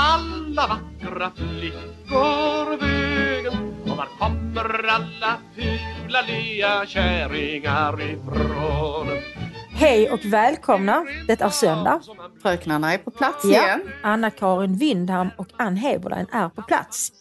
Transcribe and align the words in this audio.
alla 0.00 0.66
vackra 0.66 1.30
flickor 1.36 2.76
vägen? 2.80 3.74
Och 3.82 3.96
var 3.96 4.08
kommer 4.18 4.86
alla 4.88 5.38
fula 5.54 6.22
lea 6.26 6.86
kärringar 6.86 8.00
ifrån? 8.02 9.08
Hej 9.70 10.10
och 10.10 10.24
välkomna. 10.24 11.06
Det 11.26 11.40
är 11.40 11.48
söndag. 11.48 12.00
Fröknarna 12.42 12.92
är 12.94 12.98
på 12.98 13.10
plats 13.10 13.44
Ja. 13.44 13.50
igen. 13.50 13.80
Anna-Karin 14.02 14.74
Windham 14.74 15.28
och 15.36 15.46
Ann 15.58 15.76
Heberlein 15.76 16.26
är 16.32 16.48
på 16.48 16.62
plats 16.62 17.12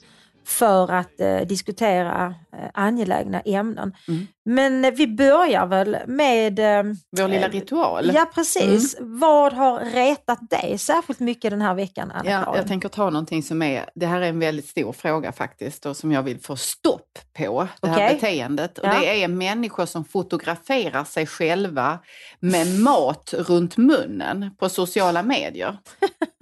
för 0.50 0.92
att 0.92 1.20
eh, 1.22 1.38
diskutera 1.38 2.36
eh, 2.54 2.70
angelägna 2.74 3.40
ämnen. 3.40 3.96
Mm. 4.08 4.28
Men 4.46 4.86
eh, 4.86 4.92
vi 4.92 5.08
börjar 5.08 5.66
väl 5.66 5.98
med... 6.08 6.60
Eh, 6.60 6.84
Vår 7.18 7.28
lilla 7.28 7.46
eh, 7.46 7.52
ritual. 7.52 8.12
Ja, 8.14 8.26
precis. 8.36 8.98
Vad 9.00 9.54
har 9.54 9.80
retat 9.80 10.50
dig 10.50 10.78
särskilt 10.78 11.20
mycket 11.20 11.52
den 11.52 11.62
här 11.62 11.74
veckan, 11.74 12.12
Ja, 12.14 12.20
Anna-Karin? 12.20 12.58
jag 12.58 12.68
tänker 12.68 12.90
ta 12.90 13.10
någonting 13.10 13.44
som 13.44 13.62
är, 13.62 13.86
det 13.96 14.06
här 14.06 14.22
är 14.22 14.30
en 14.30 14.40
väldigt 14.40 14.68
stor 14.68 14.94
fråga 14.94 15.32
faktiskt 15.32 15.86
och 15.86 15.98
som 15.98 16.12
jag 16.12 16.24
vill 16.24 16.40
få 16.40 16.56
stopp 16.56 17.20
på, 17.38 17.68
det 17.82 17.88
här 17.88 18.14
beteendet. 18.14 18.78
Och 18.78 18.88
Ja. 18.88 19.00
Det 19.00 19.24
är 19.24 19.28
människor 19.28 19.86
som 19.86 20.06
fotograferar 20.06 21.04
sig 21.04 21.28
själva 21.28 22.00
med 22.40 22.80
mat 22.80 23.34
runt 23.38 23.78
munnen 23.78 24.52
på 24.60 24.70
sociala 24.70 25.24
medier. 25.24 25.78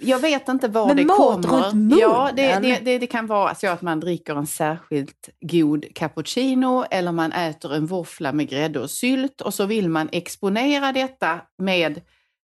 Jag 0.00 0.18
vet 0.18 0.48
inte 0.48 0.68
var 0.68 0.86
Med 0.86 0.96
det 0.96 1.04
mat 1.04 1.16
kommer. 1.18 1.48
runt 1.48 1.74
munnen? 1.74 1.98
Ja, 1.98 2.30
det, 2.36 2.58
det, 2.58 2.80
det, 2.84 2.98
det 2.98 3.06
kan 3.06 3.26
vara 3.26 3.54
så 3.54 3.68
att 3.68 3.82
man 3.82 4.00
dricker 4.00 4.34
en 4.36 4.46
särskilt 4.46 5.28
god 5.40 5.86
cappuccino 5.94 6.84
eller 6.90 7.12
man 7.12 7.32
äter 7.32 7.74
en 7.74 7.86
våffla 7.86 8.32
med 8.32 8.48
grädde 8.48 8.80
och 8.80 8.90
sylt 8.90 9.40
och 9.40 9.54
så 9.54 9.66
vill 9.66 9.88
man 9.88 10.08
exponera 10.12 10.92
detta 10.92 11.40
med 11.58 12.00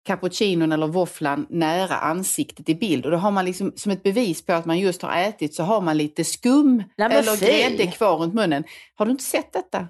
cappuccinon 0.06 0.72
eller 0.72 0.86
våfflan 0.86 1.46
nära 1.50 1.94
ansiktet 1.94 2.68
i 2.68 2.74
bild. 2.74 3.04
Och 3.04 3.10
då 3.10 3.16
har 3.16 3.30
man 3.30 3.44
liksom 3.44 3.72
som 3.76 3.92
ett 3.92 4.02
bevis 4.02 4.46
på 4.46 4.52
att 4.52 4.64
man 4.66 4.78
just 4.78 5.02
har 5.02 5.16
ätit 5.18 5.54
så 5.54 5.62
har 5.62 5.80
man 5.80 5.96
lite 5.96 6.24
skum 6.24 6.82
men 6.96 7.12
eller 7.12 7.36
fy. 7.36 7.46
grädde 7.46 7.86
kvar 7.86 8.16
runt 8.16 8.34
munnen. 8.34 8.64
Har 8.94 9.06
du 9.06 9.12
inte 9.12 9.24
sett 9.24 9.52
detta? 9.52 9.88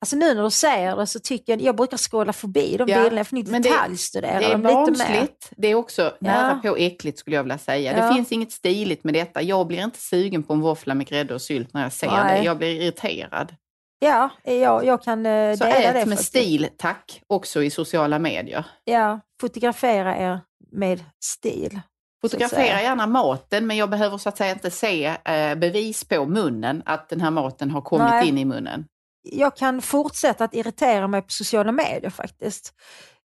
Alltså 0.00 0.16
nu 0.16 0.34
när 0.34 0.42
du 0.42 0.50
säger 0.50 0.96
det 0.96 1.06
så 1.06 1.20
tycker 1.20 1.52
jag, 1.52 1.60
jag 1.62 1.76
brukar 1.76 1.96
scrolla 1.96 2.32
förbi 2.32 2.76
de 2.76 2.88
Ja, 2.88 2.96
bilderna, 2.96 3.16
jag 3.16 3.26
får 3.26 3.38
inte 3.38 3.50
men 3.50 3.62
det- 3.62 3.68
detaljstudera 3.68 4.38
Det 4.38 4.44
är 4.44 4.50
dem 4.52 4.62
lite 4.62 4.74
mer. 4.74 4.84
barnsligt. 4.86 5.50
Det 5.56 5.68
är 5.68 5.74
också 5.74 6.12
nära 6.20 6.60
Ja. 6.64 6.70
på 6.70 6.76
äckligt 6.76 7.18
skulle 7.18 7.36
jag 7.36 7.42
vilja 7.42 7.58
säga. 7.58 7.96
Ja. 7.98 8.06
Det 8.08 8.14
finns 8.14 8.32
inget 8.32 8.52
stiligt 8.52 9.04
med 9.04 9.14
detta. 9.14 9.42
Jag 9.42 9.66
blir 9.66 9.84
inte 9.84 9.98
sugen 10.00 10.42
på 10.42 10.52
en 10.52 10.60
våffla 10.60 10.94
med 10.94 11.06
grädde 11.06 11.34
och 11.34 11.42
sylt 11.42 11.74
när 11.74 11.82
jag 11.82 11.92
ser 11.92 12.06
Nej. 12.10 12.38
det. 12.38 12.44
Jag 12.44 12.58
blir 12.58 12.82
irriterad. 12.82 13.54
Ja, 13.98 14.30
jag, 14.44 14.84
jag 14.84 15.02
kan 15.02 15.26
eh, 15.26 15.56
Så 15.56 15.64
dela 15.64 15.76
ät 15.76 15.94
det. 15.94 16.06
med 16.06 16.08
faktiskt. 16.18 16.28
stil, 16.28 16.68
tack, 16.76 17.22
också 17.26 17.62
i 17.62 17.70
sociala 17.70 18.18
medier. 18.18 18.64
Ja, 18.84 19.20
fotografera 19.40 20.16
er 20.16 20.40
med 20.72 21.04
stil. 21.24 21.80
Fotografera 22.20 22.82
gärna 22.82 23.06
maten, 23.06 23.66
men 23.66 23.76
jag 23.76 23.90
behöver 23.90 24.18
så 24.18 24.28
att 24.28 24.36
säga 24.36 24.52
inte 24.52 24.70
se 24.70 25.04
eh, 25.24 25.54
bevis 25.54 26.04
på 26.04 26.24
munnen, 26.26 26.82
att 26.86 27.08
den 27.08 27.20
här 27.20 27.30
maten 27.30 27.70
har 27.70 27.80
kommit 27.80 28.08
Nej. 28.10 28.28
in 28.28 28.38
i 28.38 28.44
munnen. 28.44 28.84
Jag 29.32 29.56
kan 29.56 29.82
fortsätta 29.82 30.44
att 30.44 30.54
irritera 30.54 31.08
mig 31.08 31.22
på 31.22 31.30
sociala 31.30 31.72
medier 31.72 32.10
faktiskt. 32.10 32.72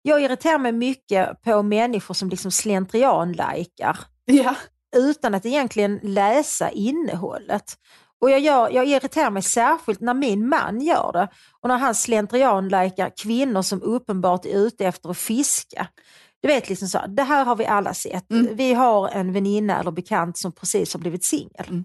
Jag 0.01 0.21
irriterar 0.21 0.57
mig 0.57 0.71
mycket 0.71 1.41
på 1.41 1.63
människor 1.63 2.13
som 2.13 2.29
liksom 2.29 2.51
slentrian-likar 2.51 3.99
Ja. 4.25 4.55
utan 4.95 5.35
att 5.35 5.45
egentligen 5.45 5.99
läsa 6.03 6.69
innehållet. 6.69 7.73
Och 8.21 8.29
jag, 8.29 8.39
gör, 8.39 8.69
jag 8.69 8.87
irriterar 8.87 9.29
mig 9.29 9.41
särskilt 9.43 10.01
när 10.01 10.13
min 10.13 10.49
man 10.49 10.81
gör 10.81 11.11
det 11.13 11.27
och 11.61 11.69
när 11.69 11.77
han 11.77 11.95
slentrian-likar 11.95 13.11
kvinnor 13.23 13.61
som 13.61 13.81
uppenbart 13.81 14.45
är 14.45 14.57
ute 14.57 14.85
efter 14.85 15.09
att 15.09 15.17
fiska. 15.17 15.87
Du 16.41 16.47
vet, 16.47 16.69
liksom 16.69 16.87
så, 16.87 16.99
det 17.07 17.23
här 17.23 17.45
har 17.45 17.55
vi 17.55 17.65
alla 17.65 17.93
sett. 17.93 18.31
Mm. 18.31 18.55
Vi 18.55 18.73
har 18.73 19.09
en 19.09 19.33
väninna 19.33 19.79
eller 19.79 19.91
bekant 19.91 20.37
som 20.37 20.51
precis 20.51 20.93
har 20.93 20.99
blivit 20.99 21.23
singel. 21.23 21.65
Mm. 21.69 21.83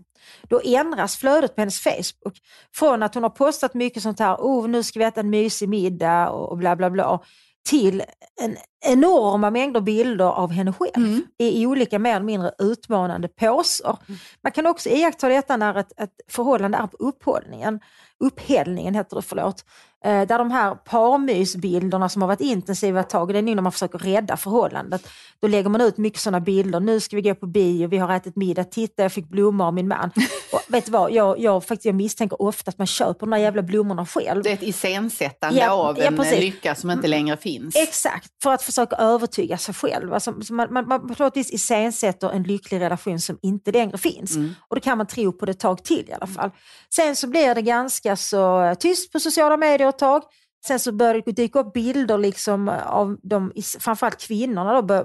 Då 0.48 0.61
ändras 0.65 1.17
flödet 1.17 1.55
på 1.55 1.61
hennes 1.61 1.81
Facebook 1.81 2.39
från 2.75 3.03
att 3.03 3.15
hon 3.15 3.23
har 3.23 3.31
postat 3.31 3.75
mycket 3.75 4.03
sånt 4.03 4.19
här, 4.19 4.34
oh, 4.34 4.69
nu 4.69 4.83
ska 4.83 4.99
vi 4.99 5.05
äta 5.05 5.21
en 5.21 5.31
mysig 5.31 5.69
middag 5.69 6.31
och 6.31 6.59
bla 6.59 6.77
bla 6.77 6.91
bla, 6.91 7.21
till 7.69 8.03
en 8.41 8.56
enorma 8.87 9.50
mängder 9.50 9.81
bilder 9.81 10.25
av 10.25 10.50
henne 10.50 10.72
själv 10.72 10.93
Mm. 10.97 11.22
i 11.38 11.67
olika 11.67 11.99
mer 11.99 12.11
eller 12.11 12.25
mindre 12.25 12.53
utmanande 12.59 13.28
poser. 13.28 13.97
Man 14.43 14.53
kan 14.53 14.67
också 14.67 14.88
iaktta 14.88 15.28
detta 15.28 15.56
när 15.56 15.75
ett, 15.75 16.00
ett 16.00 16.15
förhållande 16.28 16.78
är 16.78 16.87
på 16.87 16.97
upphållningen, 16.97 17.81
upphällningen 18.21 18.94
heter 18.94 19.17
det, 19.17 19.22
förlåt. 19.22 19.65
Eh, 20.04 20.26
där 20.26 20.38
de 20.38 20.50
här 20.50 20.75
parmysbilderna 20.75 22.09
som 22.09 22.22
har 22.22 22.26
varit 22.26 22.41
intensiva 22.41 23.00
ett 23.00 23.10
tag, 23.10 23.32
det 23.32 23.38
är 23.38 23.42
nu 23.42 23.54
när 23.54 23.62
man 23.62 23.72
försöker 23.72 23.98
rädda 23.98 24.36
förhållandet. 24.36 25.09
Då 25.41 25.48
lägger 25.48 25.70
man 25.70 25.81
ut 25.81 25.98
mycket 25.98 26.20
sådana 26.20 26.41
bilder, 26.41 26.81
nu 26.81 27.00
ska 27.00 27.16
vi 27.16 27.22
gå 27.22 27.34
på 27.34 27.47
bio, 27.47 27.88
vi 27.88 27.98
har 27.98 28.16
ätit 28.16 28.37
middag, 28.37 28.64
titta 28.64 29.03
jag 29.03 29.12
fick 29.12 29.28
blommor 29.28 29.66
av 29.66 29.75
min 29.75 29.88
man. 29.88 30.10
Och 30.53 30.60
vet 30.69 30.84
du 30.87 30.92
vad, 30.92 31.12
jag, 31.12 31.41
jag, 31.41 31.64
faktiskt, 31.64 31.84
jag 31.84 31.94
misstänker 31.94 32.42
ofta 32.42 32.69
att 32.69 32.78
man 32.78 32.87
köper 32.87 33.20
de 33.20 33.31
där 33.31 33.38
jävla 33.38 33.62
blommorna 33.62 34.06
själv. 34.06 34.42
Det 34.42 34.50
är 34.50 34.54
ett 34.54 34.62
iscensättande 34.62 35.60
Ja, 35.60 35.70
av 35.70 35.98
ja, 35.98 36.04
en 36.04 36.16
precis. 36.16 36.41
lycka 36.41 36.75
som 36.75 36.91
inte 36.91 37.08
längre 37.08 37.37
finns. 37.37 37.76
Exakt, 37.76 38.42
för 38.42 38.54
att 38.54 38.62
försöka 38.62 38.97
övertyga 38.97 39.58
sig 39.58 39.75
själv. 39.75 40.14
Alltså, 40.14 40.41
så 40.42 40.54
man, 40.54 40.72
man, 40.72 40.88
man 40.88 41.14
på 41.14 41.22
något 41.22 41.37
vis 41.37 41.50
iscensätter 41.50 42.31
en 42.31 42.42
lycklig 42.42 42.81
relation 42.81 43.20
som 43.20 43.38
inte 43.42 43.72
längre 43.72 43.98
finns. 43.98 44.37
Mm. 44.37 44.54
Och 44.69 44.76
då 44.76 44.81
kan 44.81 44.98
man 44.98 45.06
tro 45.06 45.32
på 45.32 45.47
det 45.47 45.53
ett 45.53 45.60
tag 45.60 45.84
till 45.84 46.08
i 46.08 46.12
alla 46.12 46.26
fall. 46.26 46.50
Sen 46.94 47.16
så 47.16 47.26
blir 47.26 47.54
det 47.54 47.62
ganska 47.62 48.16
så 48.16 48.75
tyst 48.81 49.12
på 49.12 49.20
sociala 49.20 49.56
medier 49.56 49.88
ett 49.88 49.99
tag. 49.99 50.22
Sen 50.66 50.81
så 50.81 50.93
börjar 50.93 51.22
det 51.26 51.32
dyka 51.32 51.59
upp 51.59 51.72
bilder 51.72 52.19
liksom 52.19 52.69
av 52.69 53.16
de, 53.22 53.53
framförallt 53.78 54.21
kvinnorna 54.21 54.75
då 54.75 54.82
bör, 54.82 55.04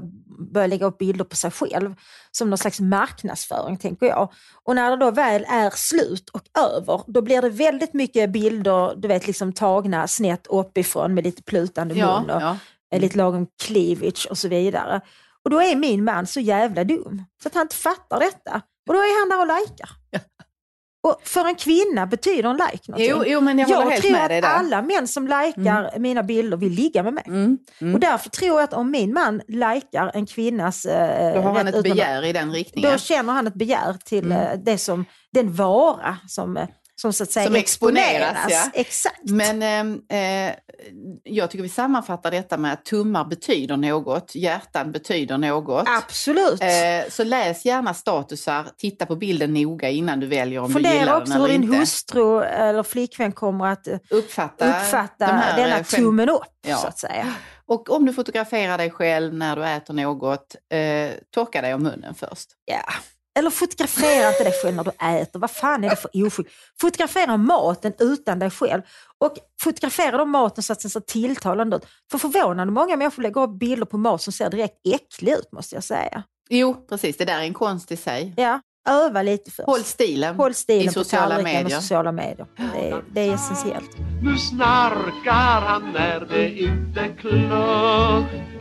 börjar 0.53 0.67
lägga 0.67 0.85
upp 0.85 0.97
bilder 0.97 1.25
på 1.25 1.35
sig 1.35 1.51
själv 1.51 1.95
som 2.31 2.49
någon 2.49 2.57
slags 2.57 2.79
marknadsföring 2.79 3.77
tänker 3.77 4.05
jag. 4.05 4.31
Och 4.63 4.75
när 4.75 4.89
det 4.91 5.05
då 5.05 5.11
väl 5.11 5.45
är 5.49 5.69
slut 5.69 6.29
och 6.29 6.41
över, 6.59 7.01
då 7.07 7.21
blir 7.21 7.41
det 7.41 7.49
väldigt 7.49 7.93
mycket 7.93 8.29
bilder, 8.29 8.95
du 8.95 9.07
vet 9.07 9.27
liksom 9.27 9.53
tagna 9.53 10.07
snett 10.07 10.47
uppifrån 10.47 11.13
med 11.13 11.23
lite 11.23 11.43
plutande 11.43 11.95
Ja, 11.95 12.19
mun 12.19 12.29
och 12.29 12.41
ja. 12.41 12.57
eh, 12.93 13.01
lite 13.01 13.17
lagom 13.17 13.47
cleavage 13.63 14.27
och 14.29 14.37
så 14.37 14.47
vidare. 14.47 15.01
Och 15.43 15.49
då 15.49 15.61
är 15.61 15.75
min 15.75 16.03
man 16.03 16.27
så 16.27 16.39
jävla 16.39 16.83
dum 16.83 17.23
så 17.43 17.47
att 17.47 17.53
han 17.53 17.61
inte 17.61 17.75
fattar 17.75 18.19
detta. 18.19 18.61
Och 18.87 18.93
då 18.93 18.99
är 18.99 19.19
han 19.19 19.29
där 19.29 19.55
och 19.55 19.61
likar. 19.61 19.89
Och 21.03 21.21
för 21.23 21.45
en 21.45 21.55
kvinna 21.55 22.05
betyder 22.05 22.49
en 22.49 22.57
like 22.57 22.91
någonting. 22.91 23.09
Jo, 23.09 23.23
jo, 23.27 23.41
men 23.41 23.59
jag 23.59 23.67
håller 23.67 23.91
helt 23.91 24.01
tror 24.03 24.11
med 24.11 24.29
dig 24.29 24.37
att 24.39 24.45
alla 24.45 24.81
män 24.81 25.07
som 25.07 25.27
likar 25.27 25.99
mina 25.99 26.23
bilder 26.23 26.57
vill 26.57 26.71
ligga 26.71 27.03
med 27.03 27.13
mig. 27.13 27.23
Mm, 27.27 27.57
mm. 27.81 27.93
Och 27.93 27.99
därför 27.99 28.29
tror 28.29 28.59
jag 28.59 28.63
att 28.63 28.73
om 28.73 28.91
min 28.91 29.13
man 29.13 29.41
likar 29.47 30.11
en 30.13 30.25
kvinnas... 30.25 30.85
Eh, 30.85 31.33
Då 31.33 31.41
har 31.41 31.53
han 31.53 31.67
ett 31.67 31.83
begär 31.83 32.25
i 32.25 32.33
den 32.33 32.51
riktningen. 32.51 32.91
Då 32.91 32.97
känner 32.97 33.33
han 33.33 33.47
ett 33.47 33.53
begär 33.53 33.93
till 34.05 34.25
Mm. 34.25 34.37
eh, 34.37 34.59
det 34.65 34.77
som, 34.77 35.05
den 35.33 35.53
vara 35.53 36.17
som, 36.27 36.57
eh, 36.57 36.67
som 37.01 37.13
så 37.13 37.23
att 37.23 37.31
säga 37.31 37.45
Som 37.45 37.55
exponeras, 37.55 38.37
ja. 38.49 38.69
Exakt. 38.73 39.29
Men 39.29 39.61
ehm, 39.63 40.01
eh, 40.09 40.55
jag 41.23 41.49
tycker 41.51 41.63
vi 41.63 41.69
sammanfattar 41.69 42.31
detta 42.31 42.57
med 42.57 42.73
att 42.73 42.85
tummar 42.85 43.25
betyder 43.25 43.77
något, 43.77 44.35
hjärtan 44.35 44.91
betyder 44.91 45.37
något. 45.37 45.87
Absolut. 45.87 46.61
Eh, 46.61 47.09
så 47.09 47.23
läs 47.23 47.65
gärna 47.65 47.93
statusar, 47.93 48.65
titta 48.77 49.05
på 49.05 49.15
bilden 49.15 49.53
noga 49.53 49.89
innan 49.89 50.19
du 50.19 50.27
väljer 50.27 50.59
om 50.59 50.67
du 50.67 50.73
Fundera 50.73 50.93
gillar 50.93 51.17
också 51.17 51.33
den 51.33 51.41
hur 51.41 51.47
eller 51.49 51.53
din 51.59 51.63
inte. 51.63 51.77
hustru 51.77 52.41
eller 52.43 52.83
flickvän 52.83 53.31
kommer 53.31 53.67
att 53.67 53.87
eh, 53.87 53.97
Uppfatta, 54.09 54.69
uppfatta 54.69 55.27
de 55.27 55.31
här, 55.33 55.57
denna 55.57 55.75
eh, 55.77 55.83
skämt- 55.83 55.95
tummen 55.95 56.29
upp, 56.29 56.43
Ja. 56.67 56.77
så 56.77 56.87
att 56.87 56.99
säga. 56.99 57.33
Och 57.65 57.89
om 57.89 58.05
du 58.05 58.13
fotograferar 58.13 58.77
dig 58.77 58.89
själv 58.91 59.33
när 59.33 59.55
du 59.55 59.65
äter 59.65 59.93
något, 59.93 60.55
eh, 60.73 61.11
torka 61.33 61.61
dig 61.61 61.73
om 61.73 61.83
munnen 61.83 62.15
först. 62.15 62.49
Ja. 62.65 62.83
Eller 63.35 63.49
fotografera 63.49 64.29
inte 64.29 64.43
dig 64.43 64.53
själv 64.61 64.75
när 64.75 64.83
du 64.83 64.91
äter. 65.21 65.39
Vad 65.39 65.51
fan 65.51 65.83
är 65.83 65.89
det 65.89 65.95
för 65.95 66.25
oskick? 66.25 66.47
Fotografera 66.81 67.37
maten 67.37 67.93
utan 67.99 68.39
dig 68.39 68.49
själv. 68.49 68.81
Och 69.17 69.37
fotografera 69.61 70.17
då 70.17 70.25
maten 70.25 70.63
så 70.63 70.73
att 70.73 70.79
den 70.79 70.91
ser 70.91 70.99
tilltalande 70.99 71.75
ut. 71.75 71.85
För 72.11 72.17
förvånande 72.17 72.73
många 72.73 72.97
människor 72.97 73.23
lägger 73.23 73.41
upp 73.41 73.59
bilder 73.59 73.85
på 73.85 73.97
mat 73.97 74.21
som 74.21 74.33
ser 74.33 74.49
direkt 74.49 74.75
äcklig 74.87 75.31
ut, 75.31 75.51
måste 75.51 75.75
jag 75.75 75.83
säga. 75.83 76.23
Jo, 76.49 76.85
precis. 76.89 77.17
Det 77.17 77.25
där 77.25 77.39
är 77.39 77.43
en 77.43 77.53
konst 77.53 77.91
i 77.91 77.97
sig. 77.97 78.33
Ja, 78.37 78.61
öva 78.85 79.21
lite 79.21 79.51
först. 79.51 79.67
Håll 79.67 79.83
stilen. 79.83 80.35
Håll 80.35 80.53
stilen 80.53 80.83
i 80.83 80.87
på 80.87 80.93
sociala 80.93 81.41
medier. 81.41 81.69
sociala 81.69 82.11
medier. 82.11 82.47
Det 82.73 82.89
är, 82.89 83.03
det 83.11 83.21
är 83.21 83.33
essentiellt. 83.33 83.89
Nu 84.21 84.37
snarkar 84.37 85.61
han 85.61 85.91
när 85.91 86.19
det 86.19 86.59
inte 86.59 87.07
kluckar 87.19 88.53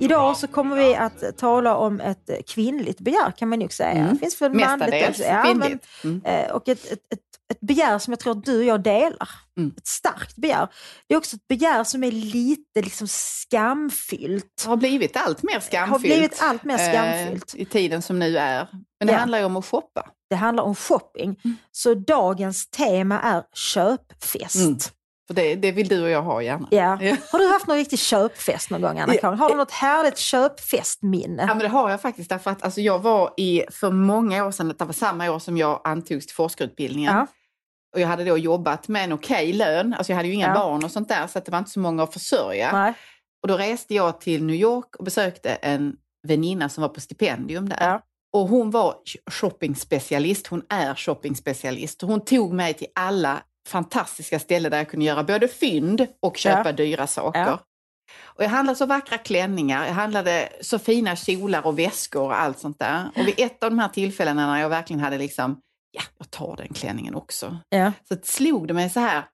Idag 0.00 0.36
så 0.36 0.46
kommer 0.46 0.76
vi 0.76 0.94
att 0.94 1.38
tala 1.38 1.76
om 1.76 2.00
ett 2.00 2.30
kvinnligt 2.46 3.00
begär 3.00 3.30
kan 3.36 3.48
man 3.48 3.58
nog 3.58 3.72
säga. 3.72 3.90
Mm. 3.90 4.12
Det 4.12 4.18
finns 4.18 4.42
väl 4.42 4.52
manligt 4.52 4.78
Mestadels 4.78 5.08
också. 5.08 5.22
Ja, 5.22 5.54
men. 5.54 5.78
Mm. 6.04 6.22
eh, 6.24 6.50
och 6.50 6.68
ett, 6.68 6.92
ett, 6.92 7.12
ett 7.12 7.33
begär 7.66 7.98
som 7.98 8.12
jag 8.12 8.20
tror 8.20 8.32
att 8.38 8.44
du 8.44 8.58
och 8.58 8.64
jag 8.64 8.82
delar. 8.82 9.28
Mm. 9.58 9.74
Ett 9.76 9.86
starkt 9.86 10.36
begär. 10.36 10.68
Det 11.08 11.14
är 11.14 11.18
också 11.18 11.36
ett 11.36 11.48
begär 11.48 11.84
som 11.84 12.04
är 12.04 12.10
lite 12.12 12.82
liksom 12.82 13.06
skamfyllt. 13.08 14.64
har 14.66 14.76
blivit 14.76 15.16
allt 15.16 15.42
mer 15.42 15.60
skamfyllt. 15.60 15.90
Har 15.90 15.98
blivit 15.98 16.42
allt 16.42 16.64
mer 16.64 16.78
skamfyllt. 16.78 17.54
Eh, 17.54 17.60
I 17.60 17.64
tiden 17.64 18.02
som 18.02 18.18
nu 18.18 18.38
är. 18.38 18.68
Men 18.98 19.06
det 19.06 19.12
Ja. 19.12 19.18
handlar 19.18 19.38
ju 19.38 19.44
om 19.44 19.56
att 19.56 19.66
shoppa. 19.66 20.08
Det 20.30 20.36
handlar 20.36 20.64
om 20.64 20.74
shopping. 20.74 21.40
Mm. 21.44 21.56
Så 21.72 21.94
dagens 21.94 22.70
tema 22.70 23.20
är 23.20 23.42
köpfest. 23.54 24.56
Mm. 24.56 24.78
För 25.26 25.34
det, 25.34 25.54
det 25.54 25.72
vill 25.72 25.88
du 25.88 26.02
och 26.02 26.10
jag 26.10 26.22
ha 26.22 26.42
gärna. 26.42 26.68
Ja. 26.70 26.98
Ja. 27.02 27.16
Har 27.32 27.38
du 27.38 27.46
haft 27.48 27.66
någon 27.66 27.76
riktig 27.76 27.98
köpfest 27.98 28.70
någon 28.70 28.80
gång, 28.82 28.98
Anna-Karin? 28.98 29.38
Har 29.38 29.48
du 29.48 29.54
något 29.56 29.70
härligt 29.70 30.18
köpfestminne? 30.18 31.42
Ja, 31.42 31.46
men 31.46 31.58
det 31.58 31.68
har 31.68 31.90
jag 31.90 32.00
faktiskt. 32.00 32.28
Därför 32.30 32.50
att 32.50 32.62
alltså, 32.64 32.80
jag 32.80 32.98
var 32.98 33.34
i, 33.36 33.62
för 33.72 33.90
många 33.90 34.46
år 34.46 34.50
sedan, 34.50 34.74
det 34.78 34.84
var 34.84 34.92
samma 34.92 35.30
år 35.30 35.38
som 35.38 35.56
jag 35.56 35.80
antogs 35.84 36.26
till 36.26 36.34
forskarutbildningen. 36.36 37.14
Ja. 37.14 37.26
Och 37.94 38.00
jag 38.00 38.08
hade 38.08 38.24
då 38.24 38.38
jobbat 38.38 38.88
med 38.88 39.04
en 39.04 39.12
okej 39.12 39.52
lön. 39.52 39.94
Alltså 39.98 40.12
jag 40.12 40.16
hade 40.16 40.28
ju 40.28 40.34
inga 40.34 40.46
Ja. 40.48 40.54
barn 40.54 40.84
och 40.84 40.90
sånt 40.90 41.08
där, 41.08 41.26
så 41.26 41.38
att 41.38 41.44
det 41.44 41.52
var 41.52 41.58
inte 41.58 41.70
så 41.70 41.80
många 41.80 42.02
att 42.02 42.12
försörja. 42.12 42.72
Nej. 42.72 42.92
Och 43.42 43.48
då 43.48 43.56
reste 43.56 43.94
jag 43.94 44.20
till 44.20 44.44
New 44.44 44.56
York 44.56 44.96
och 44.98 45.04
besökte 45.04 45.50
en 45.54 45.96
väninna 46.26 46.68
som 46.68 46.82
var 46.82 46.88
på 46.88 47.00
stipendium 47.00 47.68
där. 47.68 47.76
Ja. 47.80 48.00
Och 48.32 48.48
hon 48.48 48.70
var 48.70 48.94
shoppingspecialist, 49.30 50.46
hon 50.46 50.62
är 50.68 50.94
shoppingspecialist. 50.94 52.02
Och 52.02 52.08
Hon 52.08 52.24
tog 52.24 52.52
mig 52.52 52.74
till 52.74 52.86
alla 52.94 53.42
fantastiska 53.68 54.38
ställen 54.38 54.70
där 54.70 54.78
jag 54.78 54.88
kunde 54.90 55.06
göra 55.06 55.24
både 55.24 55.48
fynd 55.48 56.06
och 56.22 56.36
köpa 56.36 56.62
Ja. 56.68 56.72
dyra 56.72 57.06
saker. 57.06 57.58
Och 58.22 58.44
jag 58.44 58.48
handlade 58.48 58.76
så 58.78 58.86
vackra 58.86 59.18
klänningar, 59.18 59.86
jag 59.86 59.94
handlade 59.94 60.48
så 60.60 60.78
fina 60.78 61.16
kjolar 61.16 61.66
och 61.66 61.78
väskor 61.78 62.22
och 62.22 62.40
allt 62.40 62.58
sånt 62.58 62.78
där. 62.78 63.04
Och 63.16 63.28
vid 63.28 63.34
ett 63.40 63.62
av 63.64 63.70
de 63.70 63.78
här 63.78 63.88
tillfällena 63.88 64.46
när 64.46 64.60
jag 64.60 64.68
verkligen 64.68 65.00
hade 65.00 65.18
liksom, 65.18 65.60
ja, 65.94 66.02
jag 66.18 66.30
tar 66.30 66.56
den 66.56 66.68
klänningen 66.68 67.14
också. 67.14 67.56
Ja. 67.68 67.92
Så 68.08 68.16
slog 68.22 68.68
det 68.68 68.74
mig 68.74 68.90
så 68.90 69.00
här, 69.00 69.24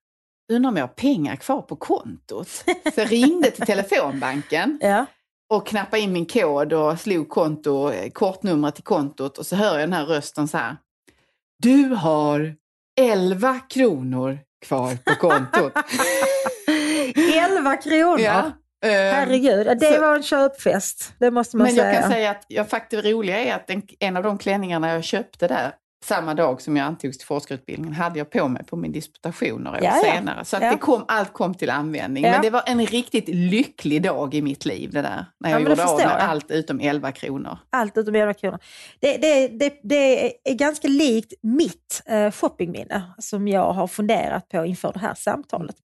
undrar 0.53 0.69
om 0.69 0.77
jag 0.77 0.83
har 0.83 0.93
pengar 0.93 1.35
kvar 1.35 1.61
på 1.61 1.75
kontot? 1.75 2.47
Så 2.93 2.99
jag 3.01 3.11
ringde 3.11 3.51
till 3.51 3.65
telefonbanken 3.65 4.77
Ja. 4.81 5.05
och 5.53 5.67
knappade 5.67 5.99
in 6.01 6.13
min 6.13 6.25
kod 6.25 6.73
och 6.73 6.99
slog 6.99 7.29
konto, 7.29 7.91
kortnumret 8.13 8.75
till 8.75 8.83
kontot 8.83 9.37
och 9.37 9.45
så 9.45 9.55
hör 9.55 9.71
jag 9.79 9.89
den 9.89 9.93
här 9.93 10.05
rösten 10.05 10.47
så 10.47 10.57
här. 10.57 10.77
Du 11.63 11.83
har 11.89 12.55
11 12.99 13.59
kronor 13.69 14.39
kvar 14.65 14.95
på 15.05 15.15
kontot. 15.15 15.73
11 17.33 17.77
kronor! 17.77 18.19
ja. 18.19 18.45
eh, 18.85 18.91
Herregud, 18.91 19.77
det 19.79 19.93
så- 19.95 20.01
var 20.01 20.15
en 20.15 20.23
köpfest. 20.23 21.13
Det 21.19 21.31
måste 21.31 21.57
man 21.57 21.65
Men 21.67 21.75
säga. 21.75 21.93
jag 21.93 22.01
kan 22.01 22.11
säga 22.11 22.31
att 22.31 22.45
jag 22.47 22.69
faktiskt 22.69 23.03
det 23.03 23.11
roliga 23.11 23.39
är 23.39 23.55
att 23.55 23.69
en, 23.69 23.81
en 23.99 24.17
av 24.17 24.23
de 24.23 24.37
klänningarna 24.37 24.89
jag 24.93 25.03
köpte 25.03 25.47
där 25.47 25.71
samma 26.05 26.33
dag 26.33 26.61
som 26.61 26.77
jag 26.77 26.85
antogs 26.85 27.17
till 27.17 27.27
forskarutbildningen 27.27 27.93
hade 27.95 28.19
jag 28.19 28.29
på 28.29 28.47
mig 28.47 28.63
på 28.65 28.75
min 28.75 28.91
disputation 28.91 29.61
några 29.61 29.77
år 29.77 29.83
Ja, 29.83 30.01
ja. 30.03 30.13
senare. 30.13 30.45
Så 30.45 30.55
att 30.57 30.63
Ja. 30.63 30.71
det 30.71 30.77
kom, 30.77 31.05
allt 31.07 31.33
kom 31.33 31.53
till 31.53 31.69
användning. 31.69 32.21
Men 32.23 32.41
det 32.41 32.49
var 32.49 32.63
en 32.65 32.85
riktigt 32.85 33.27
lycklig 33.27 34.03
dag 34.03 34.33
i 34.33 34.41
mitt 34.41 34.65
liv 34.65 34.89
det 34.91 35.01
där. 35.01 35.25
När 35.39 35.49
Ja, 35.49 35.55
jag 35.59 35.69
gjorde 35.69 35.85
av 35.85 35.97
med 35.97 36.05
jag. 36.05 36.11
allt 36.11 36.51
utom 36.51 36.79
11 36.79 37.11
kronor. 37.11 37.57
Allt 37.69 37.97
utom 37.97 38.15
11 38.15 38.33
kronor. 38.33 38.59
Det, 38.99 39.17
det, 39.17 39.47
det, 39.47 39.79
det 39.83 40.25
är 40.49 40.53
ganska 40.53 40.87
likt 40.87 41.33
mitt 41.41 42.03
eh, 42.05 42.31
shoppingminne 42.31 43.03
som 43.19 43.47
jag 43.47 43.73
har 43.73 43.87
funderat 43.87 44.49
på 44.49 44.65
inför 44.65 44.93
det 44.93 44.99
här 44.99 45.13
samtalet. 45.15 45.75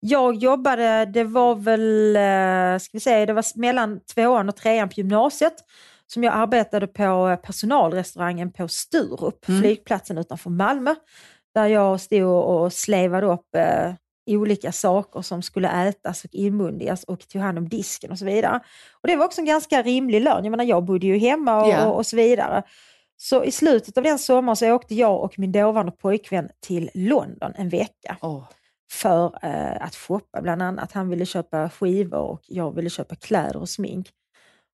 Jag 0.00 0.34
jobbade, 0.34 1.04
det 1.04 1.24
var 1.24 1.54
väl, 1.54 2.16
eh, 2.16 2.78
ska 2.80 2.90
vi 2.92 3.00
säga, 3.00 3.26
det 3.26 3.32
var 3.32 3.58
mellan 3.58 4.00
tvåan 4.14 4.48
och 4.48 4.56
trean 4.56 4.88
på 4.88 4.94
gymnasiet 4.96 5.54
som 6.14 6.22
jag 6.24 6.34
arbetade 6.34 6.86
på 6.86 7.28
eh, 7.28 7.36
personalrestaurangen 7.36 8.52
på 8.52 8.68
Sturup, 8.68 9.48
Mm. 9.48 9.60
flygplatsen 9.60 10.18
utanför 10.18 10.50
Malmö. 10.50 10.94
Där 11.54 11.66
jag 11.66 12.00
stod 12.00 12.44
och 12.44 12.72
slevade 12.72 13.26
upp 13.26 13.54
eh, 13.56 13.92
olika 14.26 14.72
saker 14.72 15.22
som 15.22 15.42
skulle 15.42 15.88
ätas 15.88 16.24
och 16.24 16.34
inmundigas 16.34 17.04
och 17.04 17.28
tog 17.28 17.42
hand 17.42 17.58
om 17.58 17.68
disken 17.68 18.10
och 18.10 18.18
så 18.18 18.24
vidare. 18.24 18.60
Och 19.02 19.08
Det 19.08 19.16
var 19.16 19.24
också 19.24 19.40
en 19.40 19.46
ganska 19.46 19.82
rimlig 19.82 20.20
lön. 20.20 20.44
Jag 20.44 20.50
menar, 20.50 20.64
jag 20.64 20.84
bodde 20.84 21.06
ju 21.06 21.18
hemma 21.18 21.62
och, 21.64 21.70
Ja. 21.70 21.86
och, 21.86 21.96
och 21.96 22.06
så 22.06 22.16
vidare. 22.16 22.62
Så 23.16 23.44
i 23.44 23.50
slutet 23.50 23.96
av 23.98 24.04
den 24.04 24.18
sommaren 24.18 24.56
så 24.56 24.72
åkte 24.72 24.94
jag 24.94 25.22
och 25.24 25.38
min 25.38 25.52
dåvarande 25.52 25.92
pojkvän 25.92 26.48
till 26.60 26.90
London 26.94 27.52
en 27.56 27.68
vecka 27.68 28.16
Åh. 28.20 28.44
för 28.92 29.38
eh, 29.42 29.84
att 29.86 29.94
shoppa 29.94 30.42
bland 30.42 30.62
annat. 30.62 30.92
Han 30.92 31.08
ville 31.08 31.26
köpa 31.26 31.70
skivor 31.70 32.18
och 32.18 32.40
jag 32.46 32.74
ville 32.74 32.90
köpa 32.90 33.14
kläder 33.14 33.56
och 33.56 33.68
smink. 33.68 34.08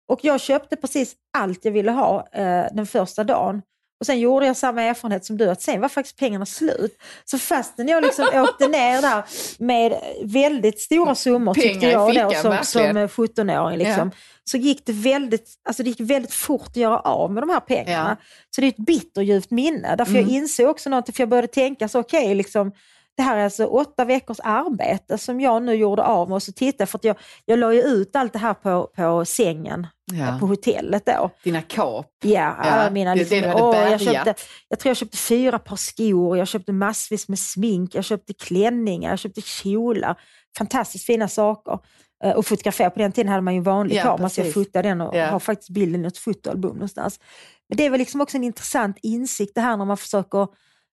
Och 0.09 0.19
jag 0.23 0.41
köpte 0.41 0.75
precis 0.75 1.15
allt 1.37 1.65
jag 1.65 1.71
ville 1.71 1.91
ha 1.91 2.27
eh, 2.31 2.65
den 2.71 2.85
första 2.85 3.23
dagen. 3.23 3.61
Och 3.99 4.05
sen 4.05 4.19
gjorde 4.19 4.45
jag 4.45 4.57
samma 4.57 4.81
erfarenhet 4.83 5.25
som 5.25 5.37
du, 5.37 5.49
att 5.49 5.61
sen 5.61 5.81
var 5.81 5.89
faktiskt 5.89 6.17
pengarna 6.17 6.45
slut. 6.45 6.97
Så 7.25 7.37
fastän 7.37 7.87
jag 7.87 8.03
liksom 8.03 8.25
åkte 8.33 8.67
ner 8.67 9.01
där 9.01 9.23
med 9.59 9.99
väldigt 10.23 10.79
stora 10.81 11.15
summor 11.15 11.53
Pengar 11.53 11.69
tyckte 11.73 11.87
jag 11.87 12.07
då 12.07 12.13
fickan, 12.29 12.41
som, 12.41 12.51
verkligen. 12.51 13.09
som 13.09 13.25
eh, 13.25 13.27
17-åring. 13.27 13.77
Liksom, 13.77 14.11
så 14.43 14.57
gick 14.57 14.85
det, 14.85 14.91
väldigt, 14.93 15.49
alltså 15.67 15.83
det 15.83 15.89
gick 15.89 15.99
väldigt 15.99 16.33
fort 16.33 16.67
att 16.67 16.75
göra 16.75 16.99
av 16.99 17.31
med 17.31 17.43
de 17.43 17.49
här 17.49 17.59
pengarna. 17.59 18.17
Ja. 18.19 18.25
Så 18.55 18.61
det 18.61 18.67
är 18.67 18.69
ett 18.69 18.77
bitterljuvt 18.85 19.51
minne. 19.51 19.95
Därför 19.95 20.13
jag 20.13 20.23
Mm. 20.23 20.35
insåg 20.35 20.69
också 20.69 20.89
något, 20.89 21.15
för 21.15 21.21
jag 21.21 21.29
började 21.29 21.47
tänka 21.47 21.87
så 21.87 21.99
okej, 21.99 22.35
liksom, 22.35 22.71
det 23.19 23.23
här 23.23 23.37
är 23.37 23.43
alltså 23.43 23.65
åtta 23.65 24.05
veckors 24.05 24.39
arbete 24.43 25.17
som 25.17 25.41
jag 25.41 25.63
nu 25.63 25.73
gjorde 25.73 26.03
av 26.03 26.29
med 26.29 26.35
och 26.35 26.43
så 26.43 26.51
tittade 26.51 26.85
för 26.85 26.97
att 26.97 27.03
jag, 27.03 27.15
jag 27.45 27.59
la 27.59 27.73
ju 27.73 27.81
ut 27.81 28.15
allt 28.15 28.33
det 28.33 28.39
här 28.39 28.53
på, 28.53 28.89
på 28.95 29.25
sängen 29.25 29.87
Ja. 30.11 30.37
på 30.39 30.45
hotellet 30.45 31.05
då. 31.05 31.29
Dina 31.43 31.61
kap. 31.61 32.05
Ja, 32.23 32.41
alla 32.45 32.89
mina, 32.91 33.09
det 33.15 33.19
liksom, 33.19 33.35
det 33.37 33.41
du 33.41 33.47
hade 33.47 33.63
åh, 33.63 33.91
jag, 33.91 34.01
köpte, 34.01 34.33
jag 34.69 34.79
tror 34.79 34.89
jag 34.89 34.97
köpte 34.97 35.17
fyra 35.17 35.59
par 35.59 35.75
skor, 35.75 36.37
jag 36.37 36.47
köpte 36.47 36.71
massvis 36.71 37.27
med 37.29 37.39
smink, 37.39 37.95
jag 37.95 38.03
köpte 38.05 38.33
klänningar, 38.33 39.09
jag 39.09 39.19
köpte 39.19 39.41
kjolar. 39.41 40.15
Fantastiskt 40.57 41.05
fina 41.05 41.27
saker. 41.27 41.79
Eh, 42.23 42.31
Och 42.31 42.45
fotografera, 42.45 42.89
på 42.89 42.99
den 42.99 43.11
tiden 43.11 43.29
hade 43.29 43.41
man 43.41 43.53
ju 43.53 43.57
en 43.57 43.63
vanlig 43.63 43.95
Ja, 43.95 44.03
kamera 44.03 44.29
så 44.29 44.41
jag 44.41 44.53
fotade 44.53 44.89
den 44.89 45.01
och 45.01 45.15
Ja. 45.15 45.25
har 45.27 45.39
faktiskt 45.39 45.69
bilden 45.69 46.05
i 46.05 46.07
ett 46.07 46.17
fotoalbum 46.17 46.73
någonstans. 46.73 47.19
Men 47.69 47.77
det 47.77 47.85
är 47.85 47.89
väl 47.89 47.99
liksom 47.99 48.21
också 48.21 48.37
en 48.37 48.43
intressant 48.43 48.97
insikt 49.03 49.55
det 49.55 49.61
här 49.61 49.77
när 49.77 49.85
man 49.85 49.97
försöker 49.97 50.47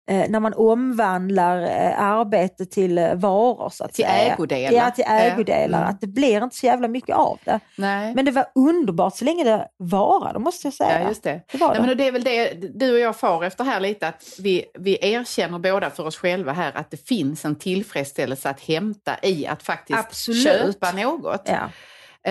när 0.07 0.39
man 0.39 0.53
omvandlar 0.53 1.61
eh, 1.61 2.01
arbete 2.01 2.65
till 2.65 2.97
eh, 2.97 3.15
varor 3.15 3.69
så 3.69 3.83
att 3.83 3.93
Till 3.93 4.05
säga. 4.05 4.33
ägodelar. 4.33 4.77
Ja, 4.77 4.91
till 4.91 5.03
ägodelar. 5.07 5.77
Mm. 5.77 5.89
Att 5.89 6.01
det 6.01 6.07
blir 6.07 6.43
inte 6.43 6.55
så 6.55 6.65
jävla 6.65 6.87
mycket 6.87 7.15
av 7.15 7.39
det. 7.43 7.59
Nej. 7.77 8.15
Men 8.15 8.25
det 8.25 8.31
var 8.31 8.45
underbart 8.55 9.15
så 9.15 9.25
länge 9.25 9.43
det 9.43 9.67
varade 9.77 10.39
måste 10.39 10.67
jag 10.67 10.73
säga. 10.73 11.01
Ja, 11.01 11.07
just 11.07 11.23
det. 11.23 11.41
Det 11.51 11.57
var 11.57 11.67
Nej, 11.67 11.77
det. 11.81 11.87
men 11.87 11.97
det 11.97 12.07
är 12.07 12.11
väl 12.11 12.23
det 12.23 12.53
du 12.79 12.93
och 12.93 12.99
jag 12.99 13.15
far 13.15 13.43
efter 13.43 13.63
här 13.63 13.79
lite, 13.79 14.07
att 14.07 14.23
vi, 14.39 14.65
vi 14.79 14.97
erkänner 15.01 15.59
båda 15.59 15.89
för 15.89 16.05
oss 16.07 16.17
själva 16.17 16.51
här 16.51 16.71
att 16.75 16.91
det 16.91 17.07
finns 17.07 17.45
en 17.45 17.55
tillfredsställelse 17.55 18.49
att 18.49 18.59
hämta 18.61 19.15
i 19.23 19.47
att 19.47 19.63
faktiskt 19.63 19.99
Absolut. 19.99 20.43
köpa 20.43 20.91
något. 20.91 21.49
Ja. 21.49 21.69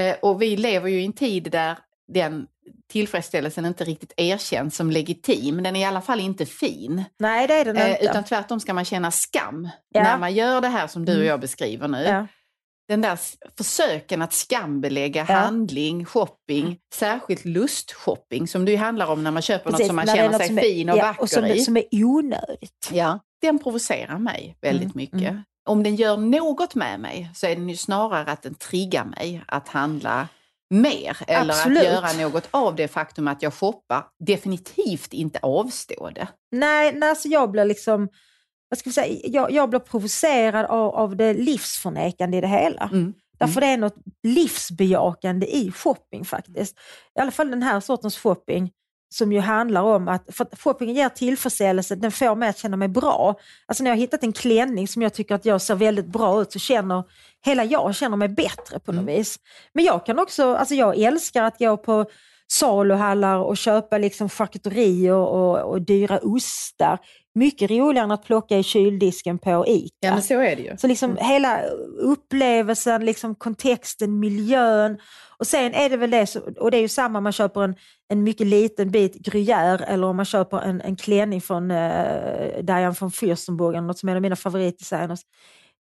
Eh, 0.01 0.17
och 0.23 0.43
vi 0.43 0.57
lever 0.57 0.89
ju 0.89 1.01
i 1.03 1.07
en 1.07 1.13
tid 1.13 1.49
där 1.53 1.79
den 2.13 2.47
tillfredsställelsen 2.93 3.67
inte 3.67 3.85
riktigt 3.85 4.13
erkänns 4.17 4.77
som 4.77 4.91
legitim. 4.91 5.63
Den 5.63 5.77
är 5.77 5.81
i 5.81 5.85
alla 5.85 6.01
fall 6.01 6.21
inte 6.21 6.47
fin. 6.47 7.05
Nej, 7.19 7.47
det 7.49 7.55
är 7.55 7.65
den 7.65 7.77
Eh, 7.77 7.91
inte. 7.91 8.05
utan 8.05 8.25
tvärtom 8.25 8.61
ska 8.61 8.75
man 8.75 8.85
känna 8.85 9.11
skam 9.11 9.69
Ja. 9.95 10.03
när 10.03 10.19
man 10.19 10.35
gör 10.35 10.61
det 10.61 10.69
här 10.69 10.87
som 10.87 11.05
du 11.05 11.13
och 11.13 11.17
Mm. 11.17 11.29
jag 11.29 11.41
beskriver 11.41 11.89
nu. 11.89 12.03
ja. 12.05 12.27
Den 12.89 13.01
där 13.01 13.19
försöken 13.59 14.23
att 14.23 14.33
skambelägga 14.33 15.27
Ja. 15.29 15.35
handling, 15.35 16.05
shopping, 16.05 16.79
särskilt 16.95 17.45
lustshopping 17.45 18.49
som 18.49 18.65
det 18.65 18.71
ju 18.71 18.77
handlar 18.77 19.07
om 19.07 19.25
när 19.25 19.31
man 19.31 19.43
köper 19.43 19.65
något 19.65 19.73
Precis, 19.73 19.87
som 19.87 19.97
man 19.97 20.07
känner 20.07 20.31
något 20.31 20.47
sig 20.47 20.57
är- 20.57 20.61
fin 20.63 20.91
och 20.91 20.97
ja, 20.99 21.03
vacker 21.03 21.23
och 21.23 21.31
som, 21.31 21.45
i. 21.45 21.61
som 21.61 21.77
är 21.77 21.85
onödigt. 21.93 22.91
Ja, 22.93 23.19
den 23.43 23.59
provocerar 23.59 24.19
mig 24.19 24.57
väldigt 24.61 24.83
Mm, 24.85 24.93
mycket. 24.95 25.31
mm. 25.31 25.43
Om 25.69 25.83
den 25.83 25.97
gör 25.97 26.17
något 26.17 26.75
med 26.75 27.01
mig 27.01 27.31
så 27.35 27.47
är 27.47 27.57
den 27.57 27.69
ju 27.69 27.77
snarare 27.77 28.31
att 28.33 28.43
den 28.43 28.55
triggar 28.55 29.05
mig 29.05 29.43
att 29.49 29.69
handla 29.69 30.29
mer 30.71 31.17
eller 31.27 31.55
Absolut. 31.55 31.79
att 31.79 31.85
göra 31.85 32.13
något 32.13 32.49
av 32.51 32.77
det 32.77 32.89
faktum 32.89 33.29
att 33.29 33.43
jag 33.43 33.55
shoppar. 33.55 34.07
Definitivt 34.19 35.13
inte 35.13 35.39
avstå 35.43 36.11
det. 36.11 36.29
Nej, 36.51 36.93
nej 36.95 37.09
alltså 37.09 37.29
jag 37.29 37.51
blir 37.51 37.65
liksom, 37.65 38.09
vad 38.69 38.79
ska 38.79 38.91
vi 38.91 38.95
säga, 38.95 39.21
jag, 39.25 39.53
jag 39.53 39.71
blir 39.71 39.81
provocerad 39.81 40.67
av, 40.67 40.95
av 40.95 41.17
det 41.17 41.35
livsförnekande 41.35 42.39
i 42.39 42.41
det 42.41 42.49
hela. 42.49 42.91
Mm. 42.93 43.15
Därför 43.39 43.61
det 43.61 43.67
är 43.67 43.79
något 43.79 43.97
livsbejakande 44.23 45.47
i 45.47 45.73
shopping 45.73 46.25
faktiskt. 46.25 46.79
I 47.19 47.21
alla 47.21 47.31
fall 47.31 47.51
den 47.51 47.63
här 47.63 47.81
sortens 47.81 48.19
shopping 48.19 48.71
som 49.13 49.33
ju 49.33 49.41
handlar 49.41 49.83
om 49.83 50.09
att, 50.09 50.25
för 50.33 50.45
att 50.45 50.61
shoppingen 50.61 50.95
ger 50.95 51.09
tillfredsställelse, 51.09 51.95
den 51.95 52.13
får 52.13 52.35
mig 52.35 52.49
att 52.49 52.59
känna 52.59 52.77
mig 52.77 52.89
bra. 52.89 53.35
Alltså 53.67 53.83
när 53.85 53.91
jag 53.91 53.97
har 53.97 54.01
hittat 54.01 54.23
en 54.23 54.33
klänning 54.33 54.89
som 54.89 55.03
jag 55.03 55.15
tycker 55.15 55.35
att 55.35 55.45
jag 55.45 55.61
ser 55.63 55.75
väldigt 55.75 56.07
bra 56.07 56.43
ut 56.43 56.53
så 56.53 56.59
känner 56.59 57.05
hela 57.45 57.65
jag 57.65 57.95
känner 57.95 58.17
mig 58.17 58.29
bättre 58.29 58.79
på 58.79 58.93
något 58.93 59.03
Mm. 59.03 59.17
vis. 59.17 59.39
Men 59.73 59.85
jag 59.85 60.07
kan 60.07 60.19
också, 60.19 60.55
alltså 60.55 60.75
jag 60.75 60.99
älskar 60.99 61.43
att 61.43 61.59
gå 61.59 61.77
på 61.77 62.07
saluhallar 62.49 63.37
och 63.39 63.57
köpa 63.57 63.99
liksom 63.99 64.29
charkuterier 64.29 65.15
och, 65.15 65.59
och 65.71 65.83
dyra 65.83 66.19
ostar. 66.23 66.99
Mycket 67.35 67.71
roligare 67.71 68.05
än 68.05 68.11
att 68.11 68.25
plocka 68.25 68.59
i 68.59 68.63
kyldisken 68.63 69.39
på 69.39 69.65
ICA. 69.69 70.21
så 70.21 70.41
är 70.41 70.57
det 70.57 70.63
ju. 70.63 70.77
Så 70.77 70.87
liksom 70.87 71.17
hela 71.17 71.63
upplevelsen, 71.99 73.05
liksom 73.05 73.35
kontexten, 73.35 74.19
miljön. 74.19 74.99
Och 75.39 75.47
sen 75.47 75.75
är 75.75 75.91
det 75.91 75.97
väl 75.97 76.11
det, 76.11 76.37
och 76.37 76.71
det 76.71 76.77
är 76.77 76.81
ju 76.81 76.89
samma 76.89 77.19
om 77.19 77.25
man 77.25 77.33
köper 77.33 77.63
en, 77.63 77.75
en 78.09 78.23
mycket 78.23 78.47
liten 78.47 78.91
bit 78.91 79.15
gruyère 79.15 79.85
eller 79.85 80.07
om 80.07 80.17
man 80.17 80.25
köper 80.25 80.59
en, 80.59 80.81
en 80.81 80.97
klänning 80.97 81.41
från 81.41 81.71
uh, 81.71 82.63
Diane 82.63 82.95
von 83.01 83.11
Fürstenberg, 83.11 83.81
något 83.81 83.99
som 83.99 84.09
är 84.09 84.13
en 84.13 84.17
av 84.17 84.23
mina 84.23 84.37
favoritdesigners. 84.37 85.21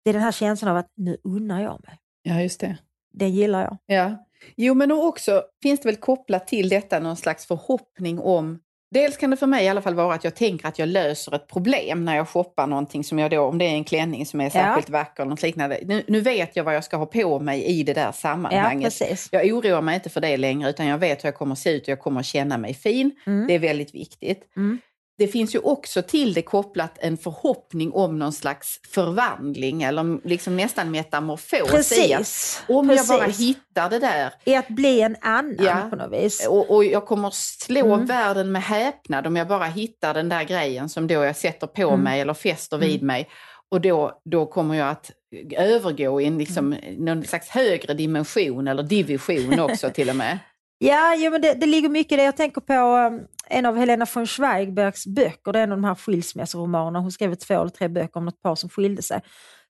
Det 0.04 0.10
är 0.10 0.14
den 0.14 0.22
här 0.22 0.32
känslan 0.32 0.70
av 0.70 0.76
att 0.76 0.92
nu 0.96 1.16
unnar 1.24 1.62
jag 1.62 1.80
mig. 1.86 1.98
Ja, 2.22 2.40
just 2.40 2.60
det. 2.60 2.78
Den 3.12 3.30
gillar 3.30 3.62
jag. 3.62 3.76
Ja. 3.86 4.24
Jo, 4.56 4.74
men 4.74 4.92
också 4.92 5.42
finns 5.62 5.80
det 5.80 5.88
väl 5.88 5.96
kopplat 5.96 6.46
till 6.46 6.68
detta 6.68 6.98
någon 6.98 7.16
slags 7.16 7.46
förhoppning 7.46 8.18
om 8.18 8.60
Dels 8.90 9.16
kan 9.16 9.30
det 9.30 9.36
för 9.36 9.46
mig 9.46 9.64
i 9.64 9.68
alla 9.68 9.82
fall 9.82 9.94
vara 9.94 10.14
att 10.14 10.24
jag 10.24 10.34
tänker 10.34 10.68
att 10.68 10.78
jag 10.78 10.88
löser 10.88 11.34
ett 11.34 11.46
problem 11.46 12.04
när 12.04 12.16
jag 12.16 12.28
shoppar 12.28 12.66
någonting 12.66 13.04
som 13.04 13.18
jag 13.18 13.30
då, 13.30 13.40
om 13.40 13.58
det 13.58 13.64
är 13.64 13.70
en 13.74 13.84
klänning 13.84 14.26
som 14.26 14.40
är 14.40 14.50
särskilt 14.50 14.90
vacker 14.90 15.22
eller 15.22 15.30
något 15.30 15.42
liknande. 15.42 15.78
Nu, 15.84 16.02
nu 16.06 16.20
vet 16.20 16.56
jag 16.56 16.64
vad 16.64 16.74
jag 16.74 16.84
ska 16.84 16.96
ha 16.96 17.06
på 17.06 17.40
mig 17.40 17.64
i 17.64 17.82
det 17.82 17.92
där 17.94 18.04
Ja, 18.04 18.12
sammanhanget. 18.12 18.84
precis. 18.98 19.28
jag 19.32 19.46
oroar 19.46 19.80
mig 19.80 19.94
inte 19.94 20.10
för 20.10 20.20
det 20.20 20.36
längre 20.36 20.70
utan 20.70 20.86
jag 20.86 20.98
vet 20.98 21.24
hur 21.24 21.28
jag 21.28 21.34
kommer 21.34 21.52
att 21.52 21.58
se 21.58 21.70
ut 21.70 21.82
och 21.82 21.88
jag 21.88 22.00
kommer 22.00 22.20
att 22.20 22.26
känna 22.26 22.58
mig 22.58 22.74
fin. 22.74 23.10
Mm. 23.26 23.46
Det 23.46 23.54
är 23.54 23.58
väldigt 23.58 23.94
viktigt. 23.94 24.42
Mm. 24.56 24.78
Det 25.18 25.28
finns 25.28 25.54
ju 25.54 25.58
också 25.58 26.02
till 26.02 26.34
det 26.34 26.42
kopplat 26.42 26.98
en 27.00 27.16
förhoppning 27.16 27.92
om 27.92 28.18
någon 28.18 28.32
slags 28.32 28.80
förvandling 28.94 29.82
eller 29.82 30.28
liksom 30.28 30.56
nästan 30.56 30.90
metamorfos 30.90 31.52
i 31.52 31.62
att 31.62 31.70
Precis. 31.70 32.62
om 32.68 32.90
jag 32.90 33.06
bara 33.06 33.24
precis. 33.24 33.40
hittar 33.40 33.90
det 33.90 33.98
där 33.98 34.32
I 34.44 34.54
att 34.54 34.68
bli 34.68 35.00
en 35.00 35.16
annan 35.20 35.56
Ja. 35.58 35.86
på 35.90 35.96
något 35.96 36.12
vis. 36.12 36.46
och, 36.46 36.70
och 36.70 36.84
jag 36.84 37.06
kommer 37.06 37.30
slå 37.32 37.94
Mm. 37.94 38.06
världen 38.06 38.52
med 38.52 38.62
häpnad 38.62 39.26
om 39.26 39.36
jag 39.36 39.48
bara 39.48 39.64
hittar 39.64 40.14
den 40.14 40.28
där 40.28 40.44
grejen 40.44 40.88
som 40.88 41.06
då 41.06 41.14
jag 41.14 41.36
sätter 41.36 41.66
på 41.66 41.82
Mm. 41.88 42.00
mig 42.00 42.20
eller 42.20 42.34
fäster 42.34 42.78
vid 42.78 43.02
mig. 43.02 43.28
Och 43.70 43.80
då, 43.80 44.20
då 44.24 44.46
kommer 44.46 44.74
jag 44.74 44.88
att 44.88 45.10
övergå 45.56 46.20
i 46.20 46.24
en 46.24 46.38
liksom, 46.38 46.72
Mm. 46.72 46.94
någon 47.04 47.24
slags 47.24 47.48
högre 47.48 47.94
dimension 47.94 48.68
eller 48.68 48.82
division 48.82 49.60
också 49.60 49.90
till 49.90 50.10
och 50.10 50.16
med. 50.16 50.38
Ja, 50.78 51.14
jo, 51.16 51.30
men 51.30 51.40
det, 51.40 51.54
det 51.54 51.66
ligger 51.66 51.88
mycket 51.88 52.12
i 52.12 52.16
det. 52.16 52.22
Jag 52.22 52.36
tänker 52.36 52.60
på 52.60 52.72
um, 52.72 53.26
en 53.48 53.66
av 53.66 53.76
Helena 53.76 54.06
von 54.14 54.26
Zweigbergs 54.26 55.06
böcker. 55.06 55.52
Det 55.52 55.58
är 55.58 55.62
en 55.62 55.72
av 55.72 55.78
de 55.78 55.84
här 55.84 55.94
skilsmässoromanerna. 55.94 57.00
Hon 57.00 57.12
skrev 57.12 57.34
två 57.34 57.54
eller 57.54 57.68
tre 57.68 57.88
böcker 57.88 58.16
om 58.16 58.24
något 58.24 58.42
par 58.42 58.54
som 58.54 58.70
skilde 58.70 59.02
sig. 59.02 59.20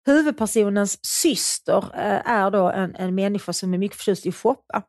Huvudpersonens 0.07 1.05
syster 1.07 1.85
eh, 1.95 2.31
är 2.31 2.51
då 2.51 2.71
en, 2.71 2.95
en 2.95 3.15
människa 3.15 3.53
som 3.53 3.75
är 3.75 3.79
mycket 3.79 3.99
förtjust 3.99 4.27
i 4.27 4.29
att 4.29 4.35
shoppa. 4.35 4.83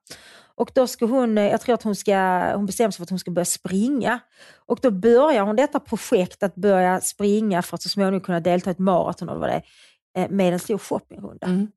Och 0.56 0.72
då 0.76 0.88
ska 0.88 1.06
hon, 1.06 1.38
eh, 1.38 1.48
jag 1.48 1.62
tror 1.62 1.74
att 1.74 1.84
hon 1.84 1.96
ska, 1.96 2.52
hon 2.56 2.66
bestämmer 2.66 2.92
sig 2.92 2.98
för 2.98 3.04
att 3.04 3.10
hon 3.10 3.20
ska 3.20 3.32
börja 3.32 3.46
springa. 3.46 4.20
Och 4.66 4.80
då 4.82 4.92
börjar 4.92 5.44
hon 5.44 5.56
detta 5.56 5.80
projekt 5.80 6.44
att 6.44 6.56
börja 6.56 7.02
springa 7.02 7.62
för 7.62 7.76
att 7.76 7.82
så 7.82 7.90
småningom 7.90 8.22
kunna 8.22 8.40
delta 8.40 8.70
i 8.70 8.72
ett 8.72 8.80
maraton 8.80 9.30
eller 9.30 9.40
vad 9.40 9.50
det 9.50 9.62
är, 10.14 10.24
eh, 10.24 10.30
med 10.30 10.54
en 10.54 10.60
stor 10.60 10.78
shoppingrunda. 10.78 11.48
Mm. 11.48 11.68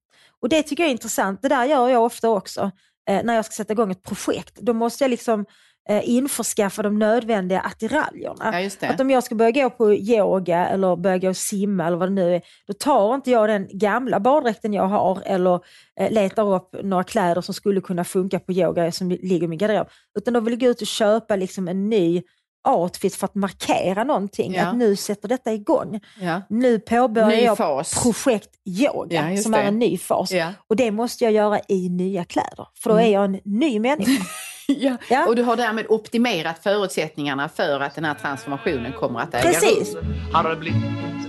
Och 0.40 0.48
det 0.48 0.62
tycker 0.62 0.82
jag 0.82 0.88
är 0.88 0.92
intressant. 0.92 1.42
Det 1.42 1.48
där 1.48 1.64
gör 1.64 1.88
jag 1.88 2.04
ofta 2.04 2.28
också 2.28 2.70
eh, 3.10 3.24
när 3.24 3.34
jag 3.34 3.44
ska 3.44 3.52
sätta 3.52 3.72
igång 3.72 3.90
ett 3.90 4.02
projekt. 4.02 4.54
Då 4.60 4.72
måste 4.72 5.04
jag 5.04 5.10
liksom 5.10 5.44
eh, 5.88 6.08
införskaffa 6.08 6.82
de 6.82 6.98
nödvändiga 6.98 7.60
attiraljerna. 7.60 8.60
Ja. 8.60 8.88
Att 8.88 9.00
om 9.00 9.10
jag 9.10 9.24
ska 9.24 9.34
börja 9.34 9.50
gå 9.50 9.70
på 9.70 9.94
yoga 9.94 10.68
eller 10.68 10.96
börja 10.96 11.18
gå 11.18 11.28
och 11.28 11.36
simma 11.36 11.86
eller 11.86 11.96
vad 11.96 12.08
det 12.08 12.14
nu 12.14 12.34
är, 12.34 12.42
då 12.66 12.72
tar 12.72 13.14
inte 13.14 13.30
jag 13.30 13.48
den 13.48 13.68
gamla 13.72 14.20
baddräkten 14.20 14.72
jag 14.72 14.86
har 14.86 15.22
eller 15.24 15.60
eh, 16.00 16.12
letar 16.12 16.54
upp 16.54 16.76
några 16.82 17.04
kläder 17.04 17.40
som 17.40 17.54
skulle 17.54 17.80
kunna 17.80 18.04
funka 18.04 18.38
på 18.38 18.52
yoga 18.52 18.92
som 18.92 19.10
ligger 19.10 19.44
i 19.44 19.48
min 19.48 19.58
garderob. 19.58 19.88
Utan 20.18 20.34
då 20.34 20.40
vill 20.40 20.52
jag 20.52 20.60
gå 20.60 20.66
ut 20.66 20.80
och 20.80 20.86
köpa 20.86 21.36
liksom 21.36 21.68
en 21.68 21.90
ny 21.90 22.22
outfit 22.68 23.14
för 23.14 23.24
att 23.24 23.34
markera 23.34 24.04
någonting. 24.04 24.54
Ja. 24.54 24.66
Att 24.66 24.76
nu 24.76 24.96
sätter 24.96 25.28
detta 25.28 25.52
igång. 25.52 26.00
Ja. 26.20 26.42
Nu 26.48 26.78
påbörjar 26.78 27.28
Ny 27.28 27.42
jag 27.42 27.56
fas. 27.56 28.02
projekt 28.02 28.50
yoga 28.64 29.30
Ja, 29.30 29.36
som 29.42 29.52
det. 29.52 29.58
är 29.58 29.64
en 29.64 29.78
ny 29.78 29.98
fas. 29.98 30.32
Ja. 30.32 30.52
Och 30.68 30.76
det 30.76 30.90
måste 30.90 31.24
jag 31.24 31.32
göra 31.32 31.60
i 31.68 31.88
nya 31.88 32.24
kläder, 32.24 32.66
för 32.78 32.90
då 32.90 32.96
Mm. 32.96 33.06
är 33.08 33.12
jag 33.12 33.24
en 33.24 33.40
ny 33.44 33.80
människa. 33.80 34.24
Ja. 34.66 34.96
Ja. 35.10 35.26
Och 35.26 35.36
du 35.36 35.42
har 35.42 35.56
därmed 35.56 35.86
optimerat 35.88 36.58
förutsättningarna 36.62 37.48
för 37.48 37.80
att 37.80 37.94
den 37.94 38.04
här 38.04 38.14
transformationen 38.14 38.92
kommer 38.92 39.20
att 39.20 39.34
äga 39.34 39.42
Precis. 39.42 39.94
rum. 39.94 40.04
Har 40.32 40.56
blivit 40.56 40.82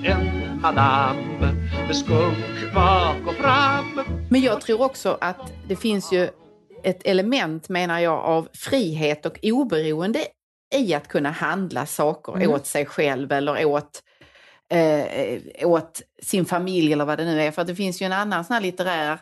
en 0.04 0.60
madam 0.62 1.18
med 1.88 1.96
skunk 1.96 2.74
bak 2.76 3.16
och 3.28 3.34
fram 3.34 4.02
Men 4.30 4.42
jag 4.42 4.62
tror 4.62 4.82
också 4.82 5.18
att 5.22 5.52
det 5.68 5.76
finns 5.76 6.12
ju 6.12 6.30
ett 6.84 7.02
element, 7.08 7.70
menar 7.70 8.00
jag, 8.00 8.20
av 8.20 8.48
frihet 8.54 9.26
och 9.26 9.38
oberoende 9.44 10.20
i 10.74 10.94
att 10.94 11.08
kunna 11.08 11.32
handla 11.32 11.86
saker 11.86 12.36
Mm. 12.36 12.52
åt 12.52 12.66
sig 12.68 12.86
själv 12.86 13.32
eller 13.32 13.66
åt, 13.66 14.04
eh, 14.74 15.68
åt 15.70 16.02
sin 16.24 16.46
familj 16.46 16.94
eller 16.94 17.06
vad 17.06 17.18
det 17.18 17.26
nu 17.26 17.42
är. 17.42 17.52
För 17.52 17.64
det 17.64 17.76
finns 17.76 18.02
ju 18.02 18.06
en 18.06 18.14
annan 18.14 18.46
sån 18.46 18.54
här 18.54 18.62
litterär 18.62 19.20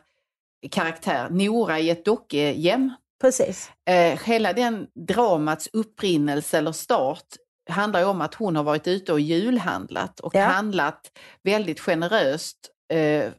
karaktär, 0.71 1.27
Nora 1.29 1.79
i 1.79 1.89
ett 1.89 2.05
dockegäm. 2.05 2.91
Precis. 3.21 3.71
Eh, 3.89 4.19
hela 4.25 4.53
den 4.53 4.87
dramats 5.07 5.69
upprinnelse 5.73 6.57
eller 6.57 6.71
start 6.71 7.25
handlar 7.69 7.99
ju 7.99 8.05
om 8.05 8.21
att 8.21 8.33
hon 8.33 8.55
har 8.55 8.63
varit 8.63 8.87
ute 8.87 9.13
och 9.13 9.19
julhandlat 9.19 10.19
och 10.19 10.35
Ja. 10.35 10.45
handlat 10.45 11.11
väldigt 11.43 11.79
generöst. 11.79 12.57
Eh, 12.93 13.29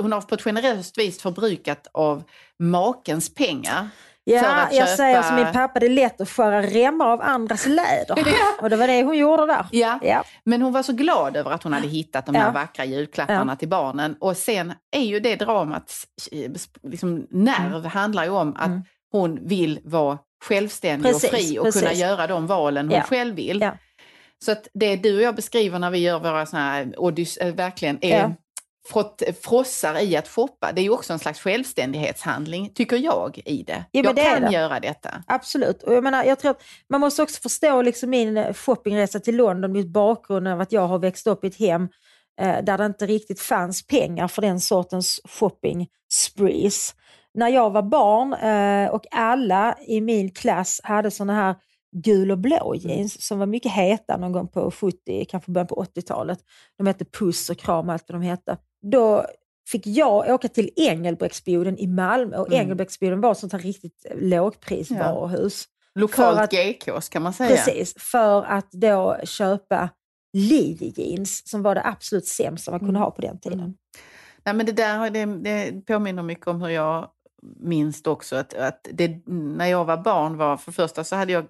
hon 0.00 0.12
har 0.12 0.20
på 0.20 0.34
ett 0.34 0.42
generöst 0.42 0.98
vis 0.98 1.22
förbrukat 1.22 1.86
av 1.92 2.22
makens 2.58 3.34
pengar. 3.34 3.88
Ja, 4.24 4.68
jag 4.70 4.72
köpa- 4.72 4.86
säger 4.96 5.22
som 5.22 5.36
min 5.36 5.52
pappa, 5.52 5.80
det 5.80 5.86
är 5.86 5.90
lätt 5.90 6.20
att 6.20 6.28
skära 6.30 6.62
remmar 6.62 7.06
av 7.06 7.22
andras 7.22 7.66
läder. 7.66 8.24
Och 8.60 8.70
det 8.70 8.76
var 8.76 8.86
det 8.86 9.02
hon 9.02 9.18
gjorde 9.18 9.46
där. 9.46 9.66
Ja, 9.72 9.98
Ja, 10.02 10.24
men 10.44 10.62
hon 10.62 10.72
var 10.72 10.82
så 10.82 10.92
glad 10.92 11.36
över 11.36 11.50
att 11.50 11.62
hon 11.62 11.72
hade 11.72 11.88
hittat 11.88 12.26
de 12.26 12.34
här 12.34 12.46
Ja. 12.46 12.50
vackra 12.52 12.84
julklapparna 12.84 13.56
till 13.56 13.68
barnen. 13.68 14.16
Och 14.20 14.36
sen 14.36 14.72
är 14.96 15.00
ju 15.04 15.20
det 15.20 15.36
dramats 15.36 16.04
eh, 16.32 16.50
liksom, 16.82 17.26
nerv 17.30 17.86
handlar 17.86 18.24
ju 18.24 18.30
om 18.30 18.56
att 18.56 18.66
Mm. 18.66 18.82
hon 19.12 19.38
vill 19.48 19.80
vara 19.84 20.18
självständig 20.44 21.12
Precis, 21.12 21.30
och 21.32 21.36
fri 21.38 21.58
och 21.58 21.64
precis. 21.64 21.80
kunna 21.82 21.92
göra 21.94 22.26
de 22.26 22.46
valen 22.46 22.90
hon 22.90 23.00
själv 23.02 23.34
vill. 23.34 23.70
Så 24.44 24.52
att 24.52 24.68
det 24.74 24.96
du 24.96 25.16
och 25.16 25.22
jag 25.22 25.34
beskriver 25.34 25.78
när 25.78 25.90
vi 25.90 25.98
gör 25.98 26.18
våra 26.18 26.46
såna 26.46 26.70
här 26.72 26.94
odyss, 27.00 27.36
äh, 27.36 27.54
verkligen 27.54 27.98
är. 28.04 28.34
Frott, 28.88 29.22
frossar 29.42 30.02
i 30.02 30.16
att 30.16 30.28
shoppa, 30.28 30.72
det 30.72 30.80
är 30.80 30.82
ju 30.82 30.90
också 30.90 31.12
en 31.12 31.18
slags 31.18 31.40
självständighetshandling, 31.40 32.70
tycker 32.74 32.96
jag, 32.96 33.42
i 33.44 33.62
det. 33.62 33.84
Ja, 33.90 34.02
jag 34.04 34.16
det 34.16 34.24
kan 34.24 34.42
det. 34.42 34.52
göra 34.52 34.80
detta. 34.80 35.22
absolut. 35.26 35.82
Och 35.82 35.94
jag, 35.94 36.04
menar, 36.04 36.24
jag 36.24 36.38
tror 36.38 36.50
att 36.50 36.62
man 36.88 37.00
måste 37.00 37.22
också 37.22 37.40
förstå 37.40 37.82
liksom 37.82 38.10
min 38.10 38.36
eh, 38.36 38.54
shoppingresa 38.54 39.20
till 39.20 39.36
London 39.36 39.72
mot 39.72 39.86
bakgrund 39.86 40.48
av 40.48 40.60
att 40.60 40.72
jag 40.72 40.88
har 40.88 40.98
växt 40.98 41.26
upp 41.26 41.44
i 41.44 41.46
ett 41.46 41.58
hem 41.58 41.88
eh, 42.40 42.64
där 42.64 42.78
det 42.78 42.86
inte 42.86 43.06
riktigt 43.06 43.40
fanns 43.40 43.86
pengar 43.86 44.28
för 44.28 44.42
den 44.42 44.60
sortens 44.60 45.20
shopping 45.24 45.88
sprees. 46.12 46.94
När 47.34 47.48
jag 47.48 47.70
var 47.70 47.82
barn 47.82 48.32
eh, 48.32 48.90
och 48.90 49.06
alla 49.10 49.76
i 49.86 50.00
min 50.00 50.30
klass 50.30 50.80
hade 50.84 51.10
såna 51.10 51.34
här 51.34 51.54
gul 51.96 52.30
och 52.30 52.38
blå 52.38 52.74
jeans 52.74 53.26
som 53.26 53.38
var 53.38 53.46
mycket 53.46 53.72
heta 53.72 54.16
någon 54.16 54.32
gång 54.32 54.48
på 54.48 54.70
70, 54.70 55.24
kanske 55.28 55.50
början 55.50 55.66
på 55.66 55.84
80-talet. 55.96 56.38
De 56.78 56.86
hette 56.86 57.04
Puss 57.04 57.50
och 57.50 57.58
Kram 57.58 57.88
och 57.88 57.92
allt 57.92 58.04
vad 58.08 58.20
de 58.20 58.26
hette. 58.26 58.56
Då 58.82 59.26
fick 59.70 59.86
jag 59.86 60.30
åka 60.34 60.48
till 60.48 60.70
Engelbrektsboden 60.76 61.78
i 61.78 61.86
Malmö 61.86 62.36
och 62.36 62.46
Mm. 62.48 62.60
Engelbrektsboden 62.60 63.20
var 63.20 63.32
ett 63.32 63.38
sånt 63.38 63.52
här 63.52 63.60
riktigt 63.60 64.06
lågprisvaruhus. 64.14 65.64
Lokalt 65.94 66.36
För 66.36 66.42
att- 66.44 66.50
GKs 66.52 67.08
kan 67.08 67.22
man 67.22 67.32
säga. 67.32 67.48
Precis, 67.56 67.94
för 67.98 68.42
att 68.42 68.72
då 68.72 69.16
köpa 69.24 69.88
Levi 70.32 70.92
jeans 70.96 71.48
som 71.48 71.62
var 71.62 71.74
det 71.74 71.82
absolut 71.86 72.26
sämsta 72.26 72.70
man 72.70 72.80
kunde 72.80 72.90
Mm. 72.90 73.02
ha 73.02 73.10
på 73.10 73.20
den 73.22 73.38
tiden. 73.40 73.58
Mm. 73.60 73.74
Nej, 74.44 74.54
men 74.54 74.66
det 74.66 74.72
där 74.72 75.10
det, 75.10 75.24
det 75.26 75.86
påminner 75.86 76.22
mycket 76.22 76.46
om 76.46 76.62
hur 76.62 76.68
jag 76.68 77.08
minns 77.60 78.02
också. 78.06 78.36
Att, 78.36 78.54
att 78.54 78.88
det, 78.92 79.26
när 79.26 79.66
jag 79.66 79.84
var 79.84 79.96
barn 79.96 80.36
var, 80.36 80.56
för 80.56 80.72
första 80.72 81.04
så 81.04 81.16
hade 81.16 81.32
jag 81.32 81.44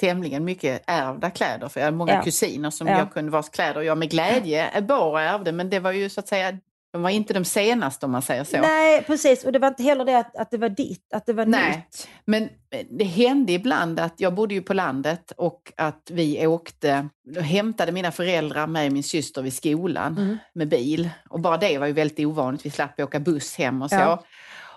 tämligen 0.00 0.44
mycket 0.44 0.82
ärvda 0.86 1.30
kläder. 1.30 1.68
För 1.68 1.80
jag 1.80 1.84
hade 1.84 1.96
många 1.96 2.12
Ja. 2.14 2.22
kusiner 2.22 2.70
som 2.70 2.86
Ja. 2.86 2.98
jag 2.98 3.12
kunde 3.12 3.30
vars 3.30 3.48
kläder 3.48 3.82
jag 3.82 3.98
med 3.98 4.10
glädje 4.10 4.82
bar 4.88 5.10
och 5.10 5.20
ärvde. 5.20 5.52
Men 5.52 5.70
det 5.70 5.80
var 5.80 5.92
ju 5.92 6.08
så 6.08 6.20
att 6.20 6.28
säga, 6.28 6.58
de 6.94 7.02
var 7.02 7.10
inte 7.10 7.34
de 7.34 7.44
senaste 7.44 8.06
om 8.06 8.12
man 8.12 8.22
säger 8.22 8.44
så. 8.44 8.60
Nej, 8.60 9.02
precis. 9.02 9.44
Och 9.44 9.52
det 9.52 9.58
var 9.58 9.68
inte 9.68 9.82
heller 9.82 10.04
det 10.04 10.18
att, 10.18 10.36
att 10.36 10.50
det 10.50 10.58
var 10.58 10.68
ditt, 10.68 11.12
att 11.14 11.26
det 11.26 11.32
var 11.32 11.46
Nej. 11.46 11.76
nytt. 11.76 12.08
Men 12.24 12.48
det 12.90 13.04
hände 13.04 13.52
ibland 13.52 14.00
att 14.00 14.14
jag 14.16 14.34
bodde 14.34 14.54
ju 14.54 14.62
på 14.62 14.74
landet 14.74 15.32
och 15.36 15.72
att 15.76 16.10
vi 16.10 16.46
åkte, 16.46 17.08
då 17.34 17.40
hämtade 17.40 17.92
mina 17.92 18.12
föräldrar 18.12 18.66
mig 18.66 18.86
och 18.86 18.92
min 18.92 19.02
syster 19.02 19.42
vid 19.42 19.54
skolan 19.54 20.16
Mm. 20.18 20.38
med 20.54 20.68
bil. 20.68 21.10
Och 21.30 21.40
bara 21.40 21.56
det 21.56 21.78
var 21.78 21.86
ju 21.86 21.92
väldigt 21.92 22.26
ovanligt, 22.26 22.66
vi 22.66 22.70
slapp 22.70 23.00
åka 23.00 23.20
buss 23.20 23.56
hem 23.56 23.82
och 23.82 23.90
så. 23.90 23.96
Ja. 23.96 24.24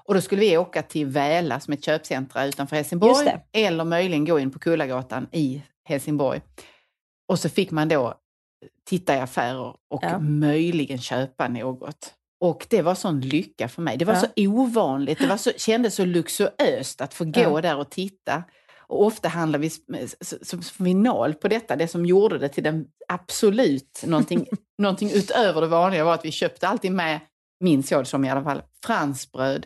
Och 0.06 0.14
då 0.14 0.22
skulle 0.22 0.42
vi 0.42 0.58
åka 0.58 0.82
till 0.82 1.06
Väla 1.06 1.60
som 1.60 1.72
är 1.74 1.78
ett 1.78 1.84
köpcentra 1.86 2.46
utanför 2.46 2.76
Helsingborg. 2.76 3.36
Eller 3.54 3.84
möjligen 3.84 4.26
gå 4.26 4.40
in 4.40 4.52
på 4.52 4.60
Kullagatan 4.60 5.28
i 5.32 5.62
Helsingborg. 5.84 6.42
Och 7.28 7.40
så 7.40 7.50
fick 7.50 7.72
man 7.72 7.88
då 7.90 8.14
titta 8.90 9.16
i 9.16 9.20
affärer 9.20 9.76
och 9.90 10.04
Ja. 10.04 10.20
möjligen 10.20 10.98
köpa 10.98 11.48
något. 11.48 12.14
Och 12.40 12.68
det 12.70 12.82
var 12.82 12.96
sån 12.96 13.22
lycka 13.22 13.68
för 13.68 13.82
mig. 13.82 13.98
Det 13.98 14.06
var 14.06 14.14
Ja. 14.14 14.20
så 14.20 14.28
ovanligt, 14.50 15.20
det 15.20 15.28
var 15.28 15.38
så, 15.38 15.52
kändes 15.58 15.96
så 15.96 16.06
luxuöst 16.06 17.02
att 17.02 17.14
få 17.14 17.26
gå 17.26 17.40
Ja. 17.42 17.62
där 17.62 17.78
och 17.78 17.90
titta. 17.90 18.44
Och 18.90 19.06
ofta 19.06 19.28
handlar 19.30 19.60
vi 19.60 19.70
som 20.42 20.62
final 20.62 21.34
på 21.34 21.48
detta, 21.48 21.76
det 21.76 21.88
som 21.88 22.06
gjorde 22.06 22.38
det 22.38 22.50
till 22.50 22.64
den 22.64 22.86
absolut 23.08 24.04
någonting, 24.06 24.46
någonting 24.78 25.12
utöver 25.14 25.62
det 25.62 25.68
vanliga 25.68 26.04
var 26.06 26.14
att 26.14 26.26
vi 26.26 26.32
köpte 26.32 26.68
alltid 26.68 26.92
med, 26.92 27.20
minns 27.60 27.92
jag 27.92 28.02
det 28.02 28.06
som 28.06 28.26
i 28.26 28.30
alla 28.30 28.44
fall, 28.44 28.62
fransbröd 28.86 29.66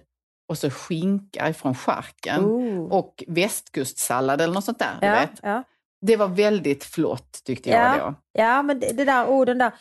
och 0.50 0.58
så 0.58 0.70
skinka 0.70 1.50
ifrån 1.50 1.76
charken 1.76 2.46
Oh. 2.46 2.92
och 2.92 3.24
västkustsallad 3.28 4.42
eller 4.42 4.54
något 4.54 4.66
sånt 4.66 4.80
där. 4.80 4.98
Du 5.02 5.08
ja, 5.08 5.14
vet. 5.14 5.40
ja. 5.44 5.64
Det 6.02 6.16
var 6.16 6.28
väldigt 6.28 6.84
flott 6.84 7.40
tyckte 7.46 7.70
jag 7.70 7.98
Ja. 7.98 8.06
då. 8.06 8.42
ja, 8.42 8.62
men 8.62 8.80
det, 8.80 8.92
det 8.98 9.06
där 9.06 9.28
orden 9.30 9.58
där. 9.58 9.72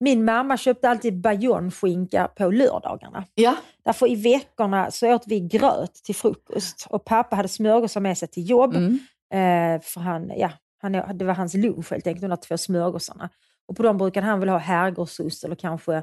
Min 0.00 0.24
mamma 0.24 0.56
köpte 0.56 0.88
alltid 0.90 1.20
bayonskinka 1.20 2.28
på 2.36 2.50
lördagarna. 2.50 3.24
Ja, 3.34 3.56
Därför 3.84 4.10
i 4.10 4.14
veckorna 4.14 4.90
så 4.90 5.14
åt 5.14 5.22
vi 5.26 5.40
gröt 5.40 5.94
till 5.94 6.14
frukost 6.14 6.86
och 6.90 7.04
pappa 7.04 7.36
hade 7.36 7.48
smörgåsar 7.48 8.00
med 8.00 8.18
sig 8.18 8.28
till 8.28 8.50
jobb. 8.50 8.74
mm. 8.76 8.98
Eh, 9.32 9.80
för 9.82 10.00
han, 10.00 10.32
ja, 10.36 10.50
Han, 10.82 10.92
det 11.18 11.24
var 11.24 11.34
hans 11.34 11.54
lunch 11.54 11.90
helt 11.90 12.06
enkelt, 12.06 12.20
de 12.22 12.28
där 12.28 12.36
två 12.36 12.58
smörgåsarna. 12.58 13.28
Och 13.68 13.76
på 13.76 13.82
dem 13.82 13.98
brukade 13.98 14.26
han 14.26 14.40
väl 14.40 14.48
ha 14.48 14.58
herrgårdsost 14.58 15.44
eller 15.44 15.54
kanske 15.56 16.02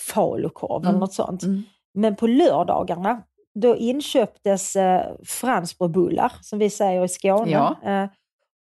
falukorv 0.00 0.80
eller 0.82 0.88
Mm. 0.90 1.00
något 1.00 1.12
sånt. 1.14 1.42
Mm. 1.42 1.62
Men 1.94 2.16
på 2.16 2.26
lördagarna, 2.26 3.22
då 3.54 3.76
inköptes 3.76 4.76
eh, 4.76 5.02
franskbrödbullar, 5.24 6.32
som 6.42 6.58
vi 6.58 6.70
säger 6.70 7.04
i 7.04 7.08
Skåne, 7.08 7.50
Ja. 7.50 7.76
eh, 7.84 8.08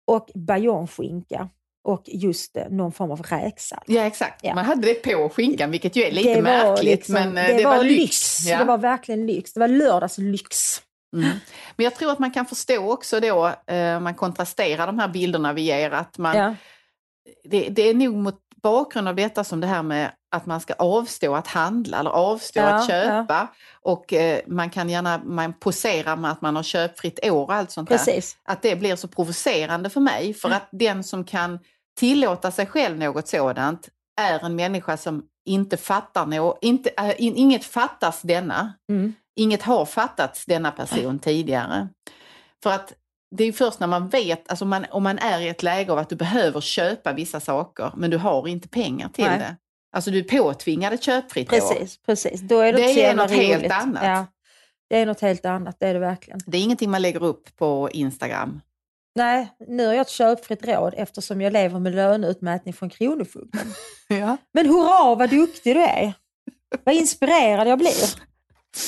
och 0.06 0.30
bayonskinka 0.35 1.49
och 1.85 2.02
just 2.06 2.56
eh, 2.56 2.68
någon 2.71 2.92
form 2.92 3.11
av 3.11 3.23
räksallad. 3.23 3.85
Ja, 3.87 4.02
exakt. 4.02 4.40
Ja. 4.42 4.54
Man 4.54 4.64
hade 4.64 4.87
det 4.87 4.94
på 4.94 5.28
skinkan, 5.28 5.71
vilket 5.71 5.97
ju 5.97 6.02
är 6.02 6.11
lite 6.12 6.28
Det 6.28 6.35
var 6.35 6.42
märkligt, 6.42 6.94
liksom- 6.94 7.14
men 7.14 7.38
eh, 7.38 7.56
det, 7.56 7.64
var 7.64 7.85
lyx. 7.85 8.47
Ja. 8.47 8.59
Det 8.59 8.64
var 8.64 8.78
verkligen 8.78 9.26
lyx. 9.26 9.52
Det 9.52 9.61
var 9.61 9.68
lördagslyx. 9.68 10.82
Mm. 11.16 11.28
Men 11.76 11.85
jag 11.85 11.94
tror 11.94 12.12
att 12.12 12.18
man 12.18 12.30
kan 12.30 12.47
förstå 12.47 12.92
också 12.92 13.21
då, 13.21 13.47
eh, 13.66 14.00
man 14.00 14.14
kontrasterar 14.14 14.87
de 14.87 14.99
här 14.99 15.09
bilderna 15.09 15.52
vi 15.52 15.62
ger, 15.62 15.90
att 15.90 16.18
man, 16.18 16.37
Ja. 16.37 16.54
det, 17.44 17.68
det 17.68 17.82
är 17.82 17.94
nog 17.94 18.14
mot 18.16 18.38
bakgrund 18.62 19.09
av 19.09 19.14
detta 19.14 19.45
som 19.45 19.61
det 19.61 19.66
här 19.66 19.83
med 19.83 20.12
att 20.31 20.47
man 20.47 20.61
ska 20.61 20.75
avstå 20.75 21.35
att 21.35 21.47
handla 21.47 21.99
eller 21.99 22.11
avstå 22.11 22.61
Ja, 22.61 22.66
att 22.66 22.87
köpa. 22.87 23.49
Och 23.81 24.12
eh, 24.12 24.40
man 24.47 24.71
kan 24.71 24.88
gärna 24.88 25.21
man 25.25 25.52
posera 25.52 26.16
med 26.16 26.31
att 26.31 26.40
man 26.40 26.57
har 26.57 26.62
köpfritt 26.62 27.19
år 27.25 27.45
och 27.45 27.54
allt 27.54 27.71
sånt 27.71 27.88
där. 27.88 27.97
Precis. 27.97 28.37
Att 28.45 28.62
det 28.62 28.76
blir 28.76 28.97
så 28.97 29.09
provocerande 29.09 29.90
för 29.90 30.00
mig. 30.00 30.35
För 30.35 30.50
att 30.50 30.69
den 30.73 31.04
som 31.04 31.25
kan 31.25 31.59
tillåta 31.99 32.50
sig 32.50 32.66
själv 32.66 32.99
något 32.99 33.28
sådant 33.28 33.88
är 34.21 34.45
en 34.45 34.57
människa 34.57 34.97
som 34.97 35.23
inte 35.45 35.76
fattar 35.76 36.26
något, 36.26 36.59
inte, 36.61 36.90
äh, 36.90 37.23
in, 37.23 37.37
inget 37.37 37.64
fattas 37.64 38.23
denna. 38.23 38.73
Mm. 38.88 39.14
Inget 39.37 39.62
har 39.62 39.85
fattats 39.85 40.45
denna 40.47 40.71
person 40.71 41.19
tidigare. 41.19 41.88
För 42.62 42.71
att 42.71 42.92
det 43.32 43.44
är 43.44 43.52
först 43.52 43.80
när 43.80 43.86
man 43.86 44.08
vet, 44.08 44.50
alltså 44.50 44.64
man, 44.64 44.86
om 44.90 45.02
man 45.02 45.18
är 45.18 45.40
i 45.40 45.48
ett 45.48 45.62
läge 45.62 45.92
av 45.92 45.98
att 45.98 46.08
du 46.08 46.16
behöver 46.16 46.60
köpa 46.60 47.12
vissa 47.12 47.40
saker 47.40 47.92
men 47.96 48.10
du 48.10 48.16
har 48.16 48.48
inte 48.48 48.68
pengar 48.68 49.08
till 49.08 49.24
Nej. 49.24 49.38
det. 49.38 49.56
Alltså 49.96 50.10
du 50.10 50.18
är 50.18 50.22
påtvingad 50.38 50.92
ett 50.92 51.02
köpfritt 51.02 51.52
år. 51.52 51.56
Precis, 51.56 51.98
precis. 52.06 52.40
Då 52.40 52.60
är 52.60 52.72
det, 52.72 52.78
Det 52.78 53.04
är 53.04 53.14
något 53.14 53.30
helt 53.30 53.60
roligt. 53.60 53.72
annat. 53.72 54.04
Ja, 54.04 54.26
det 54.90 54.96
är 54.98 55.06
något 55.06 55.20
helt 55.20 55.44
annat, 55.44 55.76
det 55.80 55.86
är 55.86 55.94
det 55.94 56.00
verkligen. 56.00 56.40
Det 56.46 56.58
är 56.58 56.62
ingenting 56.62 56.90
man 56.90 57.02
lägger 57.02 57.22
upp 57.22 57.56
på 57.56 57.90
Instagram. 57.92 58.60
Nej, 59.14 59.48
nu 59.68 59.86
har 59.86 59.92
jag 59.92 60.00
ett 60.00 60.08
köpfritt 60.10 60.64
råd 60.66 60.94
eftersom 60.96 61.40
jag 61.40 61.52
lever 61.52 61.78
med 61.80 61.94
löneutmätning 61.94 62.74
från 62.74 62.90
Kronofogden. 62.90 63.66
Ja. 64.08 64.36
Men 64.54 64.66
hurra 64.66 65.14
vad 65.14 65.30
duktig 65.30 65.76
du 65.76 65.82
är! 65.82 66.12
Vad 66.84 66.94
inspirerad 66.94 67.68
jag 67.68 67.78
blir. 67.78 68.31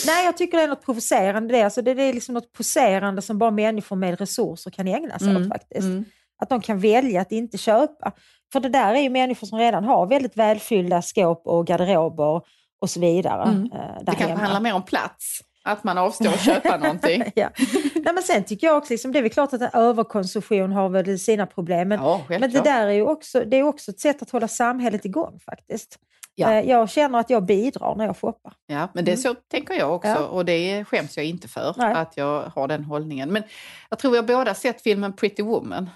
Nej, 0.07 0.25
jag 0.25 0.37
tycker 0.37 0.59
det 0.59 0.65
är 0.65 0.69
något 0.69 0.85
provocerande 0.85 1.55
det. 1.55 1.63
Alltså 1.63 1.83
det, 1.83 1.95
det 1.95 2.03
är 2.03 2.13
liksom 2.13 2.35
något 2.35 2.53
poserande 2.53 3.23
som 3.23 3.39
bara 3.39 3.51
människor 3.51 3.97
med 3.97 4.21
resurser 4.21 4.71
kan 4.71 4.89
ägna 4.89 5.19
sig 5.19 5.37
åt 5.37 5.49
faktiskt. 5.49 5.85
Mm. 5.85 6.05
Att 6.43 6.49
de 6.49 6.61
kan 6.61 6.79
välja 6.79 7.21
att 7.21 7.33
inte 7.33 7.59
köpa. 7.59 8.13
För 8.53 8.61
det 8.61 8.69
där 8.69 8.95
är 8.95 9.01
ju 9.01 9.11
människor 9.11 9.47
som 9.47 9.59
redan 9.59 9.85
har 9.85 10.07
väldigt 10.07 10.37
välfyllda 10.37 11.03
skåp 11.03 11.47
och 11.47 11.67
garderober 11.67 12.43
och 12.81 12.91
så 12.91 13.01
vidare. 13.01 13.43
Mm. 13.43 13.73
eh, 13.73 13.79
Det 14.03 14.15
kanske 14.15 14.37
handlar 14.37 14.61
mer 14.61 14.75
om 14.75 14.83
plats. 14.83 15.41
Att 15.65 15.85
man 15.85 15.99
avstår 15.99 16.29
att 16.29 16.45
köpa 16.45 16.77
någonting. 16.83 17.25
ja. 17.35 17.49
Nej, 17.95 18.15
men 18.15 18.23
sen 18.23 18.45
tycker 18.45 18.67
jag 18.67 18.77
också, 18.77 18.93
liksom, 18.93 19.13
det 19.13 19.19
är 19.19 19.23
väl 19.23 19.31
klart 19.31 19.53
att 19.53 19.61
en 19.61 19.71
överkonsumtion 19.73 20.73
har 20.73 20.89
väl 20.89 21.19
sina 21.19 21.47
problem. 21.47 21.89
Men, 21.89 22.01
Ja, 22.01 22.21
men 22.29 22.41
det 22.41 22.61
där 22.61 22.87
är 22.87 22.93
ju 22.93 23.03
också, 23.03 23.45
det 23.47 23.57
är 23.57 23.63
också 23.63 23.91
ett 23.91 24.01
sätt 24.01 24.23
att 24.23 24.31
hålla 24.31 24.49
samhället 24.49 25.05
igång 25.05 25.41
faktiskt. 25.41 25.99
Ja. 26.35 26.53
Eh, 26.53 26.69
Jag 26.69 26.91
känner 26.91 27.19
att 27.19 27.31
jag 27.31 27.43
bidrar 27.45 27.95
när 27.97 28.07
jag 28.07 28.17
shoppar. 28.17 28.53
Ja, 28.67 28.89
men 28.95 29.05
det 29.05 29.13
är 29.13 29.17
så 29.17 29.35
tänker 29.35 29.75
jag 29.75 29.95
också 29.95 30.09
Mm. 30.09 30.23
Ja. 30.23 30.29
och 30.29 30.45
det 30.45 30.85
skäms 30.85 31.17
jag 31.17 31.27
inte 31.27 31.49
för 31.49 31.75
Nej. 31.79 31.95
att 31.95 32.17
jag 32.17 32.43
har 32.43 32.69
den 32.69 32.85
hållningen. 32.85 33.33
Men 33.33 33.43
jag 33.91 33.99
tror 33.99 34.11
vi 34.11 34.17
har 34.17 34.25
båda 34.25 34.55
sett 34.55 34.83
filmen 34.83 35.13
Pretty 35.13 35.43
Woman 35.43 35.91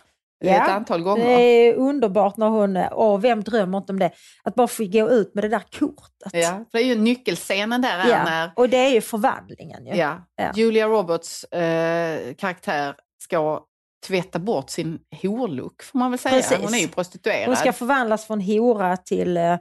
Ja, 0.45 0.51
ett 0.65 0.71
antal 0.71 1.03
gånger. 1.03 1.25
Det 1.25 1.41
är 1.43 1.75
underbart 1.75 2.37
när 2.37 2.49
hon, 2.49 2.77
åh 2.93 3.21
vem 3.21 3.43
drömmer 3.43 3.79
inte 3.79 3.93
om 3.93 3.99
det, 3.99 4.11
att 4.43 4.55
bara 4.55 4.67
få 4.69 4.85
gå 4.85 5.11
ut 5.11 5.35
med 5.35 5.45
det 5.45 5.49
där 5.49 5.63
kortet. 5.79 6.33
Ja, 6.33 6.65
för 6.71 6.79
det 6.79 6.85
är 6.85 6.87
ju 6.87 6.95
nyckelscenen 6.95 7.83
där 7.83 7.99
är 7.99 8.09
Ja, 8.11 8.25
när 8.25 8.51
Och 8.57 8.69
det 8.69 8.77
är 8.77 8.89
ju 8.91 9.01
förvandlingen. 9.01 9.87
Ju. 9.87 9.95
ja, 9.95 10.27
Ja. 10.37 10.53
Julia 10.55 10.87
Roberts 10.87 11.45
eh, 11.45 12.35
karaktär 12.35 12.95
ska 13.23 13.61
tvätta 14.07 14.39
bort 14.39 14.71
sin 14.71 14.99
horlook 15.23 15.83
får 15.83 15.99
man 15.99 16.11
väl 16.11 16.19
säga. 16.19 16.35
Precis. 16.35 16.59
Hon 16.59 16.75
är 16.75 16.79
ju 16.79 16.89
prostituerad. 16.89 17.47
Hon 17.47 17.57
ska 17.57 17.73
förvandlas 17.73 18.27
från 18.27 18.41
hora 18.41 18.97
till 18.97 19.37
eh, 19.37 19.57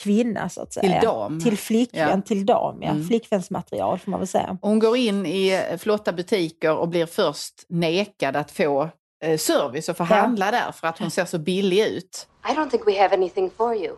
kvinna 0.00 0.48
så 0.48 0.62
att 0.62 0.72
säga. 0.72 1.00
Till 1.00 1.08
dam. 1.08 1.40
Till 1.40 1.58
flickvän, 1.58 2.08
Ja. 2.08 2.20
till 2.22 2.46
dam. 2.46 2.82
Ja. 2.82 2.88
Mm. 2.90 3.08
Flickvänsmaterial 3.08 3.98
får 3.98 4.10
man 4.10 4.20
väl 4.20 4.26
säga. 4.26 4.58
Hon 4.62 4.78
går 4.78 4.96
in 4.96 5.26
i 5.26 5.64
eh, 5.70 5.78
flotta 5.78 6.12
butiker 6.12 6.74
och 6.76 6.88
blir 6.88 7.06
först 7.06 7.54
nekad 7.68 8.36
att 8.36 8.50
få 8.50 8.88
eh, 9.24 9.38
service 9.38 9.88
och 9.88 9.96
få 9.96 10.06
Ja. 10.10 10.14
handla 10.16 10.50
där 10.50 10.72
för 10.72 10.86
att 10.86 10.98
hon 10.98 11.10
ser 11.10 11.24
så 11.24 11.38
billig 11.38 11.86
ut. 11.86 12.26
I 12.50 12.52
don't 12.54 12.70
think 12.70 12.86
we 12.86 13.02
have 13.02 13.14
anything 13.14 13.50
for 13.56 13.74
you. 13.74 13.96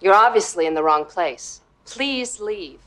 You're 0.00 0.26
obviously 0.28 0.64
in 0.66 0.74
the 0.74 0.82
wrong 0.82 1.04
place. 1.14 1.60
Please 1.96 2.42
leave. 2.42 2.78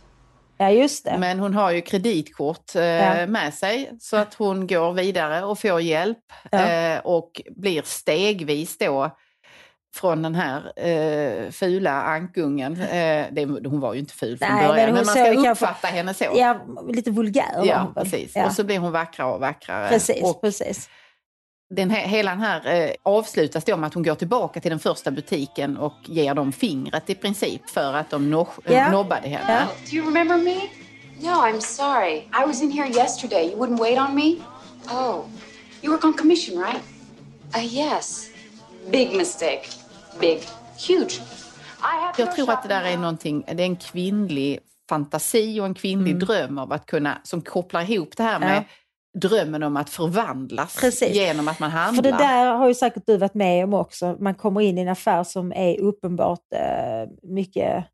Ja, 0.58 0.70
just 0.72 1.06
det. 1.06 1.18
Men 1.18 1.40
hon 1.40 1.54
har 1.54 1.72
ju 1.72 1.82
kreditkort 1.82 2.76
eh, 2.76 2.84
Ja. 2.84 3.28
med 3.28 3.54
sig 3.54 3.92
så 4.00 4.18
att 4.18 4.34
hon 4.34 4.68
går 4.68 4.94
vidare 4.94 5.44
och 5.46 5.60
får 5.60 5.82
hjälp 5.82 6.18
Ja. 6.52 6.68
eh, 6.68 7.00
och 7.00 7.42
blir 7.56 7.82
stegvis 7.86 8.78
då 8.78 9.12
från 9.94 10.22
den 10.22 10.36
här 10.36 10.72
eh, 10.88 11.52
fula 11.52 11.92
ankungen. 12.02 12.82
Eh, 12.82 13.26
det, 13.32 13.46
hon 13.46 13.80
var 13.80 13.94
ju 13.94 14.00
inte 14.00 14.14
ful 14.14 14.38
från 14.38 14.50
Nej, 14.50 14.68
början 14.68 14.86
men 14.86 14.96
men, 14.96 15.06
man 15.06 15.16
ska 15.16 15.24
kanske- 15.26 15.52
uppfatta 15.52 15.88
henne 15.88 16.14
så. 16.14 16.26
Ja, 16.36 16.58
lite 16.90 17.12
vulgär 17.12 17.62
Ja, 17.66 17.92
precis. 17.96 18.36
Ja. 18.36 18.46
Och 18.46 18.52
så 18.54 18.64
blir 18.64 18.80
hon 18.80 18.92
vackrare 18.92 19.32
och 19.34 19.40
vackrare. 19.40 19.90
Precis, 19.90 20.24
och 20.24 20.42
precis. 20.42 20.90
den 21.76 21.90
här, 21.90 22.02
hela 22.08 22.32
den 22.32 22.40
här 22.40 22.82
eh, 22.84 22.92
avslutas 23.04 23.64
då 23.64 23.78
med 23.78 23.88
att 23.88 23.94
hon 23.94 24.04
går 24.04 24.16
tillbaka 24.16 24.60
till 24.62 24.72
den 24.72 24.80
första 24.80 25.12
butiken 25.12 25.78
och 25.78 25.94
ger 26.06 26.34
dem 26.34 26.52
fingret 26.52 27.10
i 27.10 27.16
princip 27.16 27.70
för 27.70 27.94
att 27.94 28.10
de 28.10 28.34
no- 28.36 28.48
Ja. 28.66 28.92
nobbade 28.92 29.28
henne. 29.30 29.68
Ja. 29.70 29.76
Do 29.92 29.96
you 29.98 30.06
remember 30.06 30.38
me? 30.38 30.56
No, 31.20 31.30
I'm 31.30 31.60
sorry. 31.60 32.16
I 32.18 32.46
was 32.48 32.62
in 32.62 32.72
here 32.72 32.88
yesterday. 32.88 33.46
You 33.52 33.58
wouldn't 33.60 33.80
wait 33.82 33.98
on 34.00 34.16
me? 34.16 34.36
Oh, 34.92 35.26
You 35.84 35.94
work 35.94 36.04
on 36.06 36.14
commission, 36.14 36.58
right? 36.60 36.82
uh, 37.56 37.76
yes. 37.76 38.28
Big 38.92 39.16
mistake. 39.18 39.62
Big. 40.20 40.40
Huge. 40.88 41.22
I 41.80 42.02
have 42.06 42.14
Jag 42.18 42.36
tror 42.36 42.52
att 42.52 42.64
det 42.64 42.70
där 42.70 42.84
är 42.84 42.98
någonting, 42.98 43.44
det 43.48 43.64
är 43.64 43.68
en 43.68 43.76
kvinnlig 43.76 44.60
fantasi 44.90 45.60
och 45.60 45.66
en 45.66 45.74
kvinnlig 45.74 46.20
dröm 46.20 46.58
av 46.58 46.72
att 46.74 46.86
kunna, 46.86 47.18
som 47.24 47.42
kopplar 47.42 47.92
ihop 47.92 48.18
det 48.18 48.24
här 48.24 48.40
med 48.40 48.52
Mm. 48.52 48.64
Ja. 49.14 49.20
drömmen 49.30 49.64
om 49.64 49.78
att 49.78 49.90
förvandlas 49.90 50.78
Precis. 50.82 51.16
genom 51.16 51.48
att 51.48 51.60
man 51.60 51.72
För 51.72 51.78
handlar. 51.78 52.04
det 52.04 52.18
där 52.18 52.54
har 52.54 52.68
ju 52.68 52.74
säkert 52.74 53.04
du 53.06 53.18
varit 53.18 53.34
med 53.34 53.64
om 53.64 53.74
också. 53.74 54.18
Man 54.20 54.36
kommer 54.36 54.62
in 54.62 54.78
i 54.78 54.82
en 54.82 54.88
affär 54.88 55.24
som 55.24 55.52
är 55.52 55.80
uppenbart 55.82 56.40
eh, 56.56 57.10
mycket, 57.24 57.86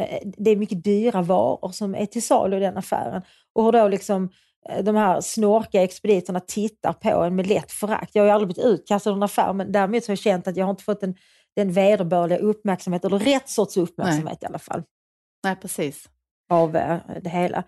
eh, 0.00 0.18
det 0.38 0.50
är 0.50 0.56
mycket 0.56 0.84
dyra 0.84 1.22
varor 1.22 1.70
som 1.72 1.94
är 1.94 2.06
till 2.06 2.22
salu 2.26 2.56
i 2.56 2.60
den 2.60 2.76
affären. 2.76 3.22
Och 3.54 3.64
hur 3.64 3.72
då 3.72 3.88
liksom 3.88 4.30
eh, 4.68 4.84
de 4.84 4.96
här 4.96 5.20
snorkiga 5.20 5.82
expediterna 5.82 6.40
tittar 6.40 6.92
på 6.92 7.22
en 7.22 7.36
med 7.36 7.46
lätt 7.46 7.72
förakt. 7.72 8.10
Jag 8.14 8.22
har 8.22 8.26
ju 8.26 8.32
aldrig 8.32 8.48
blivit 8.54 8.64
utkastad 8.80 9.10
ur 9.10 9.16
en 9.16 9.22
affär 9.22 9.52
men 9.52 9.72
däremot 9.72 10.04
så 10.04 10.10
har 10.10 10.12
jag 10.12 10.18
känt 10.18 10.48
att 10.48 10.56
jag 10.56 10.66
har 10.66 10.70
inte 10.70 10.84
fått 10.84 11.00
den, 11.00 11.14
den 11.58 11.72
vederbörliga 11.72 12.38
uppmärksamhet, 12.38 13.04
eller 13.04 13.18
rätt 13.18 13.48
sorts 13.48 13.76
uppmärksamhet 13.76 14.42
i 14.42 14.46
alla 14.46 14.58
fall, 14.58 14.82
Nej, 15.44 15.56
precis. 15.56 16.08
av 16.50 16.76
eh, 16.76 16.98
det 17.22 17.30
hela. 17.30 17.64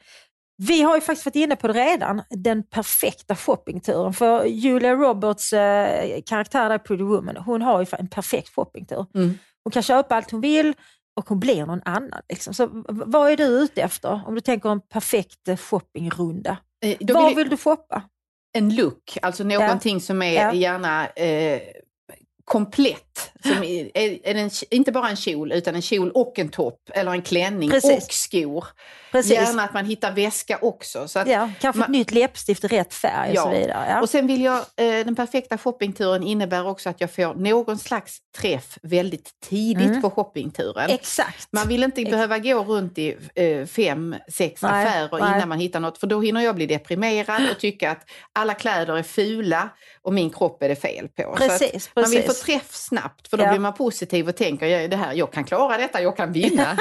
Vi 0.63 0.83
har 0.83 0.95
ju 0.95 1.01
faktiskt 1.01 1.27
varit 1.27 1.37
inne 1.37 1.57
på 1.57 1.69
det 1.69 1.73
redan, 1.75 2.23
den 2.31 2.63
perfekta 2.63 3.37
shoppingturen. 3.37 4.13
För 4.13 4.45
Julia 4.45 4.95
Roberts 4.95 5.53
eh, 5.53 6.21
karaktär 6.27 6.69
där 6.69 6.79
Pretty 6.79 7.03
Woman, 7.05 7.37
hon 7.37 7.63
har 7.63 7.81
ju 7.81 7.87
en 7.99 8.09
perfekt 8.09 8.49
shoppingtur. 8.55 9.07
Mm. 9.15 9.39
Hon 9.65 9.71
kan 9.71 9.83
köpa 9.83 10.15
allt 10.17 10.31
hon 10.31 10.41
vill 10.41 10.75
och 11.17 11.29
hon 11.29 11.41
blir 11.41 11.67
någon 11.67 11.83
annan. 11.85 12.21
Liksom. 12.29 12.55
Så 12.55 12.69
vad 12.89 13.31
är 13.33 13.37
du 13.37 13.45
ute 13.45 13.83
efter 13.83 14.21
om 14.27 14.35
du 14.35 14.41
tänker 14.41 14.69
en 14.69 14.81
perfekt 14.81 15.49
eh, 15.49 15.57
shoppingrunda? 15.57 16.57
Eh, 16.85 16.97
Var 17.15 17.27
vill 17.27 17.37
vill 17.37 17.49
du 17.49 17.57
shoppa? 17.57 18.03
en 18.53 18.75
look, 18.75 19.19
alltså 19.23 19.45
någonting 19.45 20.01
som 20.01 20.23
är 20.23 20.33
Ja. 20.33 20.53
gärna 20.55 21.07
eh, 21.09 21.61
komplett. 22.45 23.10
Som 23.43 23.63
är, 23.65 23.91
är, 23.95 24.19
en, 24.37 24.51
inte 24.71 24.93
bara 24.93 25.09
en 25.09 25.17
kjol, 25.17 25.53
utan 25.53 25.75
en 25.75 25.83
kjol 25.83 26.11
och 26.11 26.39
en 26.39 26.49
topp 26.49 26.81
eller 26.95 27.11
en 27.13 27.23
klänning 27.23 27.71
Precis. 27.71 28.07
och 28.07 28.13
skor. 28.13 28.65
Precis. 29.13 29.33
Gärna 29.33 29.63
att 29.65 29.75
man 29.75 29.85
hittar 29.85 30.13
väska 30.13 30.59
också. 30.63 31.09
Så 31.09 31.19
att, 31.19 31.29
Ja, 31.29 31.51
kanske 31.61 31.79
man- 31.79 31.87
ett 31.87 31.93
nytt 31.93 32.11
läppstift 32.13 32.65
i 32.65 32.67
rätt 32.67 32.95
färg 32.95 33.33
Ja. 33.35 33.43
och 33.45 33.53
så 33.55 33.59
vidare. 33.61 33.87
Ja. 33.91 34.01
Och 34.01 34.09
sen 34.11 34.27
vill 34.27 34.43
jag, 34.43 34.57
eh, 34.59 34.65
den 35.05 35.17
perfekta 35.17 35.59
shoppingturen 35.59 36.23
innebär 36.23 36.67
också 36.67 36.89
att 36.91 37.01
jag 37.01 37.11
får 37.15 37.35
någon 37.35 37.79
slags 37.79 38.19
träff 38.39 38.79
väldigt 38.83 39.31
tidigt 39.49 39.89
Mm. 39.89 40.03
på 40.03 40.11
shoppingturen. 40.11 40.91
Exakt. 40.91 41.49
Man 41.53 41.69
vill 41.69 41.83
inte 41.85 42.01
Ex- 42.03 42.11
behöva 42.11 42.39
gå 42.39 42.65
runt 42.65 42.99
i 42.99 43.17
eh, 43.35 43.67
fem, 43.67 44.17
sex 44.33 44.63
Nej, 44.63 44.87
affärer 44.87 45.09
nej. 45.21 45.37
innan 45.37 45.49
man 45.49 45.59
hittar 45.61 45.81
något, 45.81 45.99
för 45.99 46.07
då 46.07 46.21
hinner 46.21 46.41
jag 46.41 46.55
bli 46.55 46.67
deprimerad 46.67 47.51
och 47.51 47.59
tycka 47.59 47.91
att 47.91 48.03
alla 48.33 48.55
kläder 48.55 48.97
är 48.99 49.03
fula 49.03 49.69
och 50.03 50.15
min 50.15 50.31
kropp 50.31 50.63
är 50.63 50.69
det 50.69 50.77
fel 50.77 51.09
på. 51.09 51.35
Precis, 51.39 51.91
man 51.95 52.11
vill 52.11 52.23
få 52.23 52.33
träff 52.33 52.75
snabbt 52.75 53.10
För 53.31 53.37
då 53.37 53.45
Ja. 53.45 53.49
blir 53.51 53.61
man 53.61 53.75
positiv 53.75 54.29
och 54.29 54.37
tänker 54.37 54.89
det 54.89 54.97
här, 54.97 55.13
jag 55.13 55.33
kan 55.33 55.45
klara 55.45 55.77
detta, 55.79 56.03
jag 56.03 56.17
kan 56.17 56.33
vinna. 56.33 56.77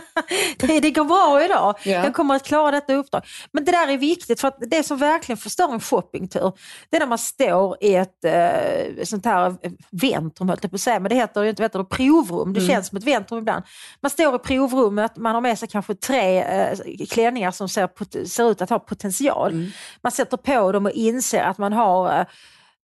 det, 0.58 0.80
det 0.80 0.90
går 0.90 1.04
bra 1.04 1.44
idag. 1.44 1.74
Ja. 1.84 1.90
Jag 2.04 2.14
kommer 2.14 2.34
att 2.34 2.46
klara 2.46 2.70
detta 2.70 2.94
uppdrag. 2.94 3.22
Men 3.52 3.64
det 3.64 3.72
där 3.72 3.88
är 3.88 3.96
viktigt 3.98 4.40
för 4.40 4.48
att 4.48 4.56
det 4.60 4.82
som 4.82 4.98
verkligen 4.98 5.36
förstör 5.36 5.72
en 5.72 5.80
shoppingtur, 5.80 6.52
det 6.90 6.96
är 6.96 7.00
när 7.00 7.06
man 7.06 7.18
står 7.18 7.76
i 7.80 7.94
ett 7.94 8.24
eh, 8.24 9.04
sånt 9.04 9.24
här 9.24 9.56
väntrum, 9.90 10.48
höll 10.48 10.58
jag 10.62 10.70
på 10.70 10.74
att 10.74 10.80
säga, 10.80 11.00
men 11.00 11.08
det 11.08 11.14
heter 11.14 11.42
ju 11.42 11.48
inte 11.48 11.62
vet 11.62 11.72
du, 11.72 11.84
provrum. 11.84 12.52
Det 12.52 12.60
känns 12.60 12.88
som 12.88 12.98
ett 12.98 13.04
väntrum 13.04 13.38
ibland. 13.38 13.64
Man 14.00 14.10
står 14.10 14.34
i 14.34 14.38
provrummet, 14.38 15.16
man 15.16 15.34
har 15.34 15.42
med 15.42 15.58
sig 15.58 15.68
kanske 15.68 15.94
tre 15.94 16.42
eh, 16.42 16.78
klänningar 17.10 17.50
som 17.50 17.68
ser, 17.68 18.24
ser 18.26 18.50
ut 18.50 18.62
att 18.62 18.70
ha 18.70 18.78
potential. 18.78 19.70
Man 20.02 20.12
sätter 20.12 20.36
på 20.36 20.72
dem 20.72 20.86
och 20.86 20.92
inser 20.92 21.42
att 21.42 21.58
man 21.58 21.72
har 21.72 22.20
eh, 22.20 22.26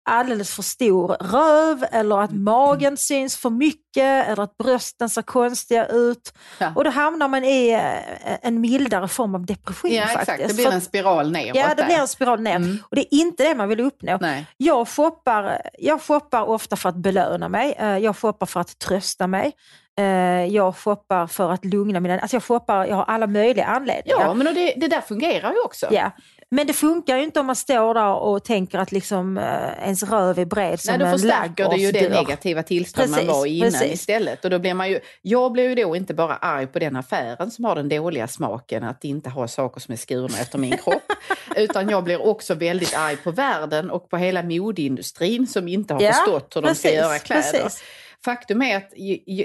alldeles 0.05 0.55
för 0.55 0.63
stor 0.63 1.07
röv 1.07 1.85
eller 1.91 2.19
att 2.21 2.31
magen 2.31 2.97
syns 2.97 3.37
för 3.37 3.49
mycket 3.49 4.27
eller 4.27 4.43
att 4.43 4.57
brösten 4.57 5.09
ser 5.09 5.21
konstiga 5.21 5.85
ut. 5.85 6.33
Ja. 6.59 6.71
Och 6.75 6.83
då 6.83 6.89
hamnar 6.89 7.27
man 7.27 7.43
i 7.43 7.69
eh, 7.71 8.37
en 8.41 8.61
mildare 8.61 9.07
form 9.07 9.35
av 9.35 9.45
depression 9.45 9.91
ja, 9.91 10.03
faktiskt. 10.07 10.29
exakt. 10.29 10.47
Det 10.49 10.53
blir 10.55 10.71
en 10.71 10.81
spiral 10.81 11.31
neråt 11.31 11.55
Ja, 11.57 11.67
det 11.69 11.75
där. 11.75 11.85
blir 11.85 11.95
en 11.99 12.07
spiral 12.07 12.41
ner. 12.41 12.55
Mm. 12.55 12.77
Och 12.89 12.95
det 12.95 13.01
är 13.15 13.19
inte 13.19 13.43
det 13.43 13.55
man 13.55 13.69
vill 13.69 13.79
uppnå. 13.79 14.17
Nej. 14.21 14.45
Jag 14.57 14.87
shoppar, 14.87 15.61
jag 15.79 16.01
shoppar 16.01 16.41
ofta 16.49 16.75
för 16.75 16.89
att 16.89 16.95
belöna 16.95 17.49
mig. 17.49 17.75
Eh, 17.79 17.97
Jag 17.97 18.17
shoppar 18.17 18.45
för 18.45 18.59
att 18.59 18.79
trösta 18.79 19.27
mig. 19.27 19.51
Eh, 19.97 20.05
Jag 20.45 20.75
shoppar 20.77 21.27
för 21.27 21.51
att 21.51 21.65
lugna 21.65 21.99
mina... 21.99 22.19
Alltså 22.19 22.35
jag 22.35 22.43
shoppar, 22.43 22.85
jag 22.85 22.95
har 22.95 23.03
alla 23.05 23.27
möjliga 23.27 23.65
anledningar. 23.65 24.19
Ja, 24.19 24.33
men 24.33 24.55
det, 24.55 24.73
det 24.77 24.87
där 24.87 25.01
fungerar 25.01 25.51
ju 25.51 25.59
också. 25.65 25.87
Ja. 25.91 26.11
Men 26.53 26.67
det 26.67 26.73
funkar 26.73 27.17
ju 27.17 27.23
inte 27.23 27.39
om 27.39 27.45
man 27.45 27.55
står 27.55 27.93
där 27.93 28.13
och 28.13 28.43
tänker 28.43 28.79
att 28.79 28.91
liksom, 28.91 29.37
eh, 29.37 29.83
ens 29.83 30.03
röv 30.03 30.39
är 30.39 30.45
bred 30.45 30.79
som 30.79 30.91
Nej, 30.91 30.99
då 30.99 31.05
en 31.05 31.11
förstärker 31.11 31.69
det 31.69 31.75
ju 31.75 31.91
det 31.91 32.09
negativa 32.09 32.63
tillstånd 32.63 33.09
man 33.09 33.19
Precis, 33.19 33.33
var 33.35 33.45
i 33.45 33.57
innan 33.57 33.71
precis. 33.71 33.93
istället. 33.93 34.45
Och 34.45 34.51
då 34.51 34.59
blir 34.59 34.73
man 34.73 34.89
ju, 34.89 34.99
jag 35.21 35.51
blir 35.51 35.69
ju 35.69 35.75
då 35.75 35.95
inte 35.95 36.13
bara 36.13 36.35
arg 36.35 36.67
på 36.67 36.79
den 36.79 36.95
affären 36.95 37.51
som 37.51 37.65
har 37.65 37.75
den 37.75 37.89
dåliga 37.89 38.27
smaken 38.27 38.83
att 38.83 39.03
inte 39.03 39.29
ha 39.29 39.47
saker 39.47 39.81
som 39.81 39.91
är 39.91 39.97
skurna 39.97 40.37
efter 40.39 40.57
min 40.57 40.77
kropp. 40.77 41.11
utan 41.55 41.89
jag 41.89 42.03
blir 42.03 42.25
också 42.27 42.53
väldigt 42.53 42.95
arg 42.97 43.17
på 43.17 43.31
världen 43.31 43.91
och 43.91 44.09
på 44.09 44.17
hela 44.17 44.43
modeindustrin 44.43 45.47
som 45.47 45.67
inte 45.67 45.93
har 45.93 46.01
Ja, 46.01 46.11
förstått 46.11 46.55
hur 46.55 46.61
de 46.61 46.75
ska 46.75 46.93
göra 46.93 47.19
kläder. 47.19 47.41
precis. 47.51 47.83
Faktum 48.25 48.61
är 48.61 48.77
att 48.77 48.93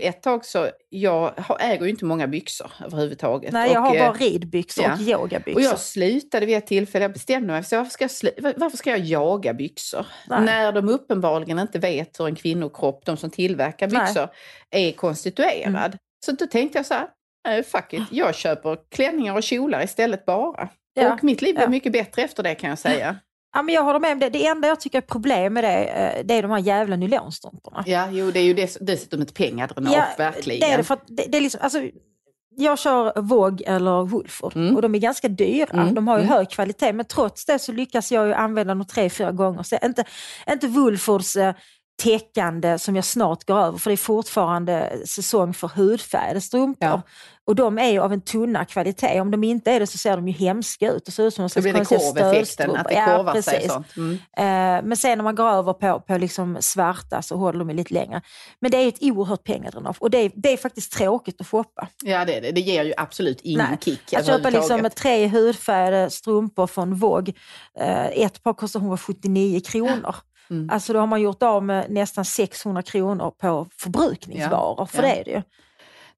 ett 0.03 0.23
tag 0.23 0.45
så, 0.45 0.69
jag 0.88 1.35
äger 1.61 1.85
ju 1.85 1.91
inte 1.91 2.05
många 2.05 2.27
byxor 2.27 2.73
överhuvudtaget. 2.85 3.53
Nej, 3.53 3.73
jag 3.73 3.83
Och, 3.83 3.88
har 3.88 3.97
eh, 3.97 4.07
bara 4.07 4.12
ridbyxor 4.12 4.85
ja. 4.85 4.95
och 4.95 5.01
yogabyxor. 5.01 5.55
och 5.55 5.62
jag 5.62 5.79
slutade 5.79 6.47
vid 6.47 6.57
ett 6.57 6.67
tillfälle, 6.67 7.05
jag 7.05 7.12
bestämde 7.12 7.53
mig 7.53 7.62
för 7.62 7.77
varför 7.77 7.91
ska 7.91 8.05
jag, 8.05 8.53
varför 8.57 8.77
ska 8.77 8.91
jag 8.91 8.99
jaga 8.99 9.55
byxor? 9.55 10.07
Nej. 10.29 10.41
När 10.41 10.73
de 10.73 10.88
uppenbarligen 10.88 11.59
inte 11.59 11.79
vet 11.79 12.21
hur 12.21 12.27
en 12.27 12.35
kvinnokropp, 12.35 13.05
de 13.05 13.17
som 13.17 13.31
tillverkar 13.31 13.88
Nej. 13.88 14.01
byxor, 14.01 14.29
är 14.71 14.93
konstituerad. 14.93 15.99
Så 16.27 16.33
då 16.33 16.47
tänkte 16.47 16.79
jag 16.79 16.87
så 16.87 16.95
här, 16.95 17.62
fuck 17.62 17.93
it, 17.93 18.03
jag 18.11 18.35
köper 18.35 18.79
klänningar 18.88 19.35
och 19.35 19.43
kjolar 19.43 19.85
istället 19.85 20.27
bara. 20.27 20.69
Ja, 20.95 21.12
Och 21.14 21.25
mitt 21.25 21.43
liv 21.43 21.55
blev 21.55 21.64
ja. 21.64 21.71
mycket 21.71 21.93
bättre 21.93 22.23
efter 22.23 22.43
det 22.43 22.55
kan 22.55 22.71
jag 22.71 22.79
säga. 22.79 23.17
Ja, 23.55 23.63
men 23.63 23.75
jag 23.75 23.83
håller 23.85 24.01
med 24.01 24.13
om 24.13 24.19
det. 24.19 24.29
Det 24.31 24.47
enda 24.47 24.69
jag 24.69 24.81
tycker 24.81 24.99
är 24.99 25.03
problem 25.03 25.53
med 25.55 25.65
det, 25.65 25.85
eh, 25.85 26.25
det 26.25 26.35
är 26.35 26.43
de 26.43 26.51
här 26.51 26.59
jävla 26.59 26.97
nylonstrumporna. 26.97 27.85
Ja, 27.87 28.09
jo, 28.11 28.31
det 28.31 28.41
är 28.41 28.45
ju 28.45 28.55
des- 28.55 28.79
dessutom 28.81 29.23
ett 29.23 29.35
pengadrenage, 29.35 30.19
verkligen. 30.19 30.61
Det 30.61 30.75
är 30.75 30.77
det, 30.79 30.85
för 30.85 30.99
det, 31.07 31.25
det 31.29 31.39
är 31.39 31.43
liksom, 31.43 31.61
alltså, 31.63 31.83
jag 32.57 32.79
kör 32.79 33.13
Vogue 33.21 33.67
eller 33.67 34.05
Woolford 34.05 34.57
Mm. 34.57 34.77
och 34.77 34.83
de 34.83 34.95
är 34.95 34.99
ganska 34.99 35.29
dyra. 35.29 35.69
Mm, 35.83 35.95
De 35.95 36.09
har 36.09 36.19
ju 36.19 36.23
mm. 36.25 36.35
hög 36.35 36.51
kvalitet 36.51 36.93
men 36.93 37.07
trots 37.07 37.45
det 37.45 37.59
så 37.59 37.73
lyckas 37.73 38.13
jag 38.13 38.27
ju 38.27 38.35
använda 38.35 38.75
dem 38.75 38.87
tre, 38.87 39.11
fyra 39.11 39.33
gånger. 39.33 39.63
Så 39.63 39.77
inte, 39.83 40.05
inte 40.51 40.67
Woolfords 40.67 41.37
eh, 41.37 41.55
täckande 42.03 42.79
som 42.79 42.97
jag 42.97 43.05
snart 43.05 43.45
går 43.45 43.59
över 43.59 43.79
för 43.79 43.91
det 43.91 43.95
är 43.95 43.97
fortfarande 43.97 44.93
säsong 45.07 45.55
för 45.55 45.69
hudfärgade 45.69 46.41
strumpor. 46.41 46.89
Ja. 46.89 47.03
Och 47.49 47.55
de 47.57 47.79
är 47.79 47.91
ju 47.91 47.99
av 48.01 48.13
en 48.13 48.21
tunnare 48.21 48.65
kvalitet. 48.65 49.21
Om 49.21 49.31
de 49.31 49.45
inte 49.45 49.71
är 49.73 49.81
det 49.81 49.87
så 49.87 49.99
ser 49.99 50.17
de 50.17 50.29
ju 50.29 50.35
hemska 50.35 50.91
ut 50.93 51.09
och 51.09 51.15
ser 51.15 51.27
ut 51.27 51.35
som 51.35 51.43
Då 51.43 51.49
slags 51.49 51.67
korveffekten, 51.89 52.13
stödstrumpor. 52.47 52.79
att 52.79 52.89
det 52.89 52.95
Ja, 52.95 53.17
korvar 53.17 53.33
sig 53.33 53.43
precis. 53.55 53.73
sånt. 53.73 53.97
Mm. 53.97 54.13
Eh, 54.15 54.87
Men 54.89 54.97
sen 54.97 55.19
när 55.19 55.23
man 55.25 55.35
går 55.35 55.49
över 55.49 55.73
på, 55.73 56.01
på 56.01 56.19
liksom 56.19 56.57
svarta 56.61 57.23
så 57.23 57.37
håller 57.37 57.59
de 57.59 57.71
ju 57.71 57.77
lite 57.77 57.95
längre. 57.95 58.23
Men 58.61 58.71
det 58.71 58.77
är 58.77 58.89
ett 58.89 59.03
oerhört 59.03 59.45
pengadrenage 59.45 59.97
och 60.03 60.11
det 60.11 60.19
är, 60.19 60.31
det 60.35 60.53
är 60.53 60.57
faktiskt 60.57 60.93
tråkigt 60.93 61.41
att 61.41 61.47
shoppa. 61.47 61.89
Ja, 62.05 62.25
det 62.25 62.37
är 62.37 62.41
det. 62.41 62.51
Det 62.53 62.61
ger 62.61 62.85
ju 62.85 62.93
absolut 62.97 63.41
ingen 63.41 63.67
Nej. 63.69 63.79
kick 63.81 64.15
Att 64.15 64.27
köpa 64.27 64.51
liksom 64.51 64.89
tre 64.97 65.27
hudfärgade 65.27 66.11
strumpor 66.11 66.67
från 66.67 66.95
Vogue, 66.95 67.35
eh, 67.81 68.07
ett 68.07 68.43
par 68.43 68.53
kostar 68.55 68.81
179 68.81 69.61
kronor. 69.61 70.15
Mm. 70.51 70.71
Alltså 70.71 70.93
då 70.93 70.99
har 70.99 71.07
man 71.07 71.21
gjort 71.21 71.43
av 71.43 71.63
med 71.65 71.91
nästan 71.91 72.25
600 72.25 72.83
kronor 72.83 73.31
på 73.41 73.67
förbrukningsvaror, 73.81 74.87
för 74.87 75.03
Ja. 75.03 75.09
det 75.09 75.21
är 75.21 75.25
det 75.25 75.31
ju. 75.31 75.43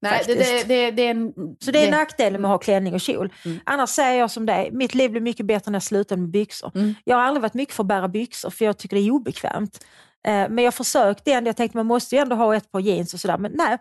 Nej, 0.01 0.23
det, 0.27 0.33
det, 0.35 0.63
det, 0.67 0.91
det 0.91 1.01
är 1.07 1.11
en, 1.11 1.33
Så 1.59 1.71
det 1.71 1.79
är 1.79 1.85
det- 1.85 1.97
nackdelen 1.97 2.41
med 2.41 2.49
att 2.51 2.53
ha 2.53 2.57
klänning 2.59 2.93
och 2.93 3.01
kjol. 3.01 3.33
Mm. 3.45 3.59
Annars 3.63 3.89
säger 3.89 4.19
jag 4.19 4.31
som 4.31 4.49
är, 4.49 4.71
mitt 4.71 4.95
liv 4.95 5.11
blev 5.11 5.23
mycket 5.23 5.45
bättre 5.45 5.71
när 5.71 5.75
jag 5.75 5.83
slutade 5.83 6.21
med 6.21 6.29
byxor. 6.29 6.71
Mm. 6.75 6.93
Jag 7.03 7.17
har 7.17 7.23
aldrig 7.23 7.41
varit 7.41 7.53
mycket 7.53 7.75
för 7.75 7.83
att 7.83 7.87
bära 7.87 8.07
byxor 8.07 8.49
för 8.49 8.65
jag 8.65 8.77
tycker 8.77 8.95
det 8.95 9.01
är 9.01 9.11
obekvämt. 9.11 9.85
Eh, 10.27 10.49
Men 10.49 10.57
jag 10.57 10.73
försökte 10.73 11.31
ändå, 11.33 11.47
jag 11.49 11.57
tänkte 11.57 11.77
man 11.77 11.85
måste 11.85 12.15
ju 12.15 12.21
ändå 12.21 12.35
ha 12.35 12.55
ett 12.55 12.71
par 12.71 12.79
jeans 12.79 13.13
och 13.13 13.19
sådär. 13.19 13.37
Men 13.37 13.51
nej, 13.55 13.77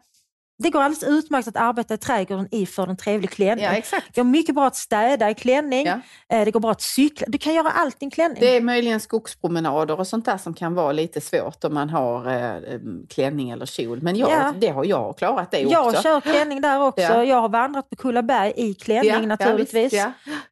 det 0.63 0.71
går 0.71 0.83
alldeles 0.83 1.03
utmärkt 1.03 1.49
att 1.49 1.57
arbeta 1.57 1.95
i 1.95 1.99
trädgården 1.99 2.49
iförd 2.51 2.89
en 2.89 2.97
trevlig 2.97 3.31
klänning. 3.31 3.65
Ja, 3.65 3.71
exakt. 3.71 4.07
Det 4.15 4.21
går 4.21 4.25
mycket 4.29 4.55
bra 4.55 4.67
att 4.67 4.77
städa 4.77 5.31
i 5.31 5.35
klänning, 5.35 5.87
Ja. 5.87 6.01
Eh, 6.29 6.45
det 6.45 6.51
går 6.51 6.61
bra 6.61 6.71
att 6.71 6.81
cykla. 6.83 7.27
Du 7.31 7.39
kan 7.39 7.55
göra 7.55 7.71
allt 7.71 7.97
i 8.03 8.05
en 8.05 8.11
klänning. 8.11 8.37
Det 8.41 8.57
är 8.57 8.61
möjligen 8.61 9.01
skogspromenader 9.01 9.99
och 10.01 10.07
sånt 10.07 10.25
där 10.25 10.37
som 10.39 10.55
kan 10.55 10.75
vara 10.75 10.93
lite 10.93 11.21
svårt 11.21 11.65
om 11.65 11.75
man 11.75 11.91
har 11.91 12.27
eh, 12.27 12.55
eh, 12.57 12.81
klänning 13.09 13.51
eller 13.51 13.67
kjol. 13.67 14.03
Men 14.03 14.17
jag, 14.17 14.31
Ja. 14.31 14.55
det 14.61 14.69
har 14.69 14.85
jag 14.85 15.19
klarat 15.19 15.51
det 15.51 15.61
jag 15.61 15.87
också. 15.87 16.03
kör 16.03 16.21
klänning 16.21 16.61
där 16.61 16.81
också. 16.83 17.01
Ja. 17.03 17.25
Jag 17.25 17.41
har 17.41 17.49
vandrat 17.49 17.91
på 17.91 17.97
Kullaberg 17.97 18.53
i 18.57 18.75
klänning 18.75 19.29
naturligtvis. 19.29 19.95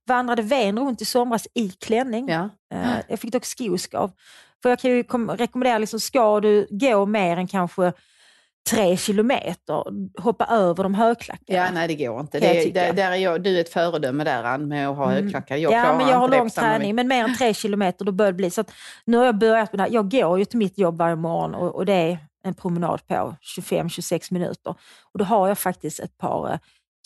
Vandrade 0.06 0.42
Ven 0.42 0.78
runt 0.78 1.02
i 1.02 1.04
somras 1.04 1.46
i 1.54 1.68
klänning. 1.70 2.30
Eh, 2.30 2.46
Jag 3.08 3.18
fick 3.20 3.32
dock 3.32 3.44
skoskav. 3.44 4.10
För 4.62 4.68
jag 4.70 4.78
kan 4.78 4.90
ju 4.90 5.04
kom- 5.04 5.30
rekommendera, 5.30 5.78
liksom, 5.78 6.00
ska 6.00 6.40
du 6.40 6.66
gå 6.70 7.06
mer 7.06 7.36
än 7.36 7.46
kanske 7.46 7.92
tre 8.70 8.96
kilometer, 8.96 9.84
hoppa 10.20 10.46
över 10.46 10.82
de 10.82 10.94
högklackade. 10.94 11.58
ja. 11.58 11.70
nej 11.72 11.88
det 11.88 11.94
går 11.94 12.20
inte. 12.20 12.40
Det, 12.40 12.62
tycka. 12.62 12.92
där, 12.92 13.10
är 13.12 13.16
jag, 13.16 13.42
du 13.42 13.56
är 13.56 13.60
ett 13.60 13.68
föredöme 13.72 14.24
där 14.24 14.44
Ann 14.44 14.68
med 14.68 14.88
att 14.88 14.96
ha 14.96 15.04
Mm. 15.12 15.22
högklackar. 15.22 15.56
Jag 15.56 15.72
ja, 15.72 15.96
men 15.98 16.08
jag 16.08 16.16
har 16.16 16.28
det 16.28 16.38
lång 16.38 16.50
träning, 16.50 16.94
men 16.94 17.08
mer 17.08 17.24
än 17.24 17.36
tre 17.36 17.54
kilometer 17.54 18.04
då 18.04 18.12
bör 18.12 18.26
det 18.26 18.32
bli. 18.32 18.50
Så 18.50 18.60
att 18.60 18.72
nu 19.04 19.16
har 19.16 19.24
jag 19.24 19.38
börjat 19.38 19.72
med 19.72 19.78
det 19.78 19.82
här. 19.82 19.90
Jag 19.90 20.10
går 20.10 20.38
ju 20.38 20.44
till 20.44 20.58
mitt 20.58 20.78
jobb 20.78 20.98
varje 20.98 21.16
morgon 21.16 21.54
och, 21.54 21.74
och 21.74 21.86
det 21.86 21.92
är 21.92 22.18
en 22.44 22.54
promenad 22.54 23.06
på 23.06 23.34
25-26 23.58 24.32
minuter. 24.32 24.74
Och 25.12 25.18
då 25.18 25.24
har 25.24 25.48
jag 25.48 25.58
faktiskt 25.58 26.00
ett 26.00 26.18
par, 26.18 26.52
eh, 26.52 26.58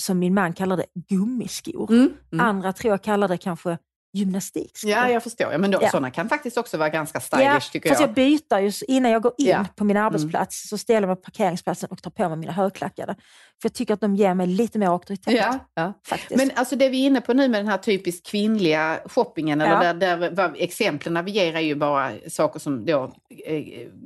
som 0.03 0.18
min 0.18 0.35
man 0.35 0.53
kallar 0.53 0.77
det, 0.77 0.87
gummiskor. 1.09 1.90
Mm, 1.90 2.11
mm. 2.33 2.46
Andra 2.46 2.72
tror 2.72 2.90
jag 2.92 3.03
kallar 3.03 3.29
det 3.29 3.37
kanske 3.38 3.79
gymnastikskor. 4.12 4.90
Ja, 4.90 5.09
jag 5.09 5.22
förstår. 5.22 5.53
Ja, 5.53 5.59
men 5.59 5.70
då, 5.70 5.79
Ja. 5.83 5.90
sådana 5.90 6.11
kan 6.11 6.29
faktiskt 6.29 6.57
också 6.57 6.77
vara 6.77 6.88
ganska 6.88 7.20
stylish 7.20 7.44
Ja, 7.44 7.61
tycker 7.72 7.88
fast 7.88 8.01
jag. 8.01 8.09
jag 8.09 8.14
byter 8.14 8.59
ju 8.59 8.72
innan 8.88 9.11
jag 9.12 9.22
går 9.22 9.33
in 9.38 9.46
Ja. 9.46 9.66
på 9.77 9.85
min 9.85 9.96
arbetsplats 9.96 10.68
så 10.68 10.79
ställer 10.79 11.01
jag 11.01 11.07
mig 11.09 11.16
på 11.16 11.22
parkeringsplatsen 11.22 11.88
och 11.90 12.03
tar 12.03 12.11
på 12.11 12.29
mig 12.29 12.38
mina 12.38 12.53
högklackade. 12.53 13.14
För 13.62 13.68
jag 13.68 13.75
tycker 13.75 13.94
att 13.94 14.01
de 14.01 14.14
ger 14.16 14.35
mig 14.35 14.46
lite 14.46 14.79
mer 14.79 14.87
auktoritet. 14.87 15.35
Ja, 15.35 15.59
ja. 15.75 15.92
Faktiskt. 16.07 16.37
Men 16.37 16.51
alltså 16.55 16.77
det 16.77 16.88
vi 16.88 17.03
är 17.03 17.07
inne 17.07 17.20
på 17.20 17.33
nu 17.33 17.48
med 17.48 17.61
den 17.61 17.68
här 17.68 17.79
typiskt 17.79 18.27
kvinnliga 18.27 19.01
shoppingen, 19.07 19.61
eller 19.61 19.81
där, 19.94 19.94
där 20.16 20.31
vad, 20.31 20.55
exemplen 20.59 21.16
är 21.16 21.61
ju 21.61 21.75
bara 21.75 22.11
saker 22.29 22.61
som 22.61 22.85
då, 22.85 23.12
eh, 23.46 23.62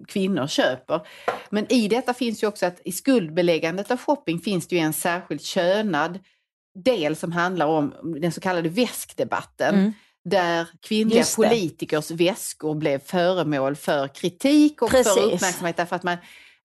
kvinnor 0.09 0.47
köper. 0.47 1.01
Men 1.51 1.73
i 1.73 1.89
detta 1.89 2.15
finns 2.15 2.43
ju 2.43 2.47
också 2.47 2.67
att 2.67 2.81
i 2.85 2.93
skuldbeläggandet 2.93 3.91
av 3.91 3.97
shopping 4.01 4.39
finns 4.39 4.69
det 4.69 4.77
ju 4.77 4.83
en 4.83 4.93
särskilt 4.93 5.43
könad 5.43 6.19
del 6.85 7.17
som 7.17 7.33
handlar 7.33 7.67
om 7.67 7.95
den 8.21 8.33
så 8.33 8.41
kallade 8.41 8.69
väskdebatten. 8.69 9.75
Mm. 9.75 9.93
Där 10.25 10.69
kvinnliga 10.83 11.25
politikers 11.37 12.11
väskor 12.11 12.75
blev 12.75 12.99
föremål 12.99 13.77
för 13.77 14.09
kritik 14.09 14.83
och 14.83 14.91
Precis. 14.91 15.15
för 15.15 15.23
uppmärksamhet 15.23 15.77
därför 15.77 15.97
att 15.97 16.03
man 16.03 16.17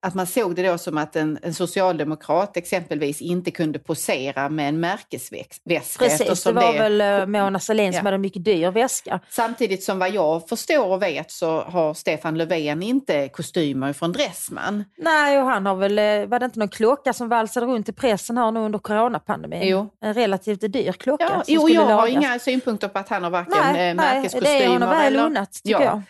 att 0.03 0.13
man 0.15 0.27
såg 0.27 0.55
det 0.55 0.67
då 0.71 0.77
som 0.77 0.97
att 0.97 1.15
en, 1.15 1.39
en 1.41 1.53
socialdemokrat 1.53 2.57
exempelvis 2.57 3.21
inte 3.21 3.51
kunde 3.51 3.79
posera 3.79 4.49
med 4.49 4.69
en 4.69 4.79
märkesväska. 4.79 5.79
Precis, 5.99 6.43
det 6.43 6.51
var 6.51 6.73
väl 6.73 7.01
eh, 7.01 7.25
Mona 7.25 7.59
Sahlin 7.59 7.93
som 7.93 7.97
Ja. 7.97 8.03
hade 8.03 8.15
en 8.15 8.21
mycket 8.21 8.45
dyr 8.45 8.71
väska. 8.71 9.19
Samtidigt 9.29 9.83
som 9.83 9.99
vad 9.99 10.09
jag 10.11 10.49
förstår 10.49 10.85
och 10.87 11.01
vet 11.01 11.31
så 11.31 11.61
har 11.61 11.93
Stefan 11.93 12.37
Löfven 12.37 12.83
inte 12.83 13.29
kostymer 13.29 13.93
från 13.93 14.11
Dressman. 14.11 14.83
Nej, 14.97 15.39
och 15.39 15.45
han 15.45 15.65
har 15.65 15.75
väl, 15.75 15.99
eh, 15.99 16.25
var 16.25 16.39
det 16.39 16.45
inte 16.45 16.59
någon 16.59 16.69
klocka 16.69 17.13
som 17.13 17.29
valsade 17.29 17.65
runt 17.65 17.89
i 17.89 17.93
pressen 17.93 18.37
här 18.37 18.51
nu 18.51 18.59
under 18.59 18.79
coronapandemin? 18.79 19.61
Jo. 19.67 19.89
En 20.01 20.13
relativt 20.13 20.73
dyr 20.73 20.91
klocka 20.91 21.23
Ja, 21.23 21.29
som 21.43 21.53
jo, 21.53 21.69
jag 21.69 21.81
har 21.81 21.87
lagas. 21.89 22.09
inga 22.09 22.39
synpunkter 22.39 22.87
på 22.87 22.99
att 22.99 23.09
han 23.09 23.23
har 23.23 23.29
varken 23.29 23.53
Nej, 23.57 23.69
eh, 23.69 23.75
nej, 23.75 23.95
märkeskostymer 23.95 24.57
det 24.59 24.63
är 24.65 24.69
honom 24.69 24.89
väl 24.89 25.15
unnat 25.15 25.51
tycker 25.63 25.71
Ja. 25.79 25.83
jag. 25.83 26.01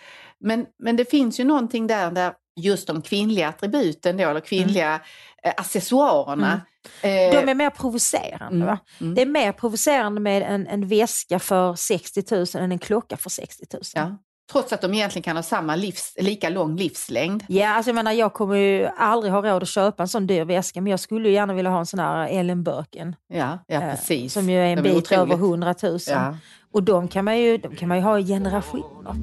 Men, 0.43 0.65
men 0.79 0.95
det 0.95 1.09
finns 1.09 1.39
ju 1.39 1.43
någonting 1.43 1.87
där, 1.87 2.11
där 2.11 2.33
just 2.55 2.87
de 2.87 3.01
kvinnliga 3.01 3.47
attributen 3.49 4.17
då, 4.17 4.23
eller 4.29 4.39
kvinnliga 4.39 5.01
eh, 5.43 5.53
accessoarerna. 5.57 6.61
Eh, 7.01 7.11
Mm. 7.11 7.45
De 7.45 7.51
är 7.51 7.55
mer 7.55 7.69
provocerande. 7.69 8.55
Mm, 8.55 8.67
Va? 8.67 8.77
mm. 9.01 9.15
Det 9.15 9.21
är 9.21 9.25
mer 9.25 9.51
provocerande 9.51 10.21
med 10.21 10.43
en, 10.43 10.67
en 10.67 10.87
väska 10.87 11.39
för 11.39 11.75
60 11.75 12.23
000 12.31 12.45
än 12.55 12.71
en 12.71 12.79
klocka 12.79 13.17
för 13.17 13.29
60 13.29 13.65
000. 13.73 13.81
ja. 13.95 14.17
Trots 14.51 14.73
att 14.73 14.81
de 14.81 14.93
egentligen 14.93 15.23
kan 15.23 15.35
ha 15.35 15.43
samma 15.43 15.75
livs, 15.75 16.13
lika 16.19 16.49
lång 16.49 16.75
livslängd. 16.77 17.43
Ja, 17.47 17.69
alltså 17.69 17.89
jag 17.89 17.95
menar 17.95 18.11
jag 18.11 18.33
kommer 18.33 18.55
ju 18.55 18.85
aldrig 18.97 19.33
ha 19.33 19.41
råd 19.41 19.63
att 19.63 19.69
köpa 19.69 20.03
en 20.03 20.07
sån 20.09 20.27
dyr 20.27 20.45
väska 20.45 20.81
men 20.81 20.91
jag 20.91 20.99
skulle 20.99 21.27
ju 21.29 21.33
gärna 21.35 21.53
vilja 21.53 21.71
ha 21.71 21.79
en 21.79 21.85
sån 21.85 21.99
här 21.99 22.27
Ellen 22.27 22.63
Birkin. 22.63 23.15
Ja, 23.27 23.59
ja 23.67 23.75
eh, 23.81 23.91
precis. 23.95 24.33
Som 24.33 24.49
ju 24.49 24.57
är 24.59 24.65
en 24.65 24.75
De 24.75 24.81
bit 24.81 24.97
otroligt- 24.97 25.11
över 25.21 25.35
100 25.35 25.75
000. 25.83 25.99
Ja. 26.07 26.37
Och 26.73 26.83
de 26.83 27.07
kan, 27.07 27.25
man 27.25 27.39
ju, 27.39 27.57
de 27.57 27.75
kan 27.75 27.89
man 27.89 27.97
ju 27.97 28.03
ha 28.03 28.19
i 28.19 28.27
generationer. 28.27 29.15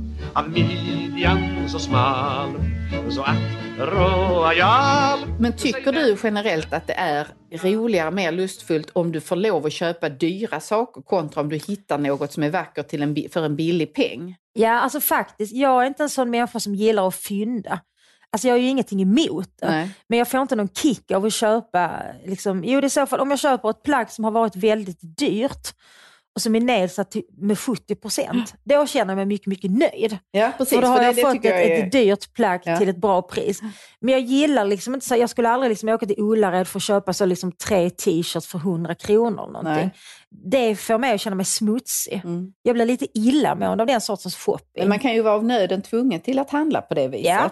Men 5.38 5.52
tycker 5.56 5.92
du 5.92 6.16
generellt 6.22 6.72
att 6.72 6.87
det 6.87 6.92
är 6.92 7.28
roligare, 7.52 8.11
mer 8.11 8.32
lustfullt 8.32 8.90
om 8.92 9.12
du 9.12 9.20
får 9.20 9.37
lov 9.37 9.66
att 9.66 9.72
köpa 9.72 10.08
dyra 10.08 10.61
saker 10.61 11.02
kontra 11.02 11.40
om 11.40 11.48
du 11.48 11.56
hittar 11.56 11.98
något 11.98 12.32
som 12.32 12.42
är 12.42 12.50
vackert 12.50 12.88
till 12.88 13.02
en, 13.02 13.16
för 13.32 13.42
en 13.42 13.56
billig 13.56 13.94
peng? 13.94 14.37
Ja, 14.52 14.80
alltså 14.80 15.00
faktiskt. 15.00 15.52
Jag 15.52 15.82
är 15.82 15.87
inte 15.87 16.02
en 16.02 16.08
sån 16.08 16.30
människa 16.30 16.61
som 16.61 16.74
gillar 16.74 17.08
att 17.08 17.14
fynda. 17.14 17.80
Alltså 18.30 18.48
jag 18.48 18.54
har 18.54 18.58
ju 18.58 18.68
ingenting 18.68 19.02
emot 19.02 19.50
det. 19.61 19.70
Nej. 19.70 19.90
Men 20.08 20.18
jag 20.18 20.30
får 20.30 20.40
inte 20.40 20.56
någon 20.56 20.68
kick 20.68 21.11
av 21.11 21.24
att 21.24 21.32
köpa, 21.32 22.02
liksom, 22.26 22.64
jo 22.64 22.80
det 22.80 22.84
är 22.84 22.87
i 22.87 22.90
så 22.90 23.06
fall 23.06 23.20
om 23.20 23.30
jag 23.30 23.38
köper 23.38 23.70
ett 23.70 23.82
plagg 23.82 24.11
som 24.11 24.24
har 24.24 24.30
varit 24.30 24.56
väldigt 24.56 24.98
dyrt 25.18 25.74
och 26.38 26.42
som 26.42 26.55
är 26.55 26.61
nedsatt 26.61 27.16
med 27.38 27.59
70 27.59 27.94
procent. 27.94 28.55
Då 28.64 28.87
känner 28.87 29.11
jag 29.12 29.16
mig 29.16 29.27
mycket, 29.27 29.46
mycket 29.46 29.70
nöjd. 29.70 30.18
Ja, 30.31 30.53
precis. 30.59 30.74
För 30.74 30.83
då 30.83 30.88
har 30.88 30.96
för 30.96 31.01
det- 31.03 31.07
jag 31.07 31.16
det 31.16 31.22
fått 31.22 31.35
ett, 31.37 31.44
jag 31.44 31.79
ett 31.79 31.92
dyrt 31.92 32.33
plagg 32.35 32.61
Ja. 32.64 32.79
till 32.79 32.88
ett 32.88 32.96
bra 32.96 33.22
pris. 33.22 33.61
Men 34.01 34.12
jag 34.12 34.20
gillar 34.20 34.64
liksom 34.64 34.94
inte 34.94 35.07
så, 35.07 35.16
jag 35.16 35.31
skulle 35.31 35.48
aldrig 35.48 35.70
liksom 35.70 35.88
åka 35.88 36.07
till 36.07 36.18
Ullared 36.18 36.68
för 36.68 36.79
att 36.79 36.83
köpa 36.83 37.12
så 37.12 37.24
liksom 37.24 37.53
tre 37.53 37.90
t-shirts 37.90 38.46
för 38.46 38.59
100 38.59 38.94
kronor. 38.94 39.37
Någonting. 39.53 39.62
Nej. 39.64 39.94
Det 40.30 40.76
får 40.76 40.98
mig 40.98 41.14
att 41.14 41.20
känna 41.20 41.36
mig 41.36 41.46
smutsig. 41.46 42.20
Mm. 42.24 42.52
Jag 42.62 42.74
blir 42.74 42.86
lite 42.86 43.06
illamående 43.18 43.82
av 43.82 43.86
den 43.86 44.00
sortens 44.00 44.36
shopping. 44.36 44.66
Men 44.78 44.88
man 44.88 44.98
kan 44.98 45.14
ju 45.14 45.22
vara 45.22 45.34
av 45.34 45.44
nöden 45.44 45.82
tvungen 45.82 46.20
till 46.20 46.38
att 46.38 46.50
handla 46.50 46.82
på 46.82 46.94
det 46.94 47.08
viset. 47.08 47.26
Ja. 47.26 47.50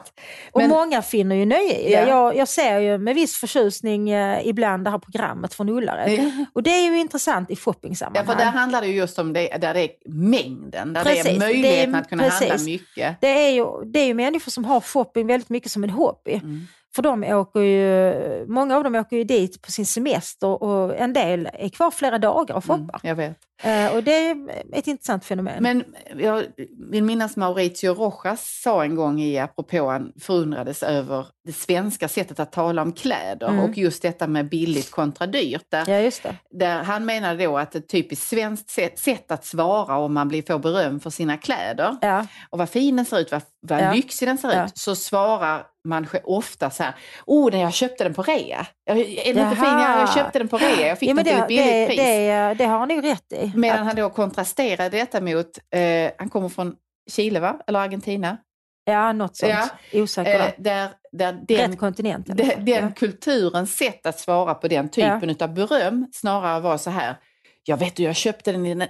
Och 0.52 0.60
Men- 0.60 0.70
många 0.70 1.02
finner 1.02 1.36
ju 1.36 1.44
nöje 1.46 1.78
i 1.78 1.84
det. 1.84 1.90
Ja. 2.00 2.08
Jag, 2.08 2.36
jag 2.36 2.48
ser 2.48 2.78
ju 2.78 2.98
med 2.98 3.14
viss 3.14 3.36
förtjusning 3.36 4.10
eh, 4.10 4.46
ibland 4.46 4.84
det 4.84 4.90
här 4.90 4.98
programmet 4.98 5.54
från 5.54 5.68
Ullared. 5.68 6.32
Och 6.52 6.62
det 6.62 6.70
är 6.70 6.90
ju 6.90 7.00
intressant 7.00 7.50
i 7.50 7.52
Ja, 7.52 7.56
shoppingsammanhang. 7.56 8.26
för 8.26 8.34
där 8.44 8.50
handlar 8.50 8.80
det 8.80 8.86
ju 8.86 8.94
just 8.96 9.18
om 9.18 9.32
det, 9.32 9.48
där 9.60 9.74
det 9.74 9.80
är 9.82 9.90
mängden, 10.08 10.92
där 10.92 11.04
det 11.04 11.10
Precis, 11.10 11.26
är 11.26 11.38
möjligheten 11.38 11.92
det 11.92 11.98
är- 11.98 12.00
att 12.00 12.08
kunna 12.08 12.22
handla 12.28 12.48
precis. 12.50 12.66
mycket. 12.66 13.20
Det 13.20 13.28
är, 13.46 13.50
ju, 13.50 13.64
det 13.84 14.00
är 14.00 14.06
ju 14.06 14.14
människor 14.14 14.50
som 14.50 14.64
har 14.64 14.80
shopping 14.80 15.26
väldigt 15.26 15.48
mycket 15.50 15.70
som 15.70 15.84
en 15.84 15.90
hobby. 15.90 16.32
Mm. 16.32 16.66
För 16.96 17.02
de 17.02 17.24
åker 17.24 17.60
ju, 17.60 18.46
många 18.48 18.76
av 18.76 18.84
dem 18.84 18.94
åker 18.94 19.16
ju 19.16 19.24
dit 19.24 19.62
på 19.62 19.70
sin 19.72 19.86
semester 19.86 20.62
och 20.62 20.96
en 20.96 21.12
del 21.12 21.48
är 21.52 21.68
kvar 21.68 21.90
flera 21.90 22.18
dagar 22.18 22.54
och 22.54 22.64
Mm, 22.70 22.86
shoppar. 22.86 23.00
jag 23.02 23.14
vet. 23.14 23.36
Eh, 23.62 23.94
och 23.94 24.02
det 24.02 24.12
är 24.28 24.36
ett 24.72 24.86
intressant 24.86 25.24
fenomen. 25.24 25.62
Men 25.62 25.84
jag 26.16 26.44
vill 26.90 27.04
minnas 27.04 27.36
Mauricio 27.36 27.94
Rojas 27.94 28.60
sa 28.62 28.84
en 28.84 28.94
gång 28.94 29.20
i 29.20 29.38
apropå 29.38 29.88
han 29.90 30.12
förundrades 30.20 30.82
över 30.82 31.26
det 31.44 31.52
svenska 31.52 32.08
sättet 32.08 32.40
att 32.40 32.52
tala 32.52 32.82
om 32.82 32.92
kläder 32.92 33.48
Mm. 33.48 33.60
och 33.64 33.78
just 33.78 34.02
detta 34.02 34.26
med 34.26 34.48
billigt 34.48 34.90
kontra 34.90 35.26
dyrt. 35.26 35.64
Där, 35.70 35.84
ja, 35.88 35.98
just 36.00 36.22
det. 36.22 36.36
där 36.50 36.82
han 36.82 37.04
menade 37.06 37.44
då 37.44 37.58
att 37.58 37.74
ett 37.74 37.88
typiskt 37.88 38.26
svenskt 38.28 38.70
sätt, 38.70 38.98
sätt 38.98 39.30
att 39.30 39.44
svara 39.44 39.98
om 39.98 40.14
man 40.14 40.28
blir, 40.28 40.42
får 40.42 40.58
beröm 40.58 41.00
för 41.00 41.10
sina 41.10 41.36
kläder 41.36 41.96
Ja, 42.00 42.26
och 42.50 42.58
vad 42.58 42.70
fin 42.70 42.96
den 42.96 43.04
ser 43.04 43.18
ut, 43.18 43.32
vad, 43.32 43.42
vad 43.60 43.80
Ja. 43.82 43.92
lyxig 43.92 44.28
den 44.28 44.38
ser 44.38 44.64
ut, 44.64 44.78
så 44.78 44.96
svarar 44.96 45.66
man 45.88 46.06
ofta 46.24 46.70
så 46.70 46.82
här, 46.82 46.94
oh 47.26 47.50
nej, 47.52 47.60
jag 47.60 47.72
köpte 47.74 48.04
den 48.04 48.14
på 48.14 48.22
rea. 48.22 48.66
Jag- 48.88 48.98
Är 48.98 49.04
den 49.04 49.26
inte 49.26 49.40
Jaha. 49.40 49.54
fin? 49.54 49.64
Ja, 49.64 49.98
Jag 50.00 50.14
köpte 50.14 50.38
den 50.38 50.48
på 50.48 50.56
rea, 50.58 50.86
jag 50.86 50.98
fick 50.98 51.08
ja 51.10 51.14
den 51.14 51.24
till 51.24 51.34
det, 51.34 51.40
ett 51.40 51.48
billigt 51.48 51.66
det, 51.66 51.86
pris. 51.86 51.96
det, 51.98 52.54
det 52.58 52.64
har 52.64 52.78
han 52.78 52.90
ju 52.90 53.00
rätt 53.00 53.32
i. 53.32 53.52
Medan 53.56 53.78
Att- 53.80 53.86
han 53.86 53.96
då 53.96 54.10
kontrasterade 54.10 54.88
detta 54.98 55.20
mot, 55.20 55.46
eh, 55.74 56.10
han 56.18 56.28
kommer 56.30 56.48
från 56.48 56.74
Chile 57.10 57.40
va? 57.40 57.58
Eller 57.66 57.80
Argentina? 57.80 58.36
Ja, 58.84 59.12
något 59.12 59.36
sånt. 59.36 59.52
Ja. 59.92 60.00
Osäker 60.02 60.34
Eh, 60.40 60.50
där. 60.58 60.90
där, 61.12 61.38
den, 61.48 61.70
Rätt 61.70 61.78
kontinent 61.78 62.28
i 62.28 62.32
alla 62.32 62.42
de- 62.44 62.50
fall. 62.50 62.64
den 62.64 62.84
Ja. 62.84 62.90
kulturens 62.96 63.76
sätt 63.76 64.06
att 64.06 64.18
svara 64.18 64.54
på 64.54 64.68
den 64.68 64.88
typen 64.88 65.36
av 65.40 65.54
beröm 65.54 66.06
snarare 66.12 66.60
var 66.60 66.78
så 66.78 66.90
här, 66.90 67.16
jag 67.64 67.76
vet 67.76 67.96
du, 67.96 68.02
jag 68.02 68.16
köpte 68.16 68.52
den 68.52 68.66
i 68.66 68.74
den 68.74 68.88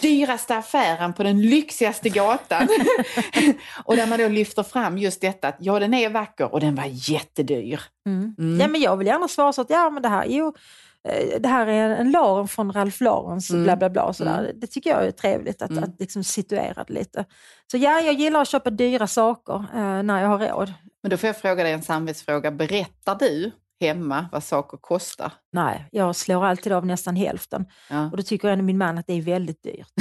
dyraste 0.00 0.56
affären 0.56 1.12
på 1.12 1.22
den 1.22 1.42
lyxigaste 1.42 2.08
gatan. 2.08 2.68
och 3.84 3.96
där 3.96 4.06
man 4.06 4.18
då 4.18 4.28
lyfter 4.28 4.62
fram 4.62 4.98
just 4.98 5.20
detta 5.20 5.48
att 5.48 5.56
ja, 5.60 5.78
den 5.78 5.94
är 5.94 6.10
vacker 6.10 6.52
och 6.52 6.60
den 6.60 6.74
var 6.74 6.84
jättedyr. 6.88 7.80
Mm. 8.06 8.34
Mm. 8.38 8.60
Ja, 8.60 8.68
men 8.68 8.80
jag 8.80 8.96
vill 8.96 9.06
gärna 9.06 9.28
svara 9.28 9.52
så 9.52 9.60
att 9.60 9.70
ja, 9.70 9.90
men 9.90 10.02
det 10.02 10.08
här, 10.08 10.24
jo, 10.28 10.54
eh, 11.08 11.40
det 11.40 11.48
här 11.48 11.66
är 11.66 11.72
en, 11.90 11.92
en 11.92 12.10
Lauren 12.10 12.48
från 12.48 12.72
Ralph 12.72 13.02
Laurens, 13.02 13.50
Mm. 13.50 13.64
bla 13.64 13.76
bla 13.76 13.90
bla. 13.90 14.12
Sådär. 14.12 14.38
Mm. 14.38 14.60
Det 14.60 14.66
tycker 14.66 14.90
jag 14.90 15.06
är 15.06 15.10
trevligt 15.10 15.62
att, 15.62 15.70
Mm. 15.70 15.84
att 15.84 16.00
liksom 16.00 16.24
situera 16.24 16.84
det 16.84 16.92
lite. 16.92 17.24
Så 17.70 17.76
ja, 17.76 18.00
jag 18.00 18.14
gillar 18.14 18.42
att 18.42 18.48
köpa 18.48 18.70
dyra 18.70 19.06
saker 19.06 19.54
eh, 19.74 20.02
när 20.02 20.22
jag 20.22 20.28
har 20.28 20.38
råd. 20.38 20.72
Men 21.02 21.10
då 21.10 21.16
får 21.16 21.26
jag 21.26 21.36
fråga 21.36 21.62
dig 21.62 21.72
en 21.72 21.82
samvetsfråga, 21.82 22.50
berättar 22.50 23.14
du 23.18 23.50
hemma 23.80 24.28
vad 24.32 24.44
saker 24.44 24.76
kostar? 24.78 25.32
Nej, 25.52 25.88
jag 25.90 26.16
slår 26.16 26.44
alltid 26.46 26.72
av 26.72 26.86
nästan 26.86 27.16
hälften. 27.16 27.66
Ja. 27.90 28.10
Och 28.10 28.16
då 28.16 28.22
tycker 28.22 28.48
ändå 28.48 28.64
min 28.64 28.78
man 28.78 28.98
att 28.98 29.06
det 29.06 29.12
är 29.12 29.22
väldigt 29.22 29.62
dyrt. 29.62 29.88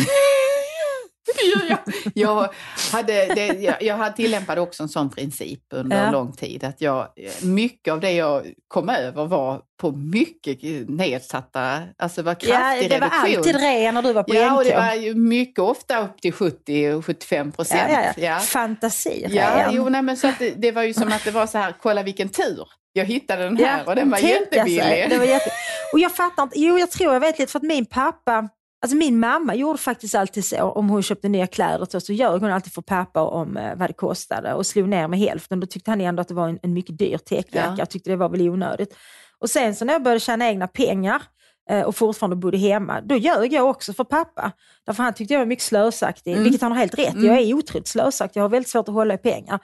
Jag. 1.69 1.79
Jag, 2.13 2.49
hade, 2.91 3.25
det, 3.35 3.47
jag, 3.47 3.83
jag 3.83 3.97
hade 3.97 4.15
tillämpade 4.15 4.61
också 4.61 4.83
en 4.83 4.89
sån 4.89 5.09
princip 5.09 5.59
under 5.73 6.05
Ja. 6.05 6.11
lång 6.11 6.31
tid. 6.31 6.63
Att 6.63 6.81
jag, 6.81 7.07
mycket 7.41 7.91
av 7.91 7.99
det 7.99 8.11
jag 8.11 8.53
kom 8.67 8.89
över 8.89 9.25
var 9.25 9.61
på 9.81 9.91
mycket 9.91 10.89
nedsatta, 10.89 11.79
alltså 11.97 12.21
var 12.21 12.31
Ja, 12.41 12.47
kraftig 12.49 12.89
det 12.89 12.99
var 12.99 13.07
reduktion. 13.09 13.37
alltid 13.37 13.55
rea 13.55 13.91
när 13.91 14.01
du 14.01 14.13
var 14.13 14.23
på 14.23 14.35
Ja, 14.35 14.53
och 14.55 14.61
NK. 14.61 14.69
det 14.69 14.75
var 14.75 14.93
ju 14.93 15.15
mycket 15.15 15.59
ofta 15.59 16.01
upp 16.03 16.21
till 16.21 16.33
70-75 16.33 17.51
procent. 17.51 17.81
ja, 17.89 18.01
ja, 18.01 18.13
ja. 18.17 18.23
Ja. 18.23 18.39
Fantasi. 18.39 19.25
Ja, 19.29 19.69
jo, 19.71 19.89
nej, 19.89 20.01
men 20.01 20.17
så 20.17 20.27
att 20.27 20.39
det, 20.39 20.49
det 20.57 20.71
var 20.71 20.83
ju 20.83 20.93
som 20.93 21.07
att 21.07 21.23
det 21.25 21.31
var 21.31 21.47
så 21.47 21.57
här, 21.57 21.73
kolla 21.81 22.03
vilken 22.03 22.29
tur. 22.29 22.67
Jag 22.93 23.05
hittade 23.05 23.43
den 23.43 23.57
här 23.57 23.87
och 23.87 23.95
den 23.95 24.09
var 24.09 24.17
jättebillig. 24.17 24.81
sig. 24.83 25.07
Det 25.09 25.17
var 25.17 25.25
jätte... 25.25 25.49
Och 25.93 25.99
jag 25.99 26.15
fattar 26.15 26.43
inte, 26.43 26.59
jo 26.59 26.77
jag 26.79 26.91
tror 26.91 27.13
jag 27.13 27.19
vet 27.19 27.39
lite 27.39 27.51
för 27.51 27.59
att 27.59 27.63
min 27.63 27.85
pappa, 27.85 28.49
alltså 28.81 28.97
min 28.97 29.19
mamma 29.19 29.55
gjorde 29.55 29.79
faktiskt 29.79 30.15
alltid 30.15 30.45
så, 30.45 30.63
om 30.63 30.89
hon 30.89 31.03
köpte 31.03 31.29
nya 31.29 31.47
kläder 31.47 31.87
så, 31.91 31.99
så 31.99 32.13
ljög 32.13 32.41
hon 32.41 32.51
alltid 32.51 32.73
för 32.73 32.81
pappa 32.81 33.21
om 33.21 33.57
eh, 33.57 33.75
vad 33.75 33.89
det 33.89 33.93
kostade 33.93 34.53
och 34.53 34.65
slog 34.65 34.89
ner 34.89 35.07
med 35.07 35.19
hälften. 35.19 35.59
Då 35.59 35.67
tyckte 35.67 35.91
han 35.91 36.01
ändå 36.01 36.21
att 36.21 36.27
det 36.27 36.33
var 36.33 36.47
en, 36.49 36.59
en 36.63 36.73
mycket 36.73 36.97
dyr 36.97 37.17
täckjacka, 37.17 37.65
Ja. 37.69 37.75
jag 37.77 37.89
tyckte 37.89 38.09
det 38.09 38.15
var 38.15 38.29
väl 38.29 38.49
onödigt. 38.49 38.95
Och 39.39 39.49
sen 39.49 39.75
så 39.75 39.85
när 39.85 39.93
jag 39.93 40.03
började 40.03 40.19
tjäna 40.19 40.47
egna 40.49 40.67
pengar 40.67 41.21
eh, 41.69 41.81
och 41.81 41.95
fortfarande 41.95 42.35
bodde 42.35 42.57
hemma, 42.57 43.01
då 43.01 43.15
ljög 43.15 43.53
jag 43.53 43.69
också 43.69 43.93
för 43.93 44.03
pappa. 44.03 44.51
Därför 44.85 45.03
han 45.03 45.13
tyckte 45.13 45.33
jag 45.33 45.39
var 45.41 45.45
mycket 45.45 45.65
slösaktig, 45.65 46.31
Mm. 46.31 46.43
vilket 46.43 46.61
han 46.61 46.71
har 46.71 46.79
helt 46.79 46.99
rätt 46.99 47.15
i. 47.15 47.25
Jag 47.25 47.37
är 47.39 47.53
otroligt 47.53 47.87
slösaktig, 47.87 48.39
jag 48.39 48.43
har 48.43 48.49
väldigt 48.49 48.69
svårt 48.69 48.87
att 48.87 48.93
hålla 48.93 49.13
i 49.13 49.17
pengar. 49.17 49.59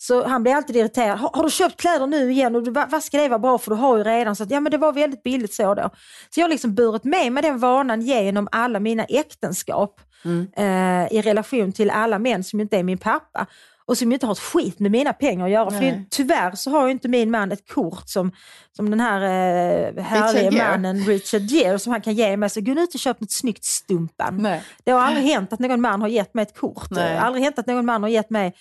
Så 0.00 0.26
han 0.26 0.42
blev 0.42 0.56
alltid 0.56 0.76
irriterad. 0.76 1.18
Har, 1.18 1.30
har 1.34 1.42
du 1.44 1.50
köpt 1.50 1.80
kläder 1.80 2.06
nu 2.06 2.30
igen? 2.32 2.56
Och 2.56 2.62
du, 2.62 2.70
vad, 2.70 3.02
ska 3.02 3.16
det 3.18 3.28
vara 3.28 3.38
bra 3.38 3.58
för? 3.58 3.70
Du 3.70 3.76
har 3.76 3.96
ju 3.96 4.04
redan. 4.04 4.36
Så 4.36 4.42
att, 4.42 4.50
ja 4.50 4.60
men 4.60 4.72
det 4.72 4.78
var 4.78 4.92
väldigt 4.92 5.22
billigt 5.22 5.54
så 5.54 5.74
då. 5.74 5.90
Så 6.34 6.40
jag 6.40 6.44
har 6.44 6.50
liksom 6.50 6.74
burit 6.74 7.04
med 7.04 7.32
mig 7.32 7.42
den 7.42 7.58
vanan 7.58 8.00
genom 8.02 8.48
alla 8.52 8.80
mina 8.80 9.04
äktenskap 9.04 10.00
Mm. 10.24 10.48
eh, 10.56 11.12
i 11.12 11.22
relation 11.22 11.72
till 11.72 11.90
alla 11.90 12.18
män 12.18 12.44
som 12.44 12.60
inte 12.60 12.76
är 12.78 12.82
min 12.82 12.98
pappa. 12.98 13.46
Och 13.84 13.98
som 13.98 14.12
inte 14.12 14.26
har 14.26 14.32
ett 14.32 14.38
skit 14.38 14.78
med 14.78 14.90
mina 14.90 15.12
pengar 15.12 15.44
att 15.44 15.50
göra. 15.50 15.70
För 15.70 15.80
Nej. 15.80 15.92
det, 15.92 16.04
tyvärr 16.10 16.54
så 16.54 16.70
har 16.70 16.86
ju 16.86 16.92
inte 16.92 17.08
min 17.08 17.30
man 17.30 17.52
ett 17.52 17.72
kort 17.72 18.02
som, 18.08 18.32
som 18.76 18.90
den 18.90 19.00
här 19.00 19.22
eh, 19.22 20.02
härliga 20.04 20.50
mannen 20.70 21.04
Richard 21.04 21.42
Gere 21.42 21.78
som 21.78 21.92
han 21.92 22.00
kan 22.00 22.14
ge 22.14 22.36
mig. 22.36 22.50
Så 22.50 22.60
gå 22.60 22.72
ut 22.72 22.94
och 22.94 23.00
köp 23.00 23.20
något 23.20 23.32
snyggt 23.32 23.64
Stumpan. 23.64 24.36
Nej. 24.42 24.62
Det 24.84 24.90
har 24.90 25.00
aldrig 25.00 25.24
hänt 25.26 25.52
att 25.52 25.58
någon 25.58 25.80
man 25.80 26.00
har 26.00 26.08
gett 26.08 26.34
mig 26.34 26.42
ett 26.42 26.58
kort. 26.58 26.90
Nej. 26.90 27.12
Det 27.12 27.18
har 27.18 27.26
aldrig 27.26 27.44
hänt 27.44 27.58
att 27.58 27.66
någon 27.66 27.86
man 27.86 28.02
har 28.02 28.10
gett 28.10 28.30
mig 28.30 28.54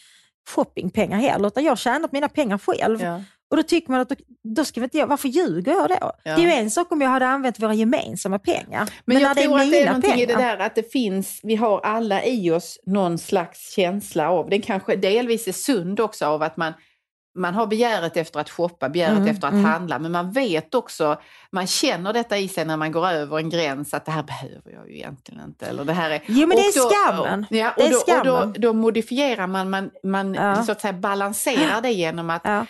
shoppingpengar 0.48 1.18
heller, 1.18 1.48
utan 1.48 1.64
jag 1.64 1.72
har 1.72 1.76
tjänat 1.76 2.12
mina 2.12 2.30
pengar 2.30 2.58
själv. 2.58 3.02
Ja. 3.02 3.22
Och 3.50 3.58
då 3.58 3.64
tycker 3.64 3.92
man 3.92 4.02
att 4.02 4.10
då, 4.10 4.16
då 4.44 4.66
ska 4.66 4.80
vi 4.80 4.84
inte 4.84 4.98
jag, 4.98 5.08
varför 5.08 5.28
ljuger 5.28 5.72
jag 5.72 5.90
då? 5.90 6.12
Det 6.24 6.30
är 6.30 6.40
ju 6.40 6.52
en 6.52 6.72
sak 6.72 6.92
om 6.92 7.02
jag 7.02 7.10
hade 7.10 7.28
använt 7.28 7.60
våra 7.60 7.74
gemensamma 7.74 8.40
pengar. 8.40 8.90
Men, 9.06 9.18
jag 9.18 9.28
när 9.28 9.36
det 9.36 9.42
är 9.42 9.46
tror 9.46 9.60
att 9.60 9.72
det 9.72 9.82
är 9.82 9.86
någonting 9.86 10.14
i 10.14 10.26
det 10.26 10.34
pengar- 10.34 10.58
där 10.58 10.66
att 10.66 10.76
det 10.76 10.92
finns, 10.92 11.40
vi 11.44 11.56
har 11.56 11.80
alla 11.80 12.24
i 12.24 12.52
oss 12.52 12.80
någon 12.86 13.18
slags 13.18 13.76
känsla 13.76 14.30
av, 14.30 14.50
den 14.50 14.62
kanske 14.62 14.96
delvis 14.96 15.48
är 15.48 15.52
sund 15.52 16.00
också 16.00 16.26
av 16.26 16.44
att 16.44 16.58
man 16.58 16.74
man 17.38 17.54
har 17.54 17.68
begäret 17.68 18.18
efter 18.18 18.40
att 18.40 18.50
shoppa, 18.50 18.90
begäret 18.90 19.18
Mm, 19.18 19.28
efter 19.28 19.48
att 19.48 19.54
mm. 19.54 19.66
handla, 19.66 20.00
men 20.00 20.12
man 20.12 20.32
vet 20.32 20.76
också, 20.76 21.18
man 21.52 21.68
känner 21.68 22.14
detta 22.14 22.38
i 22.38 22.48
sig 22.48 22.66
när 22.66 22.78
man 22.78 22.92
går 22.92 23.08
över 23.08 23.38
en 23.38 23.50
gräns, 23.50 23.94
att 23.94 24.06
det 24.06 24.12
här 24.12 24.24
behöver 24.24 24.72
jag 24.72 24.90
ju 24.90 24.96
egentligen 24.96 25.44
inte. 25.44 25.66
Eller 25.66 25.84
det 25.86 25.94
här 25.94 26.10
är, 26.10 26.22
Jo, 26.26 26.48
men 26.48 26.58
det 26.58 26.64
och 26.64 26.92
är 26.94 27.06
skammen. 27.06 27.46
Ja, 27.50 27.72
och, 27.72 27.76
Det 27.78 27.86
är 27.86 27.90
då, 27.92 27.96
och 27.98 28.02
skammen. 28.02 28.54
då, 28.54 28.60
då 28.68 28.74
modifierar 28.74 29.48
man, 29.48 29.70
man, 29.70 29.90
man 30.04 30.34
Ja. 30.34 30.64
så 30.64 30.72
att 30.72 30.82
säga 30.82 30.94
balanserar 30.94 31.82
det 31.82 31.92
genom 31.92 32.30
att 32.30 32.42
Ja. 32.46 32.66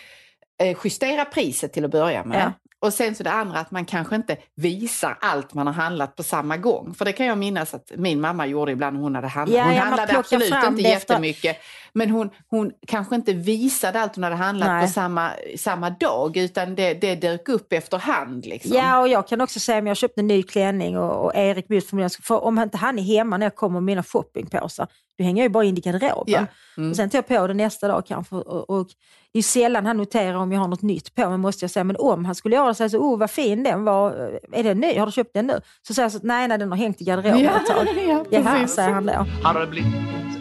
eh, 0.66 0.78
justera 0.84 1.26
priset 1.26 1.74
till 1.74 1.86
att 1.86 1.92
börja 1.92 2.24
med. 2.24 2.54
Och 2.80 2.94
sen 2.94 3.16
så 3.16 3.24
det 3.24 3.32
andra 3.32 3.60
att 3.60 3.72
man 3.72 3.86
kanske 3.86 4.16
inte 4.16 4.38
visar 4.56 5.18
allt 5.22 5.54
man 5.54 5.68
har 5.68 5.74
handlat 5.74 6.16
på 6.16 6.24
samma 6.24 6.58
gång. 6.58 6.94
För 6.94 7.06
det 7.06 7.12
kan 7.12 7.26
jag 7.26 7.38
minnas 7.38 7.74
att 7.74 7.92
min 7.96 8.22
mamma 8.22 8.46
gjorde 8.46 8.72
ibland 8.72 8.98
hon 8.98 9.16
hade 9.16 9.28
handlat. 9.28 9.58
Ja, 9.58 9.64
hon 9.64 9.78
handlade 9.78 10.18
absolut 10.18 10.44
inte 10.48 10.66
efter- 10.66 10.90
jättemycket. 10.90 11.58
Men 11.94 12.10
hon, 12.10 12.30
hon 12.50 12.72
kanske 12.88 13.16
inte 13.16 13.34
visade 13.34 14.02
allt 14.02 14.16
hon 14.16 14.24
hade 14.24 14.36
handlat 14.36 14.70
Nej. 14.70 14.88
på 14.88 14.94
samma, 14.94 15.32
samma 15.58 15.90
dag 15.90 16.38
utan 16.38 16.76
det, 16.76 16.94
det 16.94 17.16
dök 17.16 17.50
upp 17.50 17.74
efterhand. 17.74 18.46
Liksom. 18.46 18.76
Ja, 18.78 19.00
och 19.00 19.08
jag 19.08 19.28
kan 19.28 19.42
också 19.42 19.60
säga 19.60 19.80
om 19.80 19.88
jag 19.88 19.98
köpte 19.98 20.22
en 20.22 20.28
ny 20.28 20.44
klänning 20.44 20.98
och, 20.98 21.26
och 21.26 21.36
Erik 21.36 21.68
bjöd 21.68 21.84
för 21.84 22.24
för 22.24 22.44
om 22.44 22.60
inte 22.60 22.78
han 22.78 23.00
är 23.00 23.04
hemma 23.04 23.38
när 23.38 23.46
jag 23.46 23.56
kommer 23.56 23.74
med 23.80 23.84
mina 23.84 24.04
shoppingpåsar, 24.04 24.88
då 25.18 25.24
hänger 25.24 25.42
jag 25.44 25.50
ju 25.50 25.54
bara 25.54 25.64
in 25.64 25.78
i 25.78 25.80
garderoben. 25.82 26.24
Ja. 26.34 26.46
Mm. 26.78 26.90
Och 26.90 26.96
sen 26.96 27.10
tar 27.10 27.18
jag 27.18 27.28
på 27.28 27.48
det 27.48 27.54
nästa 27.54 27.88
dag 27.88 28.06
kanske. 28.06 28.36
Och, 28.36 28.70
och 28.70 28.88
det 29.34 29.40
är 29.40 29.44
sällan 29.44 29.86
han 29.86 29.98
noterar 29.98 30.36
om 30.36 30.52
jag 30.52 30.60
har 30.60 30.68
något 30.68 30.82
nytt 30.82 31.16
på 31.16 31.30
mig 31.30 31.38
måste 31.38 31.64
jag 31.64 31.72
säga. 31.72 31.84
Men 31.84 31.96
om 32.00 32.26
han 32.26 32.36
skulle 32.36 32.56
göra 32.56 32.68
det 32.68 32.76
så 32.76 32.90
så, 32.90 32.98
oh 32.98 33.20
vad 33.20 33.32
fin 33.32 33.64
den 33.64 33.84
var, 33.84 34.12
är 34.52 34.64
den 34.64 34.80
ny, 34.80 34.98
har 35.00 35.06
du 35.06 35.12
köpt 35.12 35.34
den 35.34 35.48
nu? 35.48 35.62
Så 35.88 35.94
säger 35.94 36.04
jag 36.06 36.12
så 36.12 36.18
att 36.18 36.24
nej, 36.24 36.48
nej 36.48 36.58
den 36.58 36.72
har 36.72 36.78
hängt 36.78 37.02
i 37.02 37.04
garderoben 37.04 37.44
Ja, 37.44 37.60
ett 37.60 37.66
tag. 37.66 37.88
ja, 38.08 38.26
Jaha, 38.30 38.60
precis. 38.60 38.76
säger 38.76 38.90
han 38.90 39.06
då. 39.06 39.26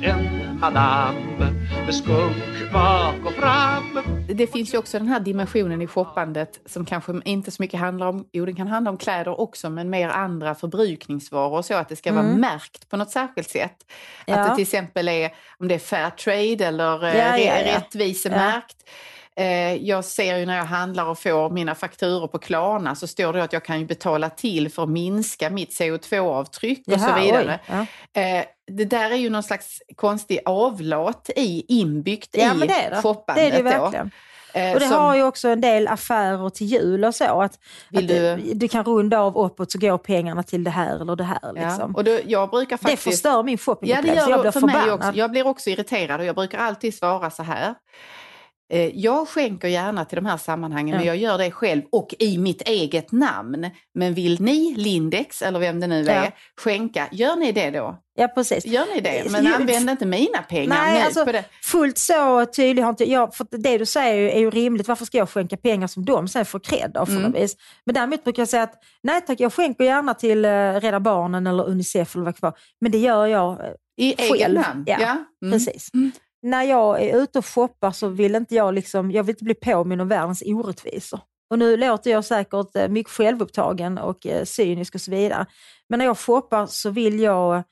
En 0.02 0.58
madam 0.60 1.14
med 1.86 1.94
skunk 1.94 2.72
bak 2.72 3.14
och 3.24 3.32
fram 3.32 3.98
Det 4.28 4.46
finns 4.46 4.74
ju 4.74 4.78
också 4.78 4.98
den 4.98 5.08
här 5.08 5.20
dimensionen 5.20 5.82
i 5.82 5.86
shoppandet 5.86 6.60
som 6.66 6.84
kanske 6.84 7.20
inte 7.24 7.50
så 7.50 7.62
mycket 7.62 7.80
handlar 7.80 8.06
om, 8.06 8.26
jo 8.32 8.46
det 8.46 8.52
kan 8.52 8.66
handla 8.66 8.90
om 8.90 8.96
kläder 8.96 9.40
också, 9.40 9.70
men 9.70 9.90
mer 9.90 10.08
andra 10.08 10.54
förbrukningsvaror 10.54 11.58
och 11.58 11.64
så 11.64 11.74
att 11.74 11.88
det 11.88 11.96
ska 11.96 12.12
vara 12.12 12.22
märkt 12.22 12.88
på 12.88 12.96
något 12.96 13.10
särskilt 13.10 13.50
sätt. 13.50 13.76
Att 13.80 14.28
Mm. 14.28 14.40
Ja. 14.40 14.48
det 14.48 14.54
till 14.54 14.62
exempel 14.62 15.08
är, 15.08 15.30
om 15.58 15.68
det 15.68 15.74
är 15.74 15.78
fair 15.78 16.10
trade 16.10 16.66
eller 16.66 17.04
eh, 17.04 17.16
Ja, 17.18 17.38
ja, 17.38 17.60
ja. 17.60 17.76
rättvisemärkt. 17.76 18.76
Eh, 18.84 18.90
Jag 19.80 20.04
ser 20.04 20.36
ju 20.38 20.46
när 20.46 20.56
jag 20.56 20.64
handlar 20.64 21.04
och 21.04 21.18
får 21.18 21.50
mina 21.50 21.74
fakturor 21.74 22.28
på 22.28 22.38
Klarna 22.38 22.94
så 22.94 23.06
står 23.06 23.32
det 23.32 23.42
att 23.44 23.52
jag 23.52 23.64
kan 23.64 23.86
betala 23.86 24.30
till 24.30 24.70
för 24.72 24.82
att 24.82 24.88
minska 24.88 25.50
mitt 25.50 25.70
CO2-avtryck 25.80 26.82
och 26.86 27.00
så 27.00 27.06
Jaha, 27.08 27.20
vidare. 27.20 27.60
oj, 27.68 27.86
ja. 28.14 28.20
Eh, 28.22 28.44
Det 28.66 28.84
där 28.84 29.10
är 29.10 29.16
ju 29.16 29.30
någon 29.30 29.42
slags 29.42 29.82
konstig 29.96 30.40
avlat 30.44 31.30
i, 31.36 31.64
inbyggt 31.68 32.28
Ja, 32.32 32.54
i 32.54 32.58
det 32.58 32.64
är 32.74 32.90
det. 32.90 32.96
Det 32.96 33.02
shoppandet. 33.02 33.52
är 33.52 33.56
det 33.56 33.62
verkligen. 33.62 34.10
Eh, 34.54 34.72
Och 34.74 34.80
det 34.80 34.86
som- 34.88 34.96
har 34.96 35.16
ju 35.16 35.22
också 35.22 35.48
en 35.48 35.60
del 35.60 35.88
affärer 35.88 36.50
till 36.50 36.66
jul 36.66 37.04
och 37.04 37.14
så. 37.14 37.24
Att, 37.42 37.58
att 37.94 38.08
du- 38.08 38.36
du... 38.54 38.68
kan 38.68 38.84
runda 38.84 39.18
av 39.20 39.38
uppåt 39.38 39.72
så 39.72 39.78
går 39.78 39.98
pengarna 39.98 40.42
till 40.42 40.64
det 40.64 40.70
här 40.70 41.00
eller 41.00 41.16
det 41.16 41.24
här. 41.24 41.52
Liksom. 41.52 41.80
Ja, 41.80 41.90
och 41.94 42.04
då, 42.04 42.18
jag 42.26 42.50
brukar 42.50 42.76
det 42.76 42.82
faktiskt... 42.82 43.02
förstör 43.02 43.42
min 43.42 43.52
Ja, 43.52 43.56
det 43.56 43.62
shoppingupplevelse. 43.64 44.20
gör 44.22 44.30
jag 44.30 44.40
blir 44.40 44.52
det 44.52 44.52
för 44.52 44.66
mig 44.66 44.74
förbannad. 44.74 44.94
också. 45.08 45.18
Jag 45.18 45.30
blir 45.30 45.46
också 45.46 45.70
irriterad 45.70 46.20
och 46.20 46.26
jag 46.26 46.34
brukar 46.34 46.58
alltid 46.58 46.94
svara 46.94 47.30
så 47.30 47.42
här. 47.42 47.74
Eh, 48.72 48.90
Jag 48.98 49.28
skänker 49.28 49.68
gärna 49.68 50.04
till 50.04 50.16
de 50.16 50.26
här 50.26 50.36
sammanhangen, 50.36 50.88
Ja. 50.92 50.96
men 50.98 51.06
jag 51.06 51.16
gör 51.16 51.38
det 51.38 51.50
själv 51.50 51.82
och 51.92 52.14
i 52.18 52.38
mitt 52.38 52.62
eget 52.68 53.12
namn. 53.12 53.70
Men 53.94 54.14
vill 54.14 54.40
ni, 54.40 54.74
Lindex 54.76 55.42
eller 55.42 55.58
vem 55.58 55.80
det 55.80 55.86
nu 55.86 56.06
är, 56.06 56.24
Ja. 56.24 56.30
skänka, 56.60 57.08
gör 57.12 57.36
ni 57.36 57.52
det 57.52 57.70
då? 57.70 57.96
Ja, 58.18 58.28
precis. 58.28 58.66
Gör 58.66 58.86
ni 58.94 59.00
det? 59.00 59.30
Men 59.30 59.46
använd 59.46 59.90
inte 59.90 60.06
mina 60.06 60.38
pengar 60.48 60.68
Nej, 60.68 60.98
nu 60.98 61.04
alltså, 61.04 61.24
på 61.24 61.32
det. 61.32 61.44
fullt 61.62 61.98
så 61.98 62.46
tydlig 62.46 62.82
har 62.82 62.90
inte 62.90 63.10
jag, 63.10 63.34
för 63.34 63.46
det 63.50 63.78
du 63.78 63.86
säger 63.86 64.30
är 64.30 64.38
ju- 64.40 64.50
rimligt. 64.50 64.88
Varför 64.88 65.04
ska 65.04 65.18
jag 65.18 65.28
skänka 65.30 65.56
pengar 65.56 65.86
som 65.86 66.04
de 66.04 66.28
sen 66.28 66.44
får 66.44 66.58
cred 66.58 66.96
av? 66.96 67.06
För 67.06 67.16
Mm. 67.16 67.32
vis? 67.32 67.56
Men 67.84 67.94
däremot 67.94 68.24
brukar 68.24 68.40
jag 68.42 68.48
säga 68.48 68.62
att 68.62 68.74
nej 69.02 69.20
tack, 69.20 69.40
jag 69.40 69.52
skänker 69.52 69.84
gärna 69.84 70.14
till 70.14 70.44
uh, 70.44 70.50
Rädda 70.80 71.00
Barnen 71.00 71.46
eller 71.46 71.68
Unicef 71.68 72.14
eller 72.16 72.24
vad 72.24 72.34
det. 72.52 72.52
Men 72.80 72.92
det 72.92 72.98
gör 72.98 73.26
jag 73.26 73.60
eh, 73.60 73.66
I 73.96 74.14
själv. 74.38 74.54
namn? 74.60 74.84
Ja, 74.86 74.96
Ja. 75.00 75.16
Mm. 75.46 75.52
precis. 75.52 75.90
Mm. 75.94 76.10
När 76.46 76.62
jag 76.62 77.02
är 77.02 77.22
ute 77.22 77.38
och 77.38 77.46
shoppar 77.46 77.90
så 77.90 78.08
vill 78.08 78.34
inte 78.34 78.54
jag 78.54 78.74
liksom, 78.74 79.10
jag 79.10 79.22
vill 79.24 79.32
inte 79.32 79.44
bli 79.44 79.54
påminn 79.54 80.00
om 80.00 80.08
världens 80.08 80.42
orättvisor. 80.46 81.20
Och 81.50 81.58
nu 81.58 81.76
låter 81.76 82.10
jag 82.10 82.24
säkert 82.24 82.76
eh, 82.76 82.88
mycket 82.88 83.12
självupptagen 83.12 83.98
och 83.98 84.26
eh, 84.26 84.44
cynisk 84.44 84.94
och 84.94 85.00
så 85.00 85.10
vidare. 85.10 85.46
Men 85.88 85.98
när 85.98 86.06
jag 86.06 86.18
shoppar 86.18 86.66
så 86.66 86.90
vill 86.90 87.20
jag 87.20 87.62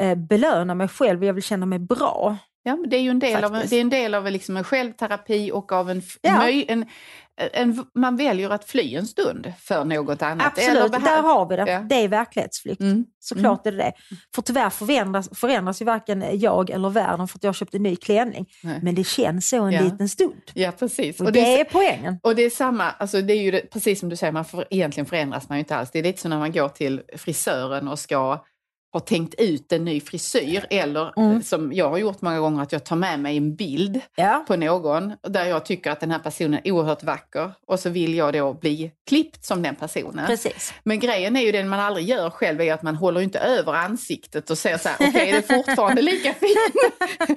eh, 0.00 0.14
belöna 0.14 0.74
mig 0.74 0.88
själv 0.88 1.20
och 1.20 1.26
jag 1.26 1.34
vill 1.34 1.42
känna 1.42 1.66
mig 1.66 1.78
bra. 1.78 2.36
Ja, 2.62 2.76
men 2.76 2.90
det 2.90 2.96
är 2.96 3.00
ju 3.00 3.10
en 3.10 3.18
del 3.18 3.44
av, 3.44 3.50
Faktiskt. 3.50 3.70
det 3.70 3.76
är 3.76 3.80
en, 3.80 3.90
del 3.90 4.14
av 4.14 4.30
liksom 4.30 4.56
en 4.56 4.64
självterapi 4.64 5.50
och 5.52 5.72
av 5.72 5.90
en, 5.90 6.02
Ja. 6.20 6.50
en, 6.50 6.86
en... 7.52 7.84
Man 7.94 8.16
väljer 8.16 8.50
att 8.50 8.64
fly 8.64 8.94
en 8.94 9.06
stund 9.06 9.52
för 9.60 9.84
något 9.84 10.22
annat. 10.22 10.46
Absolut, 10.46 10.92
där 10.92 11.22
har 11.22 11.48
vi 11.48 11.56
det. 11.56 11.70
Ja. 11.72 11.78
Det 11.80 11.94
är 11.94 12.08
verklighetsflykt. 12.08 12.80
Mm. 12.80 13.04
Såklart 13.20 13.66
är 13.66 13.72
det 13.72 13.76
det. 13.78 13.92
För 14.34 14.42
tyvärr 14.42 14.70
förändras, 14.70 15.28
förändras 15.38 15.80
ju 15.80 15.84
varken 15.84 16.24
jag 16.32 16.70
eller 16.70 16.90
världen 16.90 17.28
för 17.28 17.38
att 17.38 17.44
jag 17.44 17.54
köpte 17.54 17.76
en 17.76 17.82
ny 17.82 17.96
klänning. 17.96 18.46
Nej. 18.62 18.80
Men 18.82 18.94
det 18.94 19.04
känns 19.04 19.48
så 19.48 19.62
en 19.62 19.72
Ja. 19.72 19.80
liten 19.82 20.08
stund. 20.08 20.42
Ja, 20.54 20.72
precis. 20.78 21.20
Och, 21.20 21.26
Och 21.26 21.32
det, 21.32 21.40
det, 21.40 21.60
är 21.60 21.64
poängen. 21.64 22.18
och 22.22 22.34
det 22.36 22.42
är 22.42 22.50
samma, 22.50 22.90
alltså 22.90 23.22
det 23.22 23.32
är 23.32 23.42
ju 23.42 23.50
det, 23.50 23.70
precis 23.72 24.00
som 24.00 24.08
du 24.08 24.16
säger, 24.16 24.32
man 24.32 24.44
för, 24.44 24.64
egentligen 24.70 25.06
förändras 25.06 25.48
man 25.48 25.58
ju 25.58 25.60
inte 25.60 25.76
alls. 25.76 25.90
Det 25.90 25.98
är 25.98 26.02
lite 26.02 26.20
som 26.20 26.30
när 26.30 26.38
man 26.38 26.52
går 26.52 26.68
till 26.68 27.02
frisören 27.16 27.88
och 27.88 27.98
ska 27.98 28.44
ha 28.92 29.00
tänkt 29.00 29.34
ut 29.38 29.72
en 29.72 29.84
ny 29.84 30.00
frisyr 30.00 30.66
eller 30.70 31.12
Mm. 31.16 31.42
som 31.42 31.72
jag 31.72 31.90
har 31.90 31.98
gjort 31.98 32.22
många 32.22 32.40
gånger 32.40 32.62
att 32.62 32.72
jag 32.72 32.84
tar 32.84 32.96
med 32.96 33.20
mig 33.20 33.36
en 33.36 33.56
bild 33.56 34.00
Ja. 34.16 34.44
på 34.48 34.56
någon 34.56 35.12
där 35.28 35.44
jag 35.44 35.64
tycker 35.64 35.90
att 35.90 36.00
den 36.00 36.10
här 36.10 36.18
personen 36.18 36.60
är 36.64 36.72
oerhört 36.72 37.02
vacker 37.02 37.52
och 37.66 37.80
så 37.80 37.90
vill 37.90 38.14
jag 38.14 38.32
då 38.32 38.54
bli 38.54 38.92
klippt 39.08 39.44
som 39.44 39.62
den 39.62 39.74
personen. 39.76 40.26
Precis. 40.26 40.74
Men 40.84 40.98
grejen 41.00 41.36
är 41.36 41.40
ju 41.40 41.52
den 41.52 41.68
man 41.68 41.80
aldrig 41.80 42.08
gör 42.08 42.30
själv 42.30 42.60
är 42.60 42.74
att 42.74 42.82
man 42.82 42.96
håller 42.96 43.20
inte 43.20 43.38
över 43.38 43.72
ansiktet 43.72 44.50
och 44.50 44.58
säger 44.58 44.78
så 44.78 44.88
här, 44.88 44.96
okej 45.08 45.30
är 45.30 45.32
det 45.34 45.42
fortfarande 45.42 46.02
lika 46.02 46.34
fin? 46.34 46.56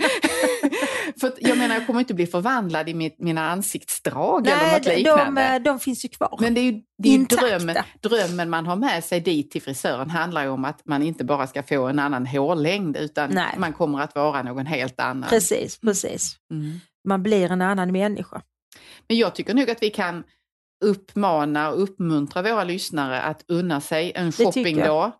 För 1.20 1.34
jag 1.38 1.58
menar 1.58 1.76
jag 1.76 1.88
kommer 1.88 2.00
inte 2.00 2.14
bli 2.14 2.28
förvandlad 2.28 2.90
i 2.90 2.94
mitt, 2.94 3.20
mina 3.20 3.52
ansiktsdrag 3.52 4.48
eller 4.48 4.58
Nej, 4.58 4.74
något 4.74 4.84
de, 4.84 4.96
liknande. 4.96 5.52
de, 5.54 5.60
de 5.60 5.80
finns 5.80 6.06
ju 6.06 6.10
kvar. 6.10 6.38
Men 6.42 6.54
det 6.54 6.62
är 6.62 6.64
ju, 6.72 6.82
det 7.02 7.16
är 7.16 7.26
drömmen, 7.50 7.76
drömmen 8.02 8.50
man 8.50 8.66
har 8.66 8.76
med 8.76 9.04
sig 9.04 9.20
dit 9.20 9.52
till 9.52 9.62
frisören 9.62 10.10
handlar 10.10 10.44
ju 10.44 10.50
om 10.50 10.66
att 10.66 10.82
man 10.86 11.04
inte 11.04 11.24
bara 11.24 11.48
ska 11.48 11.64
få 11.64 11.88
en 11.88 12.00
annan 12.00 12.26
hårlängd 12.28 12.98
utan 12.98 13.30
Nej. 13.30 13.56
man 13.58 13.74
kommer 13.74 14.02
att 14.02 14.16
vara 14.16 14.44
någon 14.44 14.66
helt 14.66 15.00
annan. 15.00 15.30
Precis, 15.30 15.80
precis. 15.80 16.36
Mm. 16.52 16.80
Man 17.08 17.24
blir 17.24 17.52
en 17.52 17.62
annan 17.62 17.92
människa. 17.92 18.42
Men 19.08 19.18
jag 19.18 19.36
tycker 19.36 19.54
nog 19.54 19.70
att 19.70 19.84
vi 19.84 19.90
kan 19.90 20.24
uppmana 20.86 21.70
och 21.70 21.84
uppmuntra 21.84 22.42
våra 22.42 22.64
lyssnare 22.64 23.22
att 23.22 23.44
unna 23.48 23.82
sig 23.82 24.12
en 24.16 24.32
shoppingdag. 24.32 25.12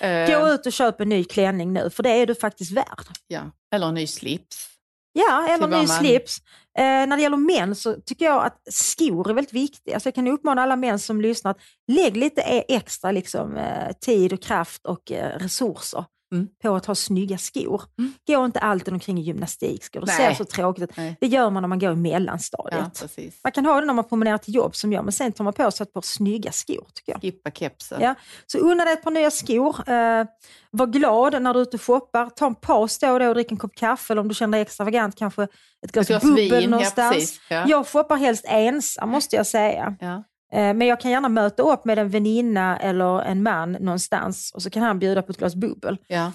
Eh, 0.00 0.26
Gå 0.40 0.48
ut 0.48 0.66
och 0.66 0.72
köp 0.72 1.00
en 1.00 1.08
ny 1.08 1.24
klänning 1.24 1.72
nu, 1.72 1.90
för 1.90 2.02
det 2.02 2.10
är 2.10 2.26
du 2.26 2.34
faktiskt 2.34 2.72
värd. 2.72 3.04
ja. 3.26 3.42
Eller 3.74 3.86
en 3.88 3.94
ny 3.94 4.06
slips. 4.06 4.68
Ja, 5.12 5.46
eller 5.48 5.66
Till 5.66 5.76
ny 5.80 5.86
man- 5.86 5.88
slips. 5.88 6.38
Eh, 6.78 6.82
när 7.06 7.16
det 7.16 7.22
gäller 7.22 7.36
män 7.36 7.74
så 7.74 7.94
tycker 7.94 8.24
jag 8.24 8.44
att 8.44 8.60
skor 8.70 9.30
är 9.30 9.34
väldigt 9.34 9.52
viktiga. 9.52 9.92
Så 9.92 9.94
alltså, 9.94 10.06
jag 10.06 10.14
kan 10.14 10.28
uppmana 10.28 10.62
alla 10.62 10.76
män 10.76 10.98
som 10.98 11.20
lyssnar 11.20 11.50
att 11.50 11.60
lägg 11.92 12.16
lite 12.16 12.40
e- 12.40 12.64
extra 12.68 13.12
liksom, 13.12 13.56
eh, 13.56 13.92
tid 14.00 14.32
och 14.32 14.42
kraft 14.42 14.86
och 14.86 15.12
eh, 15.12 15.38
resurser 15.38 16.04
Mm. 16.34 16.48
på 16.62 16.74
att 16.74 16.86
ha 16.86 16.94
snygga 16.94 17.38
skor. 17.38 17.82
Mm. 17.98 18.12
Gå 18.26 18.44
inte 18.44 18.58
alltid 18.60 18.94
omkring 18.94 19.18
i 19.18 19.22
gymnastikskor, 19.22 20.00
det 20.00 20.06
ser 20.06 20.34
så 20.34 20.44
tråkigt 20.44 20.82
ut. 20.84 20.96
Det 21.20 21.26
gör 21.26 21.50
man 21.50 21.62
när 21.62 21.68
man 21.68 21.78
går 21.78 21.90
i 21.90 21.92
Ja, 21.92 21.96
mellanstadiet. 21.96 23.00
precis. 23.00 23.40
Man 23.44 23.52
kan 23.52 23.66
ha 23.66 23.80
det 23.80 23.86
när 23.86 23.94
man 23.94 24.04
promenerar 24.08 24.38
till 24.38 24.54
jobb 24.54 24.76
som 24.76 24.92
jag, 24.92 25.04
men 25.04 25.12
sen 25.12 25.32
tar 25.32 25.44
man 25.44 25.52
på 25.52 25.70
sig 25.70 25.84
ett 25.84 25.92
par 25.92 26.02
snygga 26.02 26.52
skor 26.52 26.86
tycker 26.94 27.12
jag. 27.12 27.20
Skippa 27.20 27.50
kepsen. 27.50 28.00
Ja. 28.00 28.14
Så 28.46 28.58
unna 28.58 28.84
dig 28.84 28.92
ett 28.92 29.02
par 29.02 29.10
nya 29.10 29.30
skor. 29.30 29.88
Eh, 29.88 30.24
var 30.70 30.86
glad 30.86 31.42
när 31.42 31.54
du 31.54 31.60
är 31.60 31.62
ute 31.62 31.76
och 31.76 31.82
shoppar. 31.82 32.30
Ta 32.30 32.46
en 32.46 32.54
paus 32.54 32.98
då 32.98 33.10
och 33.12 33.20
då 33.20 33.28
och 33.28 33.34
drick 33.34 33.50
en 33.50 33.56
kopp 33.56 33.74
kaffe 33.74 34.12
eller 34.12 34.20
om 34.20 34.28
du 34.28 34.34
känner 34.34 34.58
dig 34.58 34.62
extravagant 34.62 35.16
kanske 35.16 35.42
ett 35.42 35.92
glas, 35.92 36.10
Ett 36.10 36.22
glas 36.22 36.22
bubbel 36.22 36.70
någonstans. 36.70 37.06
Ja, 37.06 37.12
precis. 37.12 37.40
Ja. 37.50 37.64
Jag 37.68 37.86
shoppar 37.86 38.16
helst 38.16 38.44
ensam 38.48 39.08
måste 39.08 39.36
jag 39.36 39.46
säga. 39.46 39.96
Ja. 40.00 40.24
Eh, 40.54 40.74
men 40.74 40.86
jag 40.86 41.00
kan 41.00 41.10
gärna 41.10 41.28
möta 41.28 41.62
upp 41.62 41.84
med 41.84 41.98
en 41.98 42.08
väninna 42.08 42.78
eller 42.78 43.22
en 43.22 43.42
man 43.42 43.72
någonstans 43.72 44.52
och 44.54 44.62
så 44.62 44.70
kan 44.70 44.82
han 44.82 44.98
bjuda 44.98 45.22
på 45.22 45.30
ett 45.32 45.38
glas 45.38 45.54
bubbel. 45.54 45.96
Ja. 46.06 46.32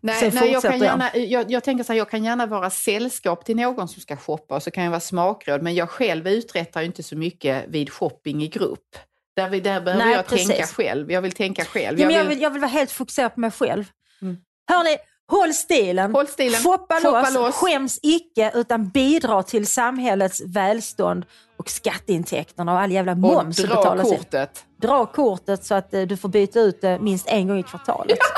Nej, 0.00 0.30
nej, 0.34 0.52
jag, 0.52 0.62
kan 0.62 0.72
jag. 0.72 0.80
gärna, 0.80 1.16
jag, 1.16 1.50
jag 1.50 1.64
tänker 1.64 1.84
så 1.84 1.92
här, 1.92 1.98
jag 1.98 2.10
kan 2.10 2.24
gärna 2.24 2.46
vara 2.46 2.70
sällskap 2.70 3.44
till 3.44 3.56
någon 3.56 3.88
som 3.88 4.02
ska 4.02 4.16
shoppa 4.16 4.54
och 4.56 4.62
så 4.62 4.70
kan 4.70 4.84
jag 4.84 4.90
vara 4.90 5.00
smakråd 5.00 5.62
men 5.62 5.74
jag 5.74 5.90
själv 5.90 6.28
uträttar 6.28 6.80
ju 6.80 6.86
inte 6.86 7.02
så 7.02 7.16
mycket 7.16 7.64
vid 7.68 7.90
shopping 7.92 8.42
i 8.42 8.48
grupp. 8.48 8.96
Där, 9.36 9.48
vi- 9.48 9.60
där 9.60 9.80
behöver 9.80 10.04
Nej, 10.04 10.14
jag 10.14 10.26
precis. 10.26 10.48
tänka 10.48 10.66
själv. 10.66 11.12
Jag 11.12 11.22
vill 11.22 11.32
tänka 11.32 11.64
själv. 11.64 12.00
Ja, 12.00 12.06
men 12.06 12.14
Jag 12.14 12.20
jag, 12.24 12.28
vill, 12.28 12.36
vill, 12.36 12.42
jag 12.42 12.50
vill 12.50 12.60
vara 12.60 12.70
helt 12.70 12.90
fokuserad 12.90 13.34
på 13.34 13.40
mig 13.40 13.50
själv. 13.50 13.84
Mm. 14.22 14.36
Hörni, 14.70 14.96
håll 15.30 15.54
stilen. 15.54 16.12
Håll 16.14 16.26
stilen. 16.26 16.60
Shoppa, 16.60 16.94
Shoppa 17.00 17.20
loss. 17.20 17.34
loss. 17.34 17.54
Skäms 17.54 17.98
icke 18.02 18.52
utan 18.54 18.88
bidra 18.88 19.42
till 19.42 19.66
samhällets 19.66 20.42
välstånd 20.46 21.24
och 21.58 21.70
skatteintäkterna 21.70 22.72
och 22.72 22.80
all 22.80 22.92
jävla 22.92 23.12
och 23.12 23.18
moms 23.18 23.56
som 23.56 23.66
dra 23.66 23.76
betalas 23.76 24.12
in. 24.12 24.18
kortet. 24.18 24.64
Dra 24.82 25.06
kortet 25.06 25.64
så 25.64 25.74
att 25.74 25.94
eh, 25.94 26.02
du 26.02 26.16
får 26.16 26.28
byta 26.28 26.60
ut 26.60 26.80
det 26.80 26.98
minst 26.98 27.26
en 27.28 27.48
gång 27.48 27.58
i 27.58 27.62
kvartalet. 27.62 28.18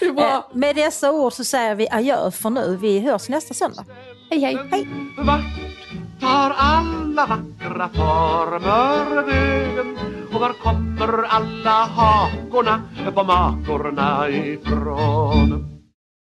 Är 0.00 0.06
Eh, 0.18 0.42
med 0.52 0.76
dessa 0.76 1.12
ord 1.12 1.32
så 1.32 1.44
säger 1.44 1.74
vi 1.74 1.88
adjö 1.90 2.30
för 2.30 2.50
nu. 2.50 2.78
Vi 2.80 3.00
hörs 3.00 3.28
nästa 3.28 3.54
söndag. 3.54 3.84
Hej, 4.30 4.40
hej. 4.40 4.58
Hej. 4.70 4.88
Vart 5.18 5.40
tar 6.20 6.54
alla 6.58 7.26
vackra 7.26 7.88
former 7.88 9.22
vägen? 9.22 9.98
Och 10.34 10.40
var 10.40 10.52
kommer 10.52 11.22
alla 11.22 11.70
hakorna 11.70 12.82
på 13.14 13.22
makorna 13.24 14.28
ifrån? 14.28 15.71